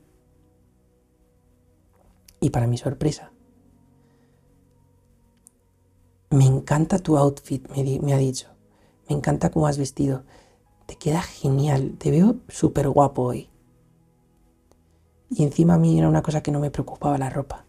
Y 2.41 2.49
para 2.49 2.67
mi 2.67 2.79
sorpresa, 2.79 3.33
me 6.31 6.45
encanta 6.45 6.99
tu 6.99 7.17
outfit, 7.17 7.67
me, 7.71 8.13
ha 8.13 8.19
dicho, 8.19 8.49
me 9.09 9.17
encanta 9.17 9.51
cómo 9.51 9.67
has 9.67 9.79
vestido, 9.79 10.25
te 10.87 10.97
queda 10.97 11.23
genial, 11.23 11.97
te 11.99 12.11
veo 12.11 12.37
súper 12.49 12.89
guapo 12.89 13.23
hoy. 13.23 13.51
Y 15.31 15.43
encima 15.43 15.75
a 15.75 15.79
mí 15.79 15.99
era 15.99 16.09
una 16.09 16.23
cosa 16.23 16.43
que 16.43 16.51
no 16.51 16.61
me 16.61 16.71
preocupaba 16.71 17.19
la 17.19 17.31
ropa. 17.31 17.67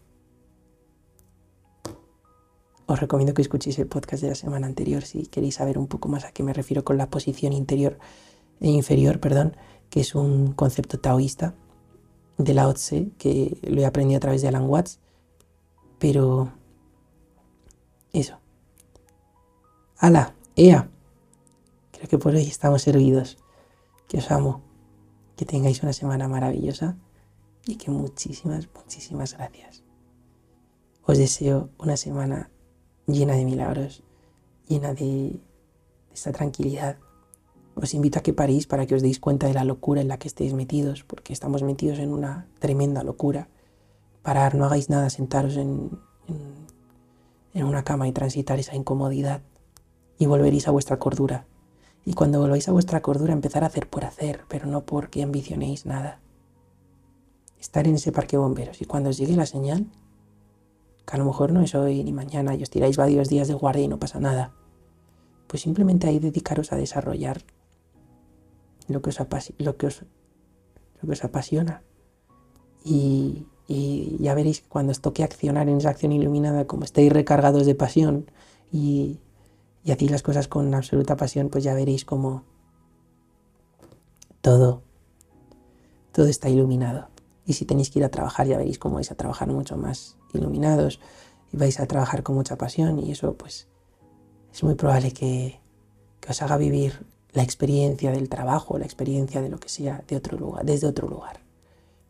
Os 2.86 3.00
recomiendo 3.00 3.34
que 3.34 3.42
escuchéis 3.42 3.78
el 3.78 3.86
podcast 3.86 4.22
de 4.22 4.30
la 4.30 4.34
semana 4.34 4.66
anterior 4.66 5.02
si 5.02 5.26
queréis 5.26 5.56
saber 5.56 5.78
un 5.78 5.86
poco 5.86 6.08
más 6.08 6.24
a 6.24 6.32
qué 6.32 6.42
me 6.42 6.52
refiero 6.52 6.84
con 6.84 6.98
la 6.98 7.08
posición 7.08 7.52
interior 7.52 7.98
e 8.60 8.68
inferior, 8.68 9.20
perdón, 9.20 9.56
que 9.90 10.00
es 10.00 10.14
un 10.14 10.52
concepto 10.52 10.98
taoísta 10.98 11.54
de 12.36 12.54
Lao 12.54 12.72
Tse 12.74 13.10
que 13.18 13.58
lo 13.62 13.80
he 13.80 13.86
aprendido 13.86 14.16
a 14.16 14.20
través 14.20 14.42
de 14.42 14.48
Alan 14.48 14.68
Watts, 14.68 14.98
pero 15.98 16.52
eso. 18.12 18.39
¡Hala! 20.02 20.34
¡Ea! 20.56 20.88
Creo 21.92 22.08
que 22.08 22.16
por 22.16 22.34
hoy 22.34 22.44
estamos 22.44 22.80
servidos. 22.80 23.36
Que 24.08 24.16
os 24.16 24.30
amo. 24.30 24.62
Que 25.36 25.44
tengáis 25.44 25.82
una 25.82 25.92
semana 25.92 26.26
maravillosa 26.26 26.96
y 27.66 27.76
que 27.76 27.90
muchísimas, 27.90 28.66
muchísimas 28.74 29.34
gracias. 29.34 29.82
Os 31.04 31.18
deseo 31.18 31.68
una 31.76 31.98
semana 31.98 32.50
llena 33.06 33.34
de 33.34 33.44
milagros, 33.44 34.02
llena 34.68 34.94
de, 34.94 35.38
esta 36.14 36.32
tranquilidad. 36.32 36.96
Os 37.74 37.92
invito 37.92 38.20
a 38.20 38.22
que 38.22 38.32
paréis 38.32 38.66
para 38.66 38.86
que 38.86 38.94
os 38.94 39.02
deis 39.02 39.20
cuenta 39.20 39.48
de 39.48 39.54
la 39.54 39.64
locura 39.64 40.00
en 40.00 40.08
la 40.08 40.18
que 40.18 40.28
estéis 40.28 40.54
metidos, 40.54 41.04
porque 41.04 41.34
estamos 41.34 41.62
metidos 41.62 41.98
en 41.98 42.14
una 42.14 42.48
tremenda 42.58 43.04
locura. 43.04 43.48
Parar, 44.22 44.54
no 44.54 44.64
hagáis 44.64 44.88
nada, 44.88 45.10
sentaros 45.10 45.58
en, 45.58 45.90
en 47.52 47.64
una 47.66 47.84
cama 47.84 48.08
y 48.08 48.12
transitar 48.12 48.58
esa 48.58 48.74
incomodidad 48.74 49.42
y 50.20 50.26
volveréis 50.26 50.68
a 50.68 50.70
vuestra 50.70 50.98
cordura. 50.98 51.46
Y 52.04 52.12
cuando 52.12 52.38
volváis 52.38 52.68
a 52.68 52.72
vuestra 52.72 53.00
cordura 53.00 53.32
empezar 53.32 53.64
a 53.64 53.68
hacer 53.68 53.88
por 53.88 54.04
hacer, 54.04 54.42
pero 54.48 54.66
no 54.66 54.82
porque 54.84 55.22
ambicionéis 55.22 55.86
nada 55.86 56.20
estar 57.58 57.86
en 57.86 57.94
ese 57.94 58.12
parque 58.12 58.36
bomberos 58.36 58.80
y 58.80 58.84
cuando 58.84 59.10
os 59.10 59.16
llegue 59.16 59.34
la 59.34 59.46
señal, 59.46 59.86
que 61.06 61.14
a 61.14 61.18
lo 61.18 61.24
mejor 61.24 61.52
no 61.52 61.62
es 61.62 61.74
hoy 61.74 62.04
ni 62.04 62.12
mañana 62.12 62.54
y 62.54 62.62
os 62.62 62.70
tiráis 62.70 62.98
varios 62.98 63.28
días 63.28 63.48
de 63.48 63.54
guardia 63.54 63.84
y 63.84 63.88
no 63.88 63.98
pasa 63.98 64.20
nada, 64.20 64.52
pues 65.46 65.62
simplemente 65.62 66.06
ahí 66.06 66.18
dedicaros 66.18 66.72
a 66.72 66.76
desarrollar 66.76 67.42
lo 68.88 69.00
que 69.00 69.10
os, 69.10 69.18
lo 69.58 69.76
que 69.78 69.86
os, 69.86 70.04
lo 71.00 71.06
que 71.06 71.12
os 71.12 71.24
apasiona. 71.24 71.82
Y, 72.84 73.46
ya 74.18 74.34
veréis 74.34 74.62
que 74.62 74.68
cuando 74.68 74.90
os 74.90 75.00
toque 75.00 75.22
accionar 75.22 75.68
en 75.68 75.78
esa 75.78 75.90
acción 75.90 76.12
iluminada, 76.12 76.66
como 76.66 76.84
estéis 76.84 77.12
recargados 77.12 77.66
de 77.66 77.74
pasión 77.76 78.30
y, 78.72 79.20
y 79.84 79.92
hacéis 79.92 80.10
las 80.10 80.22
cosas 80.22 80.48
con 80.48 80.74
absoluta 80.74 81.16
pasión, 81.16 81.48
pues 81.48 81.64
ya 81.64 81.74
veréis 81.74 82.04
como 82.04 82.44
todo, 84.40 84.82
todo 86.12 86.26
está 86.26 86.48
iluminado. 86.48 87.08
Y 87.46 87.54
si 87.54 87.64
tenéis 87.64 87.90
que 87.90 87.98
ir 87.98 88.04
a 88.04 88.10
trabajar, 88.10 88.46
ya 88.46 88.58
veréis 88.58 88.78
cómo 88.78 88.96
vais 88.96 89.10
a 89.10 89.14
trabajar 89.14 89.48
mucho 89.48 89.76
más 89.76 90.16
iluminados 90.32 91.00
y 91.52 91.56
vais 91.56 91.80
a 91.80 91.86
trabajar 91.86 92.22
con 92.22 92.36
mucha 92.36 92.56
pasión 92.56 92.98
y 92.98 93.10
eso 93.10 93.34
pues 93.34 93.66
es 94.52 94.62
muy 94.62 94.74
probable 94.74 95.12
que, 95.12 95.60
os 96.28 96.42
haga 96.42 96.56
vivir 96.56 97.06
la 97.32 97.42
experiencia 97.42 98.12
del 98.12 98.28
trabajo, 98.28 98.78
la 98.78 98.84
experiencia 98.84 99.40
de 99.40 99.48
lo 99.48 99.58
que 99.58 99.68
sea 99.68 100.04
de 100.06 100.16
otro 100.16 100.38
lugar, 100.38 100.64
desde 100.64 100.86
otro 100.86 101.08
lugar. 101.08 101.40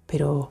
Pero 0.06 0.50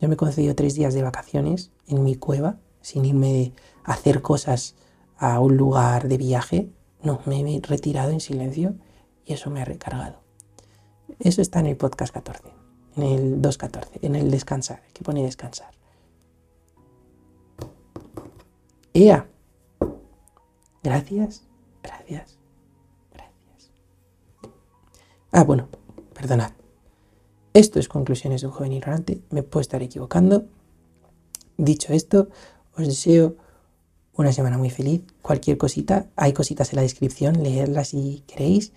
yo 0.00 0.08
me 0.08 0.16
he 0.16 0.54
tres 0.54 0.74
días 0.74 0.92
de 0.92 1.02
vacaciones 1.02 1.70
en 1.86 2.02
mi 2.02 2.16
cueva, 2.16 2.58
sin 2.82 3.06
irme 3.06 3.54
a 3.84 3.92
hacer 3.92 4.20
cosas 4.20 4.74
a 5.20 5.38
un 5.38 5.56
lugar 5.56 6.08
de 6.08 6.16
viaje. 6.16 6.70
No, 7.02 7.20
me 7.26 7.40
he 7.40 7.60
retirado 7.60 8.10
en 8.10 8.20
silencio 8.20 8.74
y 9.24 9.34
eso 9.34 9.50
me 9.50 9.62
ha 9.62 9.64
recargado. 9.64 10.20
Eso 11.20 11.40
está 11.40 11.60
en 11.60 11.66
el 11.66 11.76
podcast 11.76 12.12
14 12.12 12.60
en 12.96 13.02
el 13.02 13.42
2.14, 13.42 13.98
en 14.02 14.16
el 14.16 14.30
descansar, 14.30 14.82
que 14.92 15.04
pone 15.04 15.22
descansar. 15.22 15.72
Ea. 18.92 19.28
Gracias, 20.82 21.42
gracias, 21.82 22.38
gracias. 23.12 23.70
Ah, 25.30 25.44
bueno, 25.44 25.68
perdonad. 26.14 26.52
Esto 27.52 27.78
es 27.78 27.88
conclusiones 27.88 28.40
de 28.40 28.46
un 28.46 28.52
joven 28.52 28.72
ignorante. 28.72 29.20
Me 29.30 29.42
puedo 29.42 29.60
estar 29.60 29.82
equivocando. 29.82 30.46
Dicho 31.56 31.92
esto, 31.92 32.28
os 32.76 32.86
deseo 32.86 33.36
una 34.20 34.32
semana 34.32 34.58
muy 34.58 34.70
feliz. 34.70 35.02
Cualquier 35.22 35.58
cosita, 35.58 36.06
hay 36.16 36.32
cositas 36.32 36.72
en 36.72 36.76
la 36.76 36.82
descripción, 36.82 37.42
leerlas 37.42 37.88
si 37.88 38.22
queréis 38.26 38.72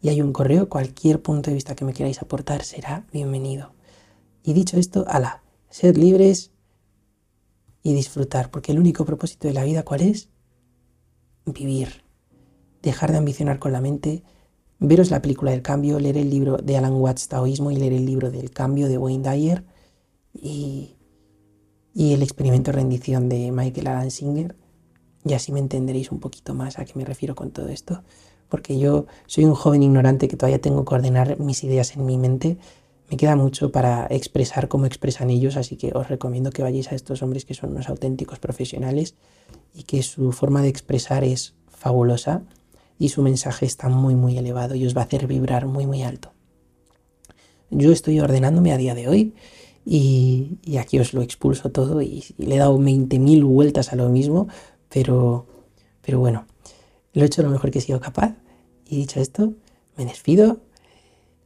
y 0.00 0.08
hay 0.08 0.20
un 0.20 0.32
correo, 0.32 0.68
cualquier 0.68 1.22
punto 1.22 1.50
de 1.50 1.54
vista 1.54 1.74
que 1.74 1.84
me 1.84 1.92
queráis 1.92 2.22
aportar 2.22 2.64
será 2.64 3.06
bienvenido. 3.12 3.72
Y 4.44 4.52
dicho 4.52 4.76
esto, 4.76 5.04
ala, 5.08 5.42
sed 5.70 5.96
libres 5.96 6.52
y 7.82 7.94
disfrutar, 7.94 8.50
porque 8.50 8.72
el 8.72 8.78
único 8.78 9.04
propósito 9.04 9.48
de 9.48 9.54
la 9.54 9.64
vida, 9.64 9.84
¿cuál 9.84 10.02
es? 10.02 10.28
Vivir, 11.46 12.04
dejar 12.82 13.12
de 13.12 13.18
ambicionar 13.18 13.58
con 13.58 13.72
la 13.72 13.80
mente, 13.80 14.22
veros 14.78 15.10
la 15.10 15.22
película 15.22 15.50
del 15.50 15.62
cambio, 15.62 15.98
leer 15.98 16.16
el 16.16 16.30
libro 16.30 16.58
de 16.58 16.76
Alan 16.76 16.94
Watts, 16.94 17.28
Taoísmo, 17.28 17.70
y 17.70 17.76
leer 17.76 17.92
el 17.92 18.06
libro 18.06 18.30
del 18.30 18.50
cambio 18.50 18.88
de 18.88 18.98
Wayne 18.98 19.28
Dyer, 19.28 19.64
y, 20.32 20.96
y 21.94 22.14
el 22.14 22.22
experimento 22.22 22.70
rendición 22.70 23.28
de 23.28 23.50
Michael 23.50 23.88
Alan 23.88 24.10
Singer, 24.10 24.54
y 25.28 25.34
así 25.34 25.52
me 25.52 25.60
entenderéis 25.60 26.10
un 26.10 26.20
poquito 26.20 26.54
más 26.54 26.78
a 26.78 26.84
qué 26.84 26.92
me 26.96 27.04
refiero 27.04 27.34
con 27.34 27.50
todo 27.50 27.68
esto 27.68 28.02
porque 28.48 28.78
yo 28.78 29.06
soy 29.26 29.44
un 29.44 29.54
joven 29.54 29.82
ignorante 29.82 30.28
que 30.28 30.36
todavía 30.36 30.60
tengo 30.60 30.84
que 30.84 30.94
ordenar 30.94 31.38
mis 31.38 31.64
ideas 31.64 31.94
en 31.96 32.06
mi 32.06 32.16
mente. 32.16 32.58
Me 33.10 33.16
queda 33.16 33.36
mucho 33.36 33.72
para 33.72 34.06
expresar 34.10 34.68
como 34.68 34.86
expresan 34.86 35.30
ellos, 35.30 35.56
así 35.56 35.76
que 35.76 35.92
os 35.94 36.08
recomiendo 36.08 36.50
que 36.50 36.62
vayáis 36.62 36.92
a 36.92 36.94
estos 36.94 37.22
hombres 37.22 37.44
que 37.44 37.54
son 37.54 37.70
unos 37.70 37.88
auténticos 37.88 38.38
profesionales 38.38 39.14
y 39.74 39.84
que 39.84 40.02
su 40.02 40.32
forma 40.32 40.62
de 40.62 40.68
expresar 40.68 41.24
es 41.24 41.54
fabulosa 41.68 42.42
y 42.98 43.10
su 43.10 43.22
mensaje 43.22 43.64
está 43.64 43.88
muy 43.88 44.14
muy 44.14 44.36
elevado 44.36 44.74
y 44.74 44.84
os 44.84 44.96
va 44.96 45.02
a 45.02 45.04
hacer 45.04 45.26
vibrar 45.26 45.66
muy 45.66 45.86
muy 45.86 46.02
alto. 46.02 46.32
Yo 47.70 47.92
estoy 47.92 48.18
ordenándome 48.20 48.72
a 48.72 48.78
día 48.78 48.94
de 48.94 49.08
hoy 49.08 49.34
y, 49.84 50.76
aquí 50.78 50.98
os 50.98 51.14
lo 51.14 51.22
expulso 51.22 51.70
todo 51.70 52.02
y, 52.02 52.24
y 52.36 52.46
le 52.46 52.56
he 52.56 52.58
dado 52.58 52.78
20.000 52.78 53.44
vueltas 53.44 53.92
a 53.92 53.96
lo 53.96 54.08
mismo, 54.10 54.48
pero, 54.88 55.46
pero 56.02 56.18
bueno, 56.18 56.46
lo 57.12 57.22
he 57.22 57.26
hecho 57.26 57.42
lo 57.42 57.50
mejor 57.50 57.70
que 57.70 57.78
he 57.78 57.82
sido 57.82 58.00
capaz. 58.00 58.34
Y 58.86 58.96
dicho 58.96 59.20
esto, 59.20 59.54
me 59.96 60.04
despido 60.04 60.60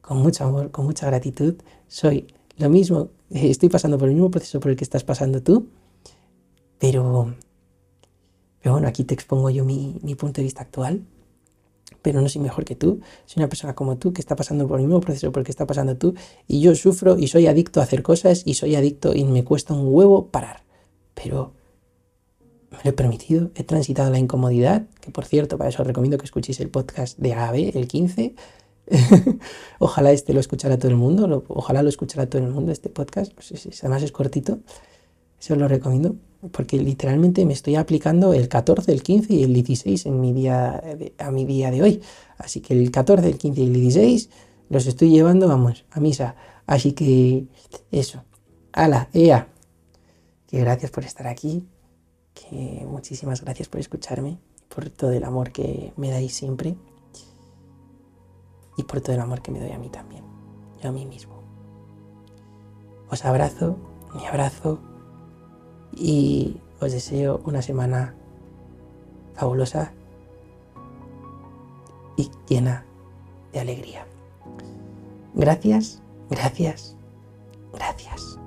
con 0.00 0.18
mucho 0.18 0.44
amor, 0.44 0.70
con 0.70 0.84
mucha 0.84 1.06
gratitud. 1.06 1.56
Soy 1.88 2.26
lo 2.56 2.68
mismo, 2.68 3.10
estoy 3.30 3.68
pasando 3.68 3.98
por 3.98 4.08
el 4.08 4.14
mismo 4.14 4.30
proceso 4.30 4.60
por 4.60 4.70
el 4.70 4.76
que 4.76 4.84
estás 4.84 5.04
pasando 5.04 5.42
tú, 5.42 5.68
pero, 6.78 7.34
pero 8.60 8.74
bueno, 8.74 8.88
aquí 8.88 9.04
te 9.04 9.14
expongo 9.14 9.50
yo 9.50 9.64
mi, 9.64 9.98
mi 10.02 10.14
punto 10.14 10.40
de 10.40 10.44
vista 10.44 10.62
actual 10.62 11.04
pero 12.02 12.20
no 12.20 12.28
soy 12.28 12.42
mejor 12.42 12.64
que 12.64 12.74
tú. 12.74 13.00
Soy 13.26 13.40
una 13.40 13.48
persona 13.48 13.74
como 13.74 13.96
tú 13.96 14.12
que 14.12 14.20
está 14.20 14.36
pasando 14.36 14.66
por 14.66 14.80
el 14.80 14.86
mismo 14.86 15.00
proceso 15.00 15.32
por 15.32 15.40
el 15.40 15.46
que 15.46 15.52
está 15.52 15.66
pasando 15.66 15.96
tú 15.96 16.14
y 16.46 16.60
yo 16.60 16.74
sufro 16.74 17.16
y 17.16 17.28
soy 17.28 17.46
adicto 17.46 17.80
a 17.80 17.84
hacer 17.84 18.02
cosas 18.02 18.42
y 18.44 18.54
soy 18.54 18.74
adicto 18.74 19.14
y 19.14 19.24
me 19.24 19.44
cuesta 19.44 19.72
un 19.72 19.94
huevo 19.94 20.26
parar. 20.26 20.64
Pero 21.14 21.52
me 22.72 22.78
lo 22.82 22.90
he 22.90 22.92
permitido, 22.92 23.50
he 23.54 23.64
transitado 23.64 24.10
la 24.10 24.18
incomodidad, 24.18 24.86
que 25.00 25.10
por 25.10 25.24
cierto, 25.24 25.58
para 25.58 25.70
eso 25.70 25.82
os 25.82 25.86
recomiendo 25.86 26.18
que 26.18 26.24
escuchéis 26.24 26.60
el 26.60 26.70
podcast 26.70 27.18
de 27.18 27.34
AB, 27.34 27.76
el 27.76 27.86
15. 27.86 28.34
ojalá 29.78 30.10
este 30.10 30.32
lo 30.32 30.40
escuchara 30.40 30.78
todo 30.78 30.90
el 30.90 30.96
mundo, 30.96 31.44
ojalá 31.48 31.82
lo 31.82 31.88
escuchara 31.88 32.28
todo 32.28 32.42
el 32.42 32.48
mundo, 32.50 32.72
este 32.72 32.88
podcast, 32.88 33.32
pues 33.34 33.52
además 33.80 34.02
es 34.02 34.10
cortito. 34.10 34.58
Eso 35.40 35.56
lo 35.56 35.68
recomiendo 35.68 36.16
porque 36.50 36.78
literalmente 36.78 37.44
me 37.44 37.52
estoy 37.52 37.76
aplicando 37.76 38.32
el 38.32 38.48
14, 38.48 38.90
el 38.92 39.02
15 39.02 39.34
y 39.34 39.42
el 39.44 39.52
16 39.52 40.06
en 40.06 40.20
mi 40.20 40.32
día 40.32 40.82
a 41.18 41.30
mi 41.30 41.44
día 41.44 41.70
de 41.70 41.82
hoy. 41.82 42.02
Así 42.38 42.60
que 42.60 42.74
el 42.74 42.90
14, 42.90 43.28
el 43.28 43.38
15 43.38 43.60
y 43.60 43.64
el 43.66 43.72
16 43.72 44.30
los 44.70 44.86
estoy 44.86 45.10
llevando, 45.10 45.48
vamos, 45.48 45.84
a 45.90 46.00
misa. 46.00 46.34
Así 46.66 46.92
que 46.92 47.46
eso. 47.90 48.24
Ala, 48.72 49.08
ea. 49.12 49.48
Que 50.46 50.60
gracias 50.60 50.90
por 50.90 51.04
estar 51.04 51.26
aquí. 51.26 51.64
Que 52.34 52.86
muchísimas 52.88 53.42
gracias 53.42 53.68
por 53.68 53.80
escucharme, 53.80 54.38
por 54.74 54.90
todo 54.90 55.12
el 55.12 55.24
amor 55.24 55.52
que 55.52 55.92
me 55.96 56.10
dais 56.10 56.34
siempre 56.34 56.76
y 58.76 58.82
por 58.84 59.00
todo 59.00 59.14
el 59.14 59.20
amor 59.20 59.42
que 59.42 59.50
me 59.50 59.60
doy 59.60 59.72
a 59.72 59.78
mí 59.78 59.88
también, 59.88 60.24
yo 60.82 60.88
a 60.88 60.92
mí 60.92 61.06
mismo. 61.06 61.42
Os 63.10 63.24
abrazo, 63.24 63.76
mi 64.14 64.26
abrazo 64.26 64.80
y 65.94 66.56
os 66.80 66.92
deseo 66.92 67.42
una 67.44 67.60
semana 67.60 68.14
fabulosa 69.34 69.92
y 72.16 72.30
llena 72.48 72.84
de 73.52 73.60
alegría. 73.60 74.06
Gracias, 75.34 76.02
gracias, 76.30 76.96
gracias. 77.72 78.41